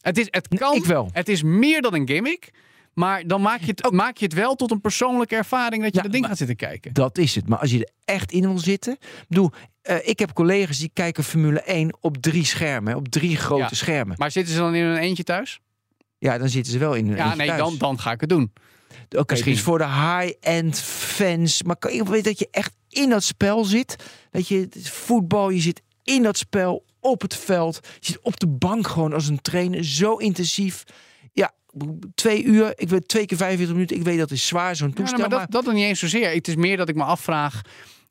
Het, 0.01 0.19
is, 0.19 0.27
het 0.31 0.49
kan, 0.49 0.75
ik 0.75 0.85
wel. 0.85 1.09
Het 1.13 1.29
is 1.29 1.43
meer 1.43 1.83
dan 1.83 1.95
een 1.95 2.09
gimmick. 2.09 2.51
Maar 2.99 3.27
dan 3.27 3.41
maak 3.43 3.61
je 3.61 3.67
het, 3.75 3.91
maak 3.91 4.17
je 4.17 4.25
het 4.25 4.35
wel 4.35 4.55
tot 4.55 4.71
een 4.71 4.81
persoonlijke 4.81 5.37
ervaring 5.37 5.83
dat 5.83 5.91
je 5.91 5.97
Ja, 5.97 6.03
dat 6.03 6.13
ding 6.13 6.27
gaat 6.27 6.37
zitten 6.37 6.57
kijken. 6.57 6.93
Dat 6.93 7.19
is 7.19 7.35
het. 7.35 7.49
Maar 7.49 7.59
als 7.59 7.71
je 7.71 7.79
er 7.85 7.91
echt 8.15 8.33
in 8.33 8.41
wil 8.41 8.59
zitten. 8.59 8.93
Ik 8.93 9.25
bedoel, 9.29 9.51
eh, 9.83 10.09
ik 10.09 10.19
heb 10.19 10.33
collega's 10.33 10.79
die 10.79 10.91
kijken 10.93 11.25
Formule 11.25 11.63
1 11.65 11.97
op 12.01 12.17
drie 12.17 12.45
schermen. 12.45 12.95
Op 12.97 13.09
drie 13.09 13.37
grote 13.37 13.63
Ja. 13.63 13.69
schermen. 13.73 14.15
Maar 14.19 14.31
zitten 14.31 14.55
ze 14.55 14.61
dan 14.61 14.75
in 14.75 14.85
een 14.85 14.97
eentje 14.97 15.25
thuis? 15.25 15.61
Ja, 16.19 16.39
dan 16.39 16.49
zitten 16.49 16.73
ze 16.73 16.79
wel 16.79 16.95
in 16.95 17.07
een 17.09 17.17
Ja, 17.17 17.23
eentje 17.25 17.37
nee, 17.39 17.47
thuis. 17.47 17.61
dan, 17.61 17.77
dan 17.79 17.99
ga 18.01 18.13
ik 18.13 18.21
het 18.21 18.29
doen. 18.29 18.53
Oké, 19.17 19.33
misschien. 19.33 19.53
dus 19.53 19.63
voor 19.63 19.79
de 19.79 19.87
high-end 19.89 20.81
fans. 20.81 21.63
Maar 21.63 21.77
kan 21.77 21.95
je 21.95 22.05
weten 22.05 22.23
dat 22.25 22.39
je 22.39 22.49
echt 22.51 22.73
in 22.89 23.09
dat 23.09 23.23
spel 23.23 23.65
zit? 23.65 23.97
Weet 24.31 24.49
je, 24.49 24.69
voetbal, 24.83 25.51
je 25.51 25.61
zit 25.61 25.83
in 26.03 26.23
dat 26.23 26.39
spel, 26.39 26.85
op 27.01 27.21
het 27.23 27.35
veld. 27.37 27.79
Je 28.01 28.07
zit 28.07 28.21
op 28.23 28.41
de 28.41 28.47
bank 28.49 28.87
gewoon 28.87 29.13
als 29.13 29.29
een 29.29 29.41
trainer. 29.43 29.85
Zo 29.85 30.15
intensief. 30.17 30.85
Ja, 31.33 31.53
twee 32.15 32.45
uur. 32.45 32.73
Ik 32.77 32.89
weet 32.89 33.09
twee 33.09 33.27
keer 33.27 33.37
45 33.37 33.75
minuten. 33.75 33.97
Ik 33.97 34.03
weet 34.03 34.19
dat 34.19 34.31
is 34.31 34.47
zwaar, 34.47 34.77
zo'n 34.77 34.89
Ja, 34.89 34.95
toestel. 34.95 35.19
maar 35.19 35.29
dat, 35.29 35.51
dat 35.65 35.75
niet 35.75 35.85
eens 35.85 35.99
zozeer. 35.99 36.31
Het 36.31 36.49
is 36.49 36.57
meer 36.57 36.77
dat 36.77 36.89
ik 36.89 36.95
me 36.95 37.03
afvraag. 37.05 37.61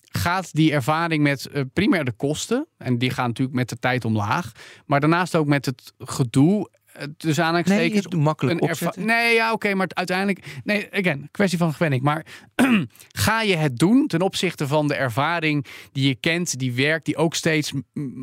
Gaat 0.10 0.54
die 0.54 0.72
ervaring 0.72 1.24
met 1.24 1.46
eh, 1.46 1.62
primair 1.74 2.06
de 2.06 2.12
kosten, 2.12 2.68
en 2.78 2.98
die 2.98 3.10
gaan 3.10 3.28
natuurlijk 3.28 3.58
met 3.58 3.70
de 3.70 3.78
tijd 3.80 4.06
omlaag, 4.06 4.52
maar 4.86 5.00
daarnaast 5.00 5.36
ook 5.36 5.48
met 5.48 5.66
het 5.66 5.94
gedoe, 5.98 6.70
tussen 7.18 7.44
nee, 7.44 7.54
aanhalingstekens, 7.54 8.06
doet 8.06 8.22
makkelijk 8.22 8.62
een 8.62 8.70
opzetten. 8.70 9.06
Nee, 9.06 9.34
ja, 9.34 9.52
oké, 9.52 9.74
maar 9.74 9.88
uiteindelijk. 9.94 10.46
Nee, 10.64 10.88
again, 10.92 11.28
kwestie 11.32 11.58
van 11.58 11.74
gewenning. 11.74 12.02
Maar 12.04 12.26
ga 13.26 13.42
je 13.42 13.56
het 13.56 13.78
doen 13.78 14.08
ten 14.08 14.22
opzichte 14.22 14.68
van 14.68 14.88
de 14.88 14.96
ervaring 14.96 15.66
die 15.92 16.08
je 16.08 16.16
kent, 16.16 16.60
die 16.60 16.74
werkt, 16.74 17.06
die 17.06 17.16
ook 17.18 17.36
steeds 17.36 17.72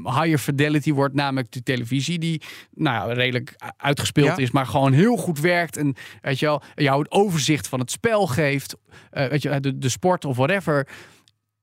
higher 0.02 0.38
fidelity 0.38 0.92
wordt, 0.92 1.14
namelijk 1.14 1.52
de 1.52 1.62
televisie, 1.62 2.18
die 2.18 2.42
nou 2.70 3.08
ja, 3.08 3.14
redelijk 3.14 3.54
uitgespeeld 3.76 4.37
Ja. 4.37 4.42
is, 4.42 4.50
maar 4.50 4.66
gewoon 4.66 4.92
heel 4.92 5.16
goed 5.16 5.40
werkt. 5.40 5.76
En 5.76 5.94
weet 6.20 6.38
je 6.38 6.46
wel, 6.46 6.62
jou 6.74 6.98
het 7.02 7.10
overzicht 7.10 7.68
van 7.68 7.80
het 7.80 7.90
spel 7.90 8.26
geeft, 8.26 8.76
eh, 9.10 9.26
weet 9.26 9.42
je, 9.42 9.60
de, 9.60 9.78
de 9.78 9.88
sport 9.88 10.24
of 10.24 10.37
whatever. 10.37 10.88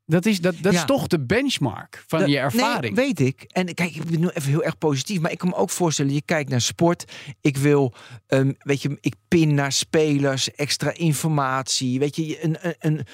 Dat 0.06 0.26
is, 0.26 0.42
dat, 0.42 0.56
dat 0.62 0.74
is 0.74 0.86
toch 0.86 1.08
de 1.08 1.20
benchmark 1.20 2.04
van 2.08 2.20
Dat- 2.20 2.30
je 2.30 2.38
ervaring. 2.38 2.96
Nee, 2.96 3.06
weet 3.06 3.20
ik. 3.20 3.44
En 3.48 3.74
kijk, 3.74 3.96
ik 3.96 4.04
ben 4.04 4.20
nu 4.20 4.28
even 4.28 4.50
heel 4.50 4.64
erg 4.64 4.78
positief. 4.78 5.20
Maar 5.20 5.32
ik 5.32 5.38
kan 5.38 5.50
me 5.50 5.56
ook 5.56 5.70
voorstellen, 5.70 6.14
je 6.14 6.22
kijkt 6.26 6.50
naar 6.50 6.62
sport. 6.62 7.12
Ik 7.42 7.58
wil, 7.58 7.94
ehm, 8.28 8.52
weet 8.60 8.82
je, 8.82 8.98
ik 9.02 9.16
pin 9.28 9.54
naar 9.54 9.72
spelers, 9.72 10.52
extra 10.52 10.94
informatie. 10.94 12.00
Weet 12.00 12.16
je, 12.16 12.44
een, 12.44 12.58
een, 12.62 12.76
een, 12.80 13.06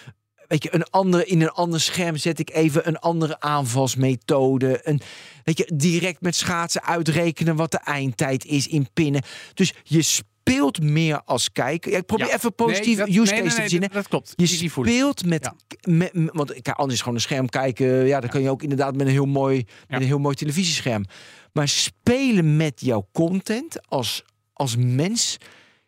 weet 0.48 0.64
je, 0.64 0.74
een 0.74 0.84
andere, 0.90 1.26
in 1.26 1.42
een 1.42 1.52
ander 1.52 1.82
scherm 1.82 2.18
zet 2.18 2.40
ik 2.40 2.50
even 2.50 2.88
een 2.88 3.00
andere 3.00 3.40
aanvalsmethode. 3.40 4.80
Een, 4.84 5.02
weet 5.44 5.58
je, 5.58 5.72
direct 5.76 6.22
met 6.22 6.36
schaatsen 6.36 6.84
uitrekenen 6.84 7.56
wat 7.56 7.72
de 7.72 7.80
eindtijd 7.80 8.46
is 8.46 8.68
in 8.68 8.88
pinnen. 8.94 9.22
Dus 9.54 9.74
je 9.84 10.22
speelt 10.52 10.82
meer 10.84 11.22
als 11.26 11.52
kijker. 11.52 11.92
Ja, 11.92 11.98
ik 11.98 12.06
probeer 12.06 12.28
Ja. 12.28 12.34
even 12.34 12.54
Nee, 12.58 12.96
dat- 12.96 13.08
use 13.08 13.34
nee, 13.34 13.42
case 13.44 13.56
nee, 13.58 13.64
te 13.66 13.70
zien. 13.70 13.82
dat- 13.82 13.92
Dat 13.94 14.08
klopt. 14.08 14.34
Je 14.36 14.46
speelt 14.46 15.26
met, 15.26 15.44
Ja. 15.44 15.56
met, 15.92 16.14
met- 16.14 16.34
want 16.36 16.64
anders 16.74 16.94
is 16.94 17.00
gewoon 17.00 17.16
een 17.16 17.22
scherm 17.22 17.50
kijken. 17.50 18.06
Ja, 18.08 18.20
dan 18.20 18.30
kan 18.30 18.42
je 18.42 18.50
ook 18.50 18.64
inderdaad 18.64 18.96
met 18.96 19.06
een 19.08 19.12
heel 19.14 19.26
mooi, 19.26 19.66
met 19.88 20.02
een 20.02 20.08
heel 20.08 20.20
mooi 20.20 20.36
televisiescherm. 20.36 21.06
Maar 21.54 21.68
spelen 21.68 22.56
met 22.58 22.82
jouw 22.82 23.08
content 23.12 23.88
als, 23.88 24.24
als 24.54 24.76
mens, 24.76 25.38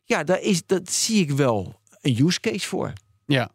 ja, 0.03 0.23
daar 0.23 0.41
is, 0.41 0.65
dat 0.65 0.91
zie 0.91 1.21
ik 1.21 1.31
wel 1.31 1.79
een 2.01 2.25
use 2.25 2.39
case 2.39 2.67
voor. 2.67 2.93
Ja. 3.25 3.49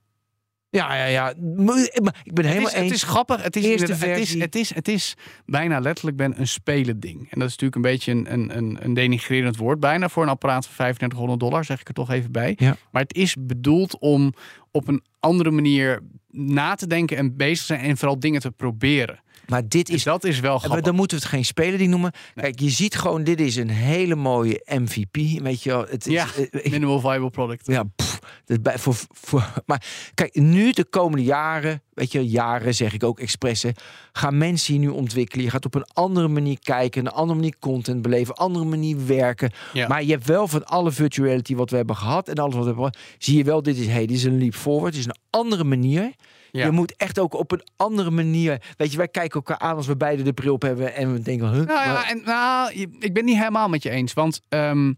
Ja, 0.74 0.94
ja, 0.94 1.04
ja. 1.04 1.34
Maar 1.56 1.78
ik 2.24 2.32
ben 2.32 2.44
Het 2.44 2.54
helemaal 2.54 2.72
is, 2.72 2.78
het 2.82 2.90
is 2.90 3.02
grappig. 3.02 3.42
Het 3.42 3.56
is, 3.56 3.64
het, 3.80 3.90
is, 3.90 4.34
het, 4.40 4.54
is, 4.54 4.74
het 4.74 4.88
is 4.88 5.14
bijna 5.46 5.78
letterlijk 5.80 6.16
ben 6.16 6.40
een 6.40 6.48
spelen 6.48 7.00
ding. 7.00 7.18
En 7.30 7.38
dat 7.38 7.48
is 7.48 7.56
natuurlijk 7.58 7.74
een 7.74 7.82
beetje 7.92 8.12
een, 8.12 8.32
een, 8.32 8.56
een, 8.56 8.78
een 8.80 8.94
denigrerend 8.94 9.56
woord. 9.56 9.80
Bijna 9.80 10.08
voor 10.08 10.22
een 10.22 10.28
apparaat 10.28 10.64
van 10.66 10.74
3500 10.74 11.40
dollar, 11.40 11.64
zeg 11.64 11.80
ik 11.80 11.88
er 11.88 11.94
toch 11.94 12.10
even 12.10 12.32
bij. 12.32 12.54
Ja. 12.58 12.76
Maar 12.90 13.02
het 13.02 13.14
is 13.14 13.37
bedoeld 13.38 13.98
om 13.98 14.34
op 14.70 14.88
een 14.88 15.02
andere 15.20 15.50
manier 15.50 16.00
na 16.30 16.74
te 16.74 16.87
denken 16.87 17.16
en 17.16 17.37
bezig 17.37 17.58
te 17.58 17.64
zijn. 17.74 17.80
En 17.80 17.96
vooral 17.96 18.18
dingen 18.18 18.40
te 18.40 18.50
proberen. 18.50 19.22
Maar 19.48 19.68
dit 19.68 19.88
is 19.88 20.02
dat 20.02 20.24
is 20.24 20.40
wel 20.40 20.54
we- 20.54 20.58
grappig. 20.60 20.84
dan 20.84 20.94
moeten 20.94 21.16
we 21.16 21.22
het 21.22 21.32
geen 21.32 21.44
spelerding 21.44 21.90
noemen. 21.90 22.12
Kijk, 22.34 22.60
je 22.60 22.70
ziet 22.70 22.94
gewoon, 22.96 23.24
dit 23.24 23.40
is 23.40 23.56
een 23.56 23.68
hele 23.70 24.14
mooie 24.14 24.62
MVP. 24.64 25.16
Weet 25.42 25.62
je 25.62 25.70
wel, 25.70 25.87
het 25.88 26.06
is, 26.06 26.12
Ja, 26.12 26.26
eh, 26.50 26.70
Minimal 26.70 27.00
viable 27.00 27.30
product. 27.30 27.66
Ja, 27.66 27.82
pff, 27.96 28.13
dat 28.44 28.62
bij, 28.62 28.78
voor, 28.78 28.94
voor, 29.10 29.52
maar 29.66 29.87
kijk, 30.14 30.34
nu 30.34 30.72
de 30.72 30.84
komende 30.84 31.24
jaren, 31.24 31.82
weet 31.92 32.12
je, 32.12 32.28
jaren 32.28 32.74
zeg 32.74 32.94
ik 32.94 33.04
ook 33.04 33.20
expres, 33.20 33.62
hè, 33.62 33.70
gaan 34.12 34.38
mensen 34.38 34.72
hier 34.72 34.82
nu 34.82 34.88
ontwikkelen. 34.88 35.44
Je 35.44 35.50
gaat 35.50 35.64
op 35.64 35.74
een 35.74 35.87
andere 35.92 36.28
manier 36.28 36.58
kijken, 36.62 37.06
een 37.06 37.12
andere 37.12 37.38
manier 37.38 37.56
content 37.58 38.02
beleven, 38.02 38.34
een 38.34 38.44
andere 38.44 38.64
manier 38.64 39.06
werken. 39.06 39.52
Ja. 39.72 39.88
Maar 39.88 40.04
je 40.04 40.10
hebt 40.10 40.26
wel 40.26 40.48
van 40.48 40.64
alle 40.64 40.92
virtual 40.92 41.26
reality 41.26 41.54
wat 41.54 41.70
we 41.70 41.76
hebben 41.76 41.96
gehad 41.96 42.28
en 42.28 42.34
alles 42.34 42.54
wat 42.54 42.64
we 42.64 42.70
hebben 42.70 42.92
gehad, 42.92 42.98
zie 43.18 43.37
je 43.37 43.44
wel, 43.44 43.62
dit 43.62 43.76
is, 43.76 43.87
hey, 43.87 44.06
dit 44.06 44.16
is 44.16 44.24
een 44.24 44.38
leap 44.38 44.54
forward, 44.54 44.94
het 44.94 45.00
is 45.00 45.06
een 45.06 45.20
andere 45.30 45.64
manier. 45.64 46.12
Ja. 46.58 46.64
Je 46.64 46.70
moet 46.70 46.96
echt 46.96 47.18
ook 47.18 47.34
op 47.34 47.52
een 47.52 47.62
andere 47.76 48.10
manier. 48.10 48.62
Weet 48.76 48.90
je, 48.90 48.96
wij 48.96 49.08
kijken 49.08 49.34
elkaar 49.34 49.58
aan 49.58 49.76
als 49.76 49.87
we 49.87 49.96
beide 49.96 50.22
de 50.22 50.32
bril 50.32 50.52
op 50.52 50.62
hebben 50.62 50.94
en 50.94 51.12
we 51.12 51.20
denken, 51.20 51.48
huh? 51.52 51.66
Nou 51.66 51.88
ja, 51.88 52.10
en, 52.10 52.22
nou, 52.24 52.72
ik 52.98 53.12
ben 53.12 53.24
niet 53.24 53.37
helemaal 53.37 53.68
met 53.68 53.82
je 53.82 53.90
eens. 53.90 54.12
Want 54.12 54.40
ehm, 54.48 54.92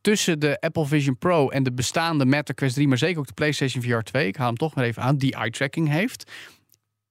tussen 0.00 0.38
de 0.38 0.60
Apple 0.60 0.86
Vision 0.86 1.18
Pro 1.18 1.48
en 1.48 1.62
de 1.62 1.72
bestaande 1.72 2.24
Meta 2.24 2.52
Quest 2.52 2.74
3, 2.74 2.88
maar 2.88 2.98
zeker 2.98 3.18
ook 3.18 3.26
de 3.26 3.32
PlayStation 3.32 3.82
VR 3.82 3.98
2, 3.98 4.26
ik 4.26 4.36
haal 4.36 4.46
hem 4.46 4.56
toch 4.56 4.74
maar 4.74 4.84
even 4.84 5.02
aan, 5.02 5.16
die 5.16 5.34
eye 5.34 5.50
tracking 5.50 5.88
heeft. 5.88 6.30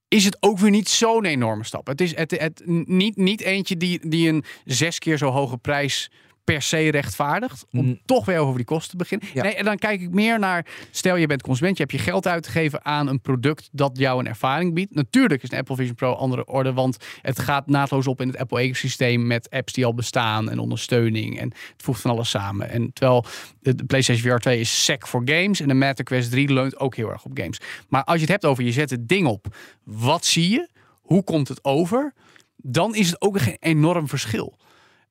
Is 0.07 0.25
het 0.25 0.37
ook 0.39 0.57
weer 0.59 0.69
niet 0.69 0.89
zo'n 0.89 1.25
enorme 1.25 1.63
stap? 1.63 1.87
Het 1.87 2.01
is 2.01 2.15
het, 2.15 2.31
het, 2.39 2.61
niet, 2.85 3.15
niet 3.15 3.41
eentje 3.41 3.77
die, 3.77 4.09
die 4.09 4.29
een 4.29 4.43
zes 4.65 4.99
keer 4.99 5.17
zo 5.17 5.29
hoge 5.29 5.57
prijs 5.57 6.11
per 6.53 6.61
se 6.61 6.91
rechtvaardigt. 6.91 7.65
Om 7.71 7.85
Mm. 7.85 7.99
toch 8.05 8.25
weer 8.25 8.37
over 8.37 8.55
die 8.55 8.65
kosten 8.65 8.89
te 8.89 8.97
beginnen. 8.97 9.27
Ja. 9.33 9.43
Nee, 9.43 9.55
en 9.55 9.65
dan 9.65 9.77
kijk 9.77 10.01
ik 10.01 10.09
meer 10.09 10.39
naar. 10.39 10.65
Stel 10.91 11.15
je 11.15 11.27
bent 11.27 11.41
consument, 11.41 11.77
je 11.77 11.83
hebt 11.83 11.95
je 11.95 12.01
geld 12.03 12.27
uitgegeven 12.27 12.85
aan 12.85 13.07
een 13.07 13.21
product 13.21 13.69
dat 13.71 13.97
jou 13.97 14.19
een 14.19 14.27
ervaring 14.27 14.73
biedt. 14.73 14.95
Natuurlijk 14.95 15.43
is 15.43 15.51
een 15.51 15.57
Apple 15.57 15.75
Vision 15.75 15.95
Pro 15.95 16.13
andere 16.13 16.45
orde, 16.45 16.73
want 16.73 16.97
het 17.21 17.39
gaat 17.39 17.67
naadloos 17.67 18.07
op 18.07 18.21
in 18.21 18.27
het 18.27 18.37
Apple 18.37 18.59
ecosysteem 18.59 19.27
met 19.27 19.49
apps 19.49 19.73
die 19.73 19.85
al 19.85 19.93
bestaan 19.93 20.49
en 20.49 20.59
ondersteuning. 20.59 21.39
En 21.39 21.49
het 21.49 21.83
voegt 21.83 22.01
van 22.01 22.11
alles 22.11 22.29
samen. 22.29 22.69
En 22.69 22.93
terwijl 22.93 23.25
de, 23.59 23.75
PlayStation 23.87 24.31
VR 24.31 24.39
2 24.39 24.59
is 24.59 24.83
sec 24.83 25.07
voor 25.07 25.21
games 25.25 25.59
en 25.59 25.67
de 25.67 25.73
Meta 25.73 26.03
Quest 26.03 26.31
3 26.31 26.53
leunt 26.53 26.79
ook 26.79 26.95
heel 26.95 27.11
erg 27.11 27.25
op 27.25 27.31
games. 27.33 27.59
Maar 27.89 28.03
als 28.03 28.15
je 28.15 28.21
het 28.21 28.31
hebt 28.31 28.45
over 28.45 28.63
je 28.63 28.71
zet 28.71 28.89
het 28.89 29.07
ding 29.07 29.27
op, 29.27 29.55
wat 29.83 30.25
zie 30.25 30.49
je? 30.49 30.69
Hoe 31.01 31.23
komt 31.23 31.47
het 31.47 31.63
over? 31.63 32.13
Dan 32.55 32.95
is 32.95 33.07
het 33.07 33.21
ook 33.21 33.39
geen 33.39 33.57
enorm 33.59 34.07
verschil. 34.07 34.57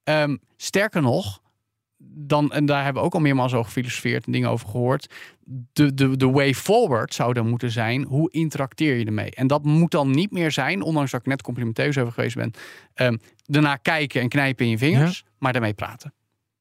Ehm, 0.09 0.37
sterker 0.57 1.03
nog, 1.03 1.41
dan, 1.99 2.53
en 2.53 2.67
daar 2.67 2.85
hebben 2.85 3.03
we 3.03 3.09
ook 3.09 3.15
al 3.15 3.21
meermaals 3.21 3.53
over 3.53 3.67
gefilosofeerd 3.67 4.27
en 4.27 4.33
dingen 4.33 4.51
over 4.51 4.69
gehoord. 4.69 5.15
De, 5.73 5.95
de, 5.95 6.17
de 6.17 6.31
way 6.31 6.55
forward 6.55 7.15
zou 7.15 7.33
dan 7.33 7.49
moeten 7.49 7.71
zijn, 7.71 8.05
hoe 8.05 8.31
interacteer 8.31 8.97
je 8.97 9.05
ermee? 9.05 9.31
En 9.31 9.47
dat 9.47 9.65
moet 9.65 9.91
dan 9.91 10.11
niet 10.11 10.31
meer 10.31 10.53
zijn, 10.53 10.83
ondanks 10.83 11.11
dat 11.11 11.21
ik 11.21 11.27
net 11.27 11.43
complimenteus 11.43 11.99
over 11.99 12.13
geweest 12.13 12.37
ben, 12.37 12.53
ehm 12.95 13.17
daarna 13.45 13.77
kijken 13.77 14.21
en 14.21 14.29
knijpen 14.29 14.65
in 14.65 14.71
je 14.71 14.79
vingers, 14.79 15.25
maar 15.39 15.53
daarmee 15.53 15.75
praten. 15.75 16.15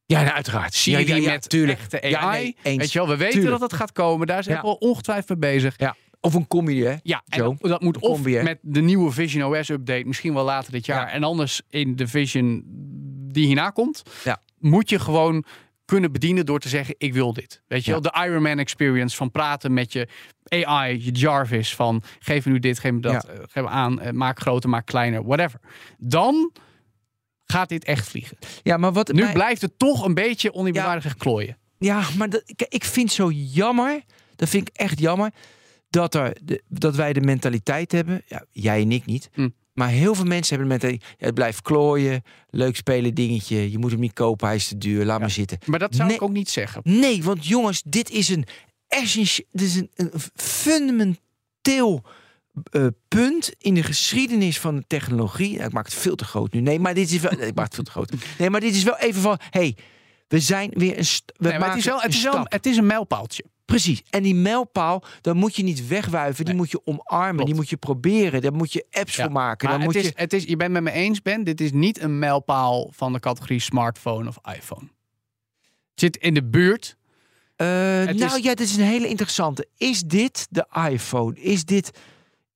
ja, 0.06 0.22
nou, 0.22 0.36
uiteraard. 0.36 0.74
Siri 0.74 1.22
ja, 1.22 1.32
met 1.32 1.50
tuurlijk. 1.50 1.80
echte 1.80 2.02
AI. 2.02 2.10
Ja, 2.12 2.32
nee, 2.32 2.56
eens. 2.64 2.78
Weet 2.78 2.92
je 2.92 3.00
wel, 3.00 3.08
we 3.08 3.18
weten 3.18 3.40
Tuurlijk. 3.40 3.60
dat 3.60 3.72
het 3.72 3.80
gaat 3.80 3.92
komen. 3.92 4.28
Daar 4.28 4.40
is. 4.40 4.50
Apple 4.50 4.80
ongetwijfeld 4.80 5.40
mee 5.40 5.52
bezig. 5.54 5.74
Ja. 5.78 5.96
Of 6.20 6.34
een 6.34 6.48
comedy, 6.48 6.82
hè? 6.82 6.96
Ja, 7.04 7.24
en 7.28 7.58
dat 7.60 7.82
moet 7.82 7.98
of 7.98 8.12
combi, 8.12 8.42
met 8.42 8.60
de 8.62 8.82
nieuwe 8.82 9.12
Vision 9.12 9.56
OS 9.56 9.70
update, 9.70 10.04
misschien 10.06 10.34
wel 10.34 10.44
later 10.44 10.72
dit 10.72 10.86
jaar. 10.86 11.08
Ja. 11.08 11.14
En 11.14 11.24
anders 11.24 11.62
in 11.70 11.96
de 11.96 12.08
Vision 12.08 12.64
die 13.32 13.46
hierna 13.46 13.70
komt, 13.70 14.04
Ja. 14.24 14.42
moet 14.60 14.90
je 14.90 15.00
gewoon 15.00 15.46
kunnen 15.86 16.12
bedienen 16.12 16.46
door 16.46 16.60
te 16.60 16.70
zeggen, 16.70 16.96
ik 16.98 17.13
wil 17.13 17.34
dit. 17.34 17.62
Weet 17.68 17.86
je 17.86 17.92
Ja. 17.92 18.00
de 18.00 18.24
Iron 18.26 18.42
Man 18.42 18.60
experience 18.60 19.16
van 19.16 19.32
praten 19.32 19.74
met 19.74 19.94
je 19.94 20.08
AI, 20.50 21.06
je 21.06 21.12
Jarvis, 21.12 21.76
van 21.76 22.04
geef 22.20 22.46
me 22.46 22.52
nu 22.52 22.60
dit, 22.60 22.80
geef 22.80 22.92
me 22.92 23.00
dat, 23.00 23.12
Ja. 23.28 23.34
eh, 23.34 23.40
geef 23.40 23.63
me 23.63 23.70
aan, 23.70 24.00
eh, 24.02 24.12
maak 24.12 24.40
groter, 24.40 24.70
maak 24.70 24.86
kleiner, 24.86 25.24
whatever. 25.24 25.60
Dan 25.98 26.52
gaat 27.44 27.70
dit 27.70 27.84
echt 27.86 28.08
vliegen. 28.08 28.38
Ja, 28.63 28.78
maar 28.78 28.94
wat 28.94 29.12
Nu 29.12 29.32
blijft 29.32 29.62
het 29.62 29.80
toch 29.80 30.06
een 30.06 30.13
beetje 30.13 30.54
oneerbiedwaardig 30.54 31.16
klooien. 31.18 31.58
Ja, 31.80 32.04
maar 32.18 32.30
dat, 32.30 32.42
ik, 32.46 32.66
ik 32.70 32.84
vind 32.84 33.12
zo 33.12 33.32
jammer. 33.32 34.02
Dat 34.36 34.50
vind 34.50 34.70
ik 34.70 34.76
echt 34.78 35.00
jammer. 35.00 35.32
Dat, 35.90 36.16
er, 36.16 36.38
de, 36.44 36.63
dat 36.68 36.96
wij 36.96 37.13
de 37.13 37.22
mentaliteit 37.22 37.92
hebben. 37.92 38.22
Ja, 38.26 38.46
jij 38.52 38.82
en 38.82 38.92
ik 38.92 39.06
niet. 39.06 39.30
Hm. 39.34 39.50
Maar 39.78 39.90
heel 39.90 40.16
veel 40.16 40.26
mensen 40.26 40.60
hebben. 40.60 40.90
Ja, 40.92 40.98
het 41.18 41.34
blijft 41.34 41.62
klooien. 41.62 42.24
Leuk 42.50 42.76
spelen 42.76 43.13
dingetje. 43.13 43.72
Je 43.72 43.78
moet 43.78 43.92
hem 43.92 44.00
niet 44.00 44.13
kopen. 44.13 44.48
Hij 44.48 44.56
is 44.56 44.68
te 44.68 44.78
duur. 44.78 45.06
Laat 45.06 45.20
maar 45.20 45.32
zitten. 45.32 45.58
Maar 45.66 45.80
dat 45.80 45.96
zou 45.96 46.08
Nee. 46.08 46.16
ik 46.18 46.22
ook 46.24 46.32
niet 46.32 46.50
zeggen. 46.50 46.82
Nee, 46.84 47.24
want 47.24 47.46
jongens, 47.48 47.82
dit 47.86 48.10
is 48.10 48.30
een 48.30 48.46
essentieel. 48.88 49.48
Dit 49.52 49.68
is 49.68 49.76
een, 49.76 49.90
een 49.96 50.12
fundamenteel 50.36 52.04
eh, 52.72 52.86
punt 53.08 53.52
in 53.58 53.74
de 53.74 53.84
geschiedenis 53.84 54.60
van 54.60 54.76
de 54.76 54.84
technologie. 54.88 55.58
Ik 55.60 55.72
maak 55.72 55.86
het 55.86 55.94
veel 55.94 56.16
te 56.16 56.26
groot 56.26 56.54
nu. 56.54 56.60
Nee, 56.62 56.80
maar 56.80 56.94
dit 56.94 57.12
is 57.12 57.20
wel. 57.20 57.32
ik 57.42 57.56
maak 57.56 57.66
het 57.66 57.76
veel 57.76 57.84
te 57.84 57.92
groot. 57.92 58.12
Nee, 58.38 58.50
maar 58.50 58.60
dit 58.62 58.76
is 58.76 58.84
wel 58.84 58.98
even 58.98 59.22
van. 59.22 59.38
hey, 59.50 59.76
we 60.28 60.40
zijn 60.40 60.70
weer 60.74 60.98
een. 60.98 61.04
we 61.04 61.34
Nee, 61.38 61.52
maar 61.52 61.60
maken 61.60 61.68
het 61.70 61.78
is 61.78 61.86
wel, 61.86 62.02
het 62.02 62.13
is 62.13 62.24
wel 62.24 62.42
het 62.44 62.66
is 62.66 62.78
een 62.78 62.86
mijlpaaltje. 62.86 63.44
Precies. 63.68 64.02
En 64.10 64.24
die 64.24 64.36
mijlpaal, 64.36 65.04
dan 65.22 65.38
moet 65.38 65.56
je 65.56 65.64
niet 65.64 65.88
wegwuiven. 65.88 66.46
Die 66.46 66.54
Nee. 66.54 66.64
moet 66.64 66.72
je 66.72 66.82
omarmen. 66.86 67.30
Klopt. 67.36 67.46
Die 67.46 67.56
moet 67.56 67.70
je 67.70 67.78
proberen. 67.78 68.42
Daar 68.42 68.54
moet 68.54 68.74
je 68.74 68.86
apps 68.92 69.16
Ja. 69.16 69.24
voor 69.24 69.32
maken. 69.34 69.68
Maar 69.70 69.78
Dan 69.78 69.88
het 69.88 69.96
moet 69.96 70.04
is, 70.06 70.10
je... 70.10 70.22
het 70.22 70.34
is, 70.34 70.44
je 70.44 70.56
bent 70.56 70.72
met 70.72 70.84
me 70.84 70.92
eens, 70.92 71.22
Ben. 71.22 71.44
Dit 71.44 71.62
is 71.62 71.72
niet 71.72 72.00
een 72.02 72.20
mijlpaal 72.20 72.90
van 72.96 73.14
de 73.14 73.20
categorie 73.20 73.60
smartphone 73.60 74.28
of 74.30 74.38
iPhone. 74.56 74.82
Het 75.92 76.00
zit 76.00 76.18
in 76.18 76.34
de 76.34 76.44
buurt. 76.44 76.96
Eh, 77.56 77.68
het 78.06 78.18
nou 78.18 78.38
is- 78.38 78.44
ja, 78.44 78.56
dit 78.56 78.68
is 78.68 78.76
een 78.78 78.84
hele 78.84 79.08
interessante. 79.08 79.68
Is 79.78 80.02
dit 80.02 80.48
de 80.50 80.68
iPhone? 80.92 81.40
Is 81.40 81.66
dit... 81.66 81.92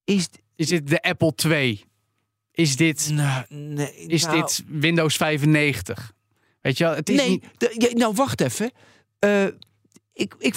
Is, 0.03 0.27
Is 0.55 0.67
dit 0.67 0.87
de 0.87 1.01
Apple 1.01 1.35
2? 1.35 1.83
Is 2.51 2.75
dit, 2.75 3.09
nou, 3.13 3.45
nee, 3.49 3.93
is 3.95 4.23
nou, 4.23 4.41
dit 4.41 4.63
Windows 4.67 5.15
95? 5.15 6.13
Weet 6.61 6.77
je 6.77 6.83
wel, 6.83 6.95
het 6.95 7.09
is 7.09 7.15
nee, 7.17 7.29
niet... 7.29 7.43
de- 7.57 7.75
ja, 7.77 7.97
nou 7.97 8.13
wacht 8.15 8.41
even. 8.41 8.71
Eh, 9.19 9.45
ik, 10.13 10.35
ik, 10.39 10.55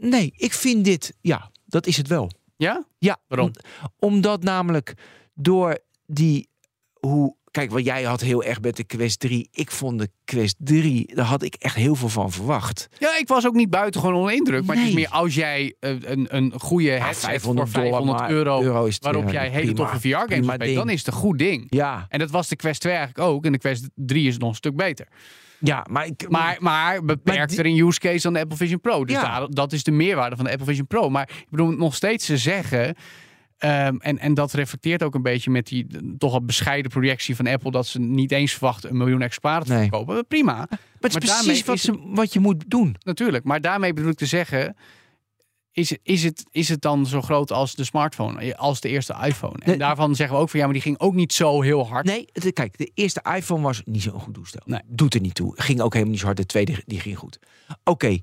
nee, 0.00 0.32
ik 0.36 0.52
vind 0.52 0.84
dit... 0.84 1.16
Ja, 1.20 1.50
dat 1.66 1.86
is 1.86 1.96
het 1.96 2.08
wel. 2.08 2.30
Ja? 2.56 2.84
Ja, 2.98 3.16
Waarom? 3.28 3.46
om- 3.46 3.88
omdat 3.98 4.42
namelijk 4.42 4.94
door 5.34 5.78
die... 6.06 6.48
Hoe, 6.92 7.34
kijk, 7.50 7.70
wat 7.70 7.84
jij 7.84 8.02
had 8.02 8.20
heel 8.20 8.42
erg 8.44 8.60
met 8.60 8.76
de 8.76 8.84
Quest 8.84 9.20
3. 9.20 9.48
Ik 9.52 9.70
vond 9.70 9.98
de 9.98 10.10
Quest 10.24 10.54
3, 10.58 11.14
daar 11.14 11.24
had 11.24 11.42
ik 11.42 11.54
echt 11.54 11.74
heel 11.74 11.94
veel 11.94 12.08
van 12.08 12.32
verwacht. 12.32 12.88
Ja, 12.98 13.18
ik 13.18 13.28
was 13.28 13.46
ook 13.46 13.54
niet 13.54 13.70
buitengewoon 13.70 14.14
onder 14.14 14.32
indruk. 14.32 14.64
Maar 14.64 14.76
het 14.76 14.88
is 14.88 14.94
meer 14.94 15.08
als 15.08 15.34
jij 15.34 15.74
een, 15.80 16.36
een 16.36 16.52
goede 16.60 16.84
Ja, 16.84 16.98
headset 17.04 17.40
voor 17.40 17.68
500 17.68 18.18
maar 18.18 18.30
euro... 18.30 18.84
is 18.84 18.94
het, 18.94 19.04
waarop 19.04 19.24
ja, 19.24 19.30
jij 19.32 19.48
hele 19.50 19.72
toffe 19.72 20.00
VR-games 20.00 20.46
speelt, 20.54 20.74
dan 20.74 20.88
is 20.90 20.98
het 20.98 21.06
een 21.06 21.20
goed 21.20 21.38
ding. 21.38 21.66
Ja, 21.68 22.06
En 22.08 22.18
dat 22.18 22.30
was 22.30 22.48
de 22.48 22.56
Quest 22.56 22.80
2 22.80 22.92
eigenlijk 22.92 23.28
ook. 23.28 23.44
En 23.44 23.52
de 23.52 23.58
Quest 23.58 23.88
3 23.94 24.28
is 24.28 24.36
nog 24.38 24.48
een 24.48 24.54
stuk 24.54 24.76
beter. 24.76 25.08
Ja, 25.60 25.86
maar 25.90 26.06
ik... 26.06 26.28
Maar, 26.28 26.56
maar 26.60 27.04
beperkter 27.04 27.66
in 27.66 27.86
use 27.86 27.98
case 28.00 28.22
dan 28.22 28.32
de 28.32 28.40
Apple 28.40 28.56
Vision 28.56 28.80
Pro. 28.80 29.04
Dus 29.04 29.16
Ja. 29.16 29.22
daar, 29.38 29.48
dat 29.48 29.72
is 29.72 29.82
de 29.82 29.90
meerwaarde 29.90 30.36
van 30.36 30.44
de 30.44 30.50
Apple 30.50 30.66
Vision 30.66 30.86
Pro. 30.86 31.10
Maar 31.10 31.28
ik 31.38 31.46
bedoel 31.50 31.70
nog 31.70 31.94
steeds 31.94 32.26
te 32.26 32.36
zeggen... 32.36 32.94
ehm, 33.58 33.96
en, 33.98 34.18
en 34.18 34.34
dat 34.34 34.52
reflecteert 34.52 35.02
ook 35.02 35.14
een 35.14 35.22
beetje 35.22 35.50
met 35.50 35.66
die 35.66 35.86
toch 36.18 36.32
al 36.32 36.44
bescheiden 36.44 36.90
projectie 36.90 37.36
van 37.36 37.46
Apple... 37.46 37.70
dat 37.70 37.86
ze 37.86 38.00
niet 38.00 38.32
eens 38.32 38.52
verwachten 38.52 38.90
een 38.90 38.96
miljoen 38.96 39.22
exemplaren 39.22 39.66
te 39.66 39.72
Nee. 39.72 39.80
verkopen. 39.88 40.26
Prima, 40.26 40.54
Maar 40.54 40.68
het 41.00 41.22
is 41.22 41.28
maar 41.30 41.42
precies 41.44 41.64
wat, 41.64 41.78
ze, 41.78 41.98
wat 42.04 42.32
je 42.32 42.40
moet 42.40 42.64
doen. 42.70 42.96
natuurlijk. 43.04 43.44
Maar 43.44 43.60
daarmee 43.60 43.92
bedoel 43.92 44.10
ik 44.10 44.16
te 44.16 44.26
zeggen... 44.26 44.76
Is, 45.78 45.96
is, 46.02 46.24
het, 46.24 46.44
is 46.50 46.68
het 46.68 46.80
dan 46.80 47.06
zo 47.06 47.22
groot 47.22 47.52
als 47.52 47.74
de 47.74 47.84
smartphone, 47.84 48.56
als 48.56 48.80
de 48.80 48.88
eerste 48.88 49.16
iPhone? 49.24 49.58
En 49.58 49.78
daarvan 49.78 50.14
zeggen 50.14 50.36
we 50.36 50.42
ook 50.42 50.48
van 50.50 50.58
ja, 50.58 50.64
maar 50.64 50.74
die 50.74 50.82
ging 50.82 50.98
ook 51.00 51.14
niet 51.14 51.32
zo 51.32 51.62
heel 51.62 51.86
hard. 51.88 52.06
Nee, 52.06 52.28
het- 52.32 52.52
kijk, 52.52 52.78
de 52.78 52.90
eerste 52.94 53.22
iPhone 53.36 53.62
was 53.62 53.82
niet 53.84 54.02
zo'n 54.02 54.20
goed 54.20 54.34
toestel. 54.34 54.60
Nee. 54.64 54.80
Doet 54.86 55.14
er 55.14 55.20
niet 55.20 55.34
toe. 55.34 55.52
Ging 55.56 55.80
ook 55.80 55.92
helemaal 55.92 56.10
niet 56.12 56.20
zo 56.20 56.26
hard. 56.26 56.38
De 56.38 56.46
tweede 56.46 56.82
die 56.86 57.00
ging 57.00 57.18
goed. 57.18 57.38
Oké, 57.84 58.18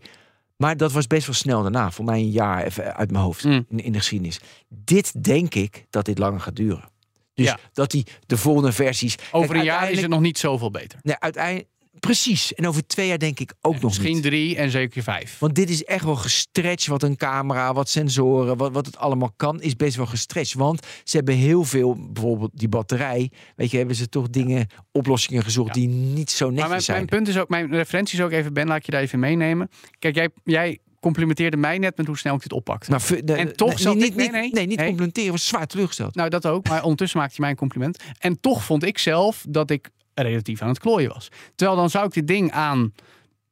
maar 0.58 0.78
dat 0.78 0.92
was 0.92 1.08
best 1.08 1.26
wel 1.26 1.36
snel 1.36 1.62
daarna. 1.62 1.92
Voor 1.92 2.06
mij 2.06 2.20
een 2.20 2.30
jaar 2.32 2.64
even 2.64 2.96
uit 2.96 3.12
mijn 3.12 3.24
hoofd 3.24 3.44
Mm. 3.44 3.66
in, 3.70 3.80
in 3.84 3.92
de 3.92 3.98
geschiedenis. 3.98 4.40
Dit 4.70 5.24
denk 5.24 5.54
ik 5.56 5.86
dat 5.90 6.06
dit 6.06 6.18
langer 6.18 6.40
gaat 6.40 6.56
duren. 6.56 6.90
Dus 7.34 7.46
Ja. 7.46 7.58
dat 7.74 7.92
die 7.92 8.06
de 8.26 8.38
volgende 8.38 8.72
versies. 8.72 9.16
Over 9.32 9.48
Kijk, 9.48 9.60
een 9.60 9.66
jaar 9.66 9.92
is 9.92 10.02
het 10.02 10.10
nog 10.10 10.20
niet 10.22 10.38
zoveel 10.38 10.72
beter. 10.72 11.00
Nee, 11.02 11.16
uiteindelijk. 11.20 11.68
Precies. 12.00 12.54
En 12.54 12.68
over 12.68 12.88
twee 12.88 13.08
jaar 13.08 13.20
denk 13.20 13.40
ik 13.40 13.54
ook 13.62 13.74
nog 13.74 13.82
Misschien 13.84 14.14
niet. 14.14 14.24
drie 14.24 14.56
en 14.56 14.70
zeker 14.72 15.04
vijf. 15.04 15.40
Want 15.40 15.56
dit 15.56 15.70
is 15.70 15.84
echt 15.84 16.04
wel 16.04 16.16
gestretched. 16.16 16.88
Wat 16.88 17.04
een 17.04 17.16
camera, 17.18 17.74
wat 17.74 17.90
sensoren, 17.90 18.58
wat, 18.58 18.72
wat 18.72 18.86
het 18.86 18.98
allemaal 18.98 19.32
kan, 19.36 19.62
is 19.62 19.76
best 19.76 19.96
wel 19.96 20.06
gestretched. 20.06 20.54
Want 20.60 20.86
ze 21.04 21.16
hebben 21.18 21.36
heel 21.36 21.64
veel, 21.64 21.98
bijvoorbeeld 22.12 22.52
die 22.54 22.70
batterij. 22.70 23.32
Weet 23.56 23.72
je, 23.72 23.78
hebben 23.78 23.96
ze 23.96 24.10
toch 24.10 24.30
dingen, 24.30 24.68
oplossingen 24.92 25.44
gezocht 25.44 25.68
Ja. 25.68 25.82
die 25.82 25.88
niet 25.88 26.32
zo 26.32 26.46
netjes 26.46 26.60
Maar 26.62 26.70
mijn, 26.70 26.82
zijn. 26.82 26.98
mijn 26.98 27.10
punt 27.10 27.28
is 27.28 27.38
ook, 27.38 27.50
mijn 27.50 27.72
referentie 27.72 28.20
is 28.20 28.26
ook 28.26 28.32
even, 28.32 28.54
Ben, 28.54 28.68
laat 28.68 28.78
ik 28.78 28.86
je 28.86 28.92
daar 28.92 29.02
even 29.02 29.20
meenemen. 29.20 29.70
Kijk, 30.00 30.16
jij, 30.16 30.30
jij 30.44 30.80
complimenteerde 31.00 31.58
mij 31.58 31.78
net 31.78 31.98
met 31.98 32.08
hoe 32.08 32.18
snel 32.18 32.36
ik 32.36 32.42
dit 32.42 32.52
oppakte. 32.54 32.90
Maar 32.92 33.02
vu- 33.02 33.24
de- 33.24 33.34
En 33.34 33.56
toch 33.56 33.68
nee, 33.70 33.78
zat 33.78 33.96
niet, 33.96 34.04
ik- 34.04 34.16
nee, 34.16 34.24
niet, 34.26 34.32
nee. 34.42 34.52
nee, 34.52 34.66
niet 34.68 34.84
complimenteren, 34.84 35.32
was 35.32 35.48
zwaar 35.48 35.68
teleurgesteld. 35.68 36.16
Nou, 36.16 36.30
dat 36.30 36.46
ook. 36.46 36.68
Maar 36.70 36.84
ondertussen 36.84 37.20
maakte 37.20 37.34
je 37.36 37.42
mij 37.42 37.50
een 37.50 37.56
compliment. 37.58 38.04
En 38.20 38.40
toch 38.40 38.64
vond 38.64 38.84
ik 38.84 38.98
zelf 38.98 39.46
dat 39.50 39.72
ik 39.72 39.90
relatief 40.24 40.62
aan 40.62 40.68
het 40.70 40.80
klooien 40.80 41.14
was. 41.14 41.30
Terwijl 41.56 41.78
dan 41.80 41.90
zou 41.90 42.06
ik 42.06 42.14
dit 42.14 42.28
ding 42.28 42.52
aan 42.52 42.94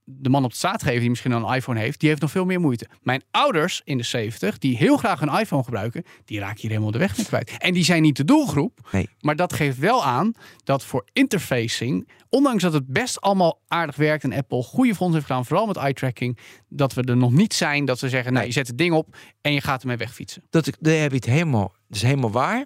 de 0.05 0.29
man 0.29 0.43
op 0.43 0.49
de 0.49 0.55
straat 0.55 0.83
geven 0.83 0.99
die 0.99 1.09
misschien 1.09 1.31
een 1.31 1.53
iPhone 1.55 1.79
heeft. 1.79 1.99
Die 1.99 2.09
heeft 2.09 2.21
nog 2.21 2.31
veel 2.31 2.45
meer 2.45 2.59
moeite. 2.59 2.87
Mijn 3.01 3.21
ouders 3.31 3.81
in 3.83 3.97
de 3.97 4.03
70, 4.03 4.57
die 4.57 4.77
heel 4.77 4.97
graag 4.97 5.21
een 5.21 5.39
iPhone 5.39 5.63
gebruiken, 5.63 6.03
die 6.25 6.39
raken 6.39 6.61
hier 6.61 6.69
helemaal 6.69 6.91
de 6.91 6.97
weg 6.97 7.17
mee 7.17 7.25
kwijt. 7.25 7.57
En 7.57 7.73
die 7.73 7.83
zijn 7.83 8.01
niet 8.01 8.17
de 8.17 8.23
doelgroep. 8.25 8.89
Nee. 8.91 9.09
Maar 9.19 9.35
dat 9.35 9.53
geeft 9.53 9.77
wel 9.77 10.03
aan 10.05 10.31
dat 10.63 10.83
voor 10.85 11.05
interfacing, 11.13 12.09
ondanks 12.29 12.63
dat 12.63 12.73
het 12.73 12.87
best 12.87 13.21
allemaal 13.21 13.61
aardig 13.67 13.95
werkt 13.95 14.23
en 14.23 14.33
Apple 14.33 14.63
goede 14.63 14.95
vondst 14.95 15.13
heeft 15.15 15.25
gedaan, 15.27 15.45
vooral 15.45 15.65
met 15.67 15.77
eye-tracking, 15.77 16.37
dat 16.69 16.93
we 16.93 17.01
er 17.03 17.17
nog 17.17 17.31
niet 17.31 17.53
zijn 17.53 17.85
dat 17.85 17.99
ze 17.99 18.09
zeggen, 18.09 18.31
nee, 18.31 18.41
Nee. 18.41 18.47
je 18.51 18.57
zet 18.57 18.67
het 18.67 18.77
ding 18.77 18.93
op 18.93 19.15
en 19.41 19.53
je 19.53 19.61
gaat 19.61 19.81
ermee 19.81 19.97
wegfietsen. 19.97 20.43
Dat, 20.49 20.67
ik- 20.67 20.75
daar 20.79 20.93
heb 20.95 21.09
je 21.09 21.15
het 21.15 21.25
helemaal, 21.25 21.73
dat 21.87 21.97
is 21.97 22.01
helemaal 22.01 22.31
waar. 22.31 22.65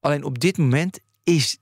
Alleen 0.00 0.24
op 0.24 0.38
dit 0.38 0.58
moment 0.58 1.00
is 1.24 1.58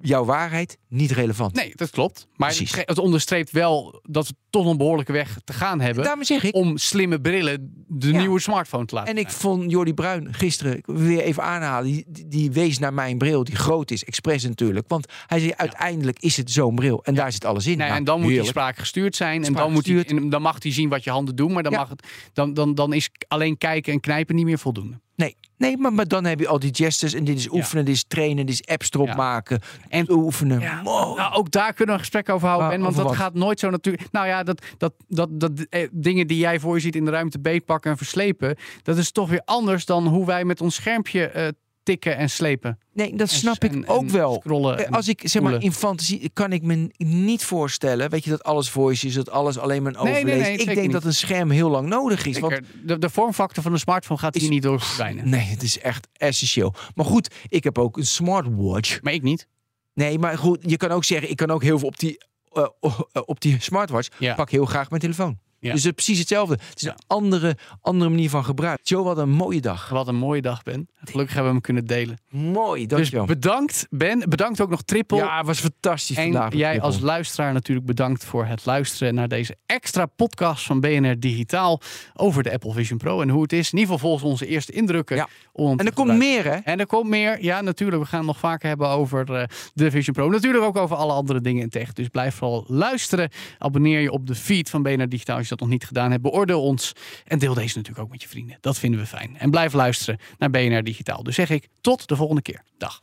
jouw 0.00 0.24
waarheid 0.24 0.78
niet 0.88 1.10
relevant. 1.10 1.54
Nee, 1.54 1.72
dat 1.74 1.90
klopt. 1.90 2.26
Maar 2.36 2.48
Precies. 2.48 2.74
het, 2.84 2.98
onderstreept 2.98 3.50
wel 3.50 4.00
dat 4.02 4.26
we 4.28 4.34
toch 4.50 4.66
een 4.66 4.76
behoorlijke 4.76 5.12
weg 5.12 5.38
te 5.44 5.52
gaan 5.52 5.80
hebben. 5.80 6.04
Daarom 6.04 6.24
zeg 6.24 6.44
ik. 6.44 6.54
Om 6.54 6.76
slimme 6.76 7.20
brillen 7.20 7.84
de 7.88 8.12
Ja. 8.12 8.18
nieuwe 8.18 8.40
smartphone 8.40 8.84
te 8.84 8.94
laten 8.94 9.14
En 9.14 9.20
ik 9.20 9.30
vond 9.30 9.70
Jordi 9.70 9.94
Bruin 9.94 10.34
gisteren 10.34 10.80
weer 10.84 11.20
even 11.20 11.42
aanhalen. 11.42 11.90
Die, 11.90 12.04
die, 12.26 12.50
wees 12.52 12.78
naar 12.78 12.94
mijn 12.94 13.18
bril, 13.18 13.44
die 13.44 13.56
groot 13.56 13.90
is, 13.90 14.04
expres 14.04 14.44
natuurlijk. 14.44 14.88
Want 14.88 15.06
hij 15.26 15.38
zei 15.38 15.52
uiteindelijk 15.56 16.18
is 16.18 16.36
het 16.36 16.50
zo'n 16.50 16.74
bril. 16.74 17.04
En 17.04 17.14
daar 17.14 17.32
zit 17.32 17.44
alles 17.44 17.66
in. 17.66 17.76
Nee, 17.78 17.86
Nou, 17.86 17.98
en 17.98 18.04
dan 18.04 18.20
moet 18.20 18.30
die 18.30 18.44
spraak 18.44 18.76
gestuurd 18.76 19.16
zijn. 19.16 19.44
En 19.44 19.52
dan, 19.52 19.72
moet 19.72 19.84
die, 19.84 20.04
en 20.04 20.30
dan 20.30 20.42
mag 20.42 20.62
hij 20.62 20.72
zien 20.72 20.88
wat 20.88 21.04
je 21.04 21.10
handen 21.10 21.36
doen. 21.36 21.52
Maar 21.52 21.62
dan, 21.62 21.72
Ja. 21.72 21.78
mag 21.78 21.88
het, 21.88 22.06
dan, 22.32 22.54
dan, 22.54 22.74
dan 22.74 22.92
is 22.92 23.10
alleen 23.28 23.58
kijken 23.58 23.92
en 23.92 24.00
knijpen 24.00 24.34
niet 24.34 24.44
meer 24.44 24.58
voldoende. 24.58 25.00
Nee, 25.18 25.36
nee 25.56 25.76
maar, 25.76 25.92
maar 25.92 26.08
dan 26.08 26.24
heb 26.24 26.38
je 26.40 26.48
al 26.48 26.58
die 26.58 26.74
gestures. 26.74 27.14
En 27.14 27.24
dit 27.24 27.38
is 27.38 27.50
oefenen, 27.52 27.84
dit 27.84 27.94
is 27.94 28.04
trainen, 28.08 28.46
dit 28.46 28.54
is 28.60 28.72
apps 28.72 28.90
erop 28.92 29.06
Ja. 29.06 29.14
maken. 29.14 29.60
En- 29.88 30.06
En 30.06 30.10
oefenen. 30.10 30.82
Wow. 30.84 31.16
Nou, 31.16 31.34
ook 31.34 31.50
daar 31.50 31.68
kunnen 31.72 31.86
we 31.86 31.92
een 31.92 31.98
gesprek 32.06 32.28
over 32.28 32.48
houden. 32.48 32.68
Ben, 32.68 32.78
want 32.80 32.90
over 32.92 33.02
dat 33.06 33.10
wat? 33.12 33.20
gaat 33.22 33.34
nooit 33.34 33.60
zo 33.60 33.70
natuurlijk. 33.70 34.12
Nou 34.12 34.26
ja, 34.26 34.42
dat, 34.42 34.64
dat, 34.78 34.94
dat, 35.08 35.40
dat 35.40 35.50
eh, 35.70 35.88
dingen 35.92 36.26
die 36.26 36.38
jij 36.38 36.60
voor 36.60 36.74
je 36.74 36.80
ziet 36.80 36.96
in 36.96 37.04
de 37.04 37.10
ruimte 37.10 37.40
beetpakken 37.40 37.90
en 37.90 37.96
verslepen. 37.96 38.56
Dat 38.82 38.96
is 38.96 39.10
toch 39.12 39.28
weer 39.28 39.42
anders 39.44 39.84
dan 39.84 40.06
hoe 40.06 40.26
wij 40.26 40.44
met 40.44 40.60
ons 40.60 40.74
schermpje 40.74 41.26
eh, 41.26 41.48
tikken 41.88 42.16
en 42.16 42.30
slepen. 42.30 42.78
Nee, 42.92 43.10
dat 43.16 43.30
En- 43.30 43.34
snap 43.36 43.64
ik 43.64 43.72
en- 43.72 43.88
ook 43.88 44.00
en 44.02 44.12
wel. 44.12 44.34
Scrollen. 44.34 44.86
Eh, 44.86 44.90
Als 44.92 45.08
ik 45.08 45.20
zeg 45.24 45.42
maar 45.42 45.62
in 45.62 45.72
fantasie 45.72 46.30
kan 46.32 46.52
ik 46.52 46.62
me 46.62 46.90
niet 46.96 47.44
voorstellen, 47.44 48.10
weet 48.10 48.24
je 48.24 48.30
dat 48.30 48.42
alles 48.44 48.70
voice 48.70 49.06
is, 49.06 49.14
dat 49.14 49.30
alles 49.30 49.58
alleen 49.58 49.82
maar 49.82 49.94
een 49.96 50.04
Nee, 50.04 50.12
nee, 50.12 50.22
overlees. 50.22 50.42
nee, 50.46 50.56
ik 50.56 50.66
denk 50.66 50.80
niet. 50.80 50.92
dat 50.92 51.04
een 51.04 51.14
scherm 51.14 51.50
heel 51.50 51.68
lang 51.70 51.88
nodig 51.88 52.26
is. 52.26 52.38
Want. 52.38 52.60
De, 52.84 52.98
de 52.98 53.10
vormfactor 53.10 53.62
van 53.62 53.72
de 53.72 53.78
smartphone 53.78 54.18
gaat 54.20 54.34
hier 54.34 54.42
Is- 54.42 54.48
niet 54.48 54.62
door 54.62 54.80
verdwijnen. 54.80 55.28
nee, 55.28 55.40
het 55.46 55.62
is 55.62 55.78
echt 55.80 56.08
essentieel. 56.12 56.74
Maar 56.94 57.06
goed, 57.06 57.34
ik 57.48 57.64
heb 57.64 57.78
ook 57.78 57.96
een 57.96 58.06
smartwatch. 58.06 59.02
Maar 59.02 59.12
ik 59.12 59.22
niet. 59.22 59.46
Nee, 59.94 60.18
maar 60.18 60.38
goed, 60.38 60.58
je 60.66 60.76
kan 60.76 60.90
ook 60.90 61.04
zeggen, 61.04 61.30
ik 61.30 61.36
kan 61.36 61.50
ook 61.50 61.62
heel 61.62 61.78
veel 61.78 61.88
op 61.88 61.98
die, 61.98 62.18
eh, 62.52 62.66
oh, 62.80 63.00
eh, 63.12 63.22
op 63.24 63.40
die 63.40 63.56
smartwatch. 63.60 64.08
Ja. 64.18 64.34
Pak 64.34 64.50
heel 64.50 64.64
graag 64.64 64.88
mijn 64.90 65.02
telefoon. 65.02 65.38
Ja. 65.60 65.72
Dus 65.72 65.84
het 65.84 65.98
is 65.98 66.04
precies 66.04 66.18
hetzelfde. 66.18 66.54
Het 66.68 66.76
is 66.76 66.82
Ja. 66.82 66.90
een 66.90 66.98
andere, 67.06 67.56
andere 67.80 68.10
manier 68.10 68.30
van 68.30 68.44
gebruik. 68.44 68.78
Joe, 68.82 69.02
wat 69.04 69.18
een 69.18 69.30
mooie 69.30 69.60
dag. 69.60 69.88
Wat 69.88 70.08
een 70.08 70.14
mooie 70.16 70.42
dag, 70.42 70.62
Ben. 70.62 70.88
Gelukkig 71.04 71.34
hebben 71.34 71.52
we 71.52 71.58
hem 71.58 71.60
kunnen 71.60 71.84
delen. 71.86 72.18
Mooi, 72.30 72.86
Dus 72.86 72.96
dankjewel. 72.96 73.26
bedankt, 73.26 73.86
Ben. 73.90 74.24
Bedankt 74.28 74.60
ook 74.60 74.70
nog 74.70 74.82
Triple. 74.82 75.16
ja, 75.16 75.36
het 75.36 75.46
was 75.46 75.60
fantastisch 75.60 76.16
en 76.16 76.22
vandaag. 76.22 76.52
jij 76.52 76.68
Triple. 76.70 76.86
als 76.86 77.00
luisteraar 77.00 77.52
natuurlijk 77.52 77.86
bedankt 77.86 78.24
voor 78.24 78.44
het 78.46 78.66
luisteren 78.66 79.14
naar 79.14 79.28
deze 79.28 79.56
extra 79.66 80.06
podcast 80.06 80.66
van 80.66 80.80
BNR 80.80 81.20
Digitaal 81.20 81.80
over 82.14 82.42
de 82.42 82.52
Apple 82.52 82.72
Vision 82.72 82.98
Pro 82.98 83.20
en 83.22 83.28
hoe 83.28 83.42
het 83.42 83.52
is. 83.52 83.72
In 83.72 83.78
ieder 83.78 83.94
geval 83.94 84.08
volgens 84.08 84.30
onze 84.40 84.46
eerste 84.46 84.72
indrukken. 84.72 85.16
Ja. 85.16 85.28
En 85.54 85.86
er 85.86 85.92
komt 85.92 86.16
meer, 86.16 86.44
hè? 86.44 86.56
En 86.56 86.78
er 86.80 86.86
komt 86.86 87.08
meer. 87.08 87.42
Ja, 87.42 87.60
natuurlijk. 87.60 88.02
We 88.02 88.08
gaan 88.08 88.18
het 88.18 88.26
nog 88.28 88.38
vaker 88.38 88.68
hebben 88.68 88.88
over 88.88 89.34
eh, 89.34 89.42
de 89.74 89.90
Vision 89.90 90.14
Pro. 90.14 90.30
Natuurlijk 90.30 90.64
ook 90.64 90.76
over 90.76 90.96
alle 90.96 91.12
andere 91.12 91.40
dingen 91.40 91.62
in 91.62 91.68
tech. 91.68 91.92
Dus 91.92 92.08
blijf 92.08 92.34
vooral 92.34 92.64
luisteren. 92.68 93.30
Abonneer 93.58 94.00
je 94.00 94.10
op 94.12 94.26
de 94.26 94.34
feed 94.34 94.70
van 94.70 94.82
BNR 94.82 95.08
Digitaal 95.08 95.36
als 95.36 95.44
je 95.44 95.50
dat 95.50 95.60
nog 95.60 95.68
niet 95.68 95.84
gedaan 95.84 96.10
hebt. 96.10 96.22
Beoordeel 96.22 96.62
ons. 96.62 96.92
En 97.26 97.38
deel 97.38 97.54
deze 97.54 97.76
natuurlijk 97.76 98.04
ook 98.04 98.10
met 98.12 98.22
je 98.22 98.28
vrienden. 98.28 98.56
Dat 98.60 98.78
vinden 98.78 99.00
we 99.00 99.06
fijn. 99.06 99.36
En 99.38 99.50
blijf 99.50 99.72
luisteren 99.72 100.20
naar 100.38 100.50
BNR 100.50 100.58
Digitaal. 100.68 100.87
Dus 101.22 101.34
zeg 101.34 101.50
ik 101.50 101.68
tot 101.80 102.08
de 102.08 102.16
volgende 102.16 102.42
keer. 102.42 102.62
Dag. 102.78 103.00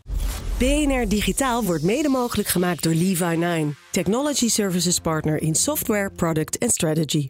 BNR 0.57 1.07
Digitaal 1.07 1.63
wordt 1.63 1.83
mede 1.83 2.09
mogelijk 2.09 2.47
gemaakt 2.47 2.83
door 2.83 2.93
Levi9, 2.93 3.77
technology 3.91 4.49
services 4.49 4.99
partner 4.99 5.41
in 5.41 5.55
software, 5.55 6.11
product 6.11 6.57
en 6.57 6.69
strategy. 6.69 7.29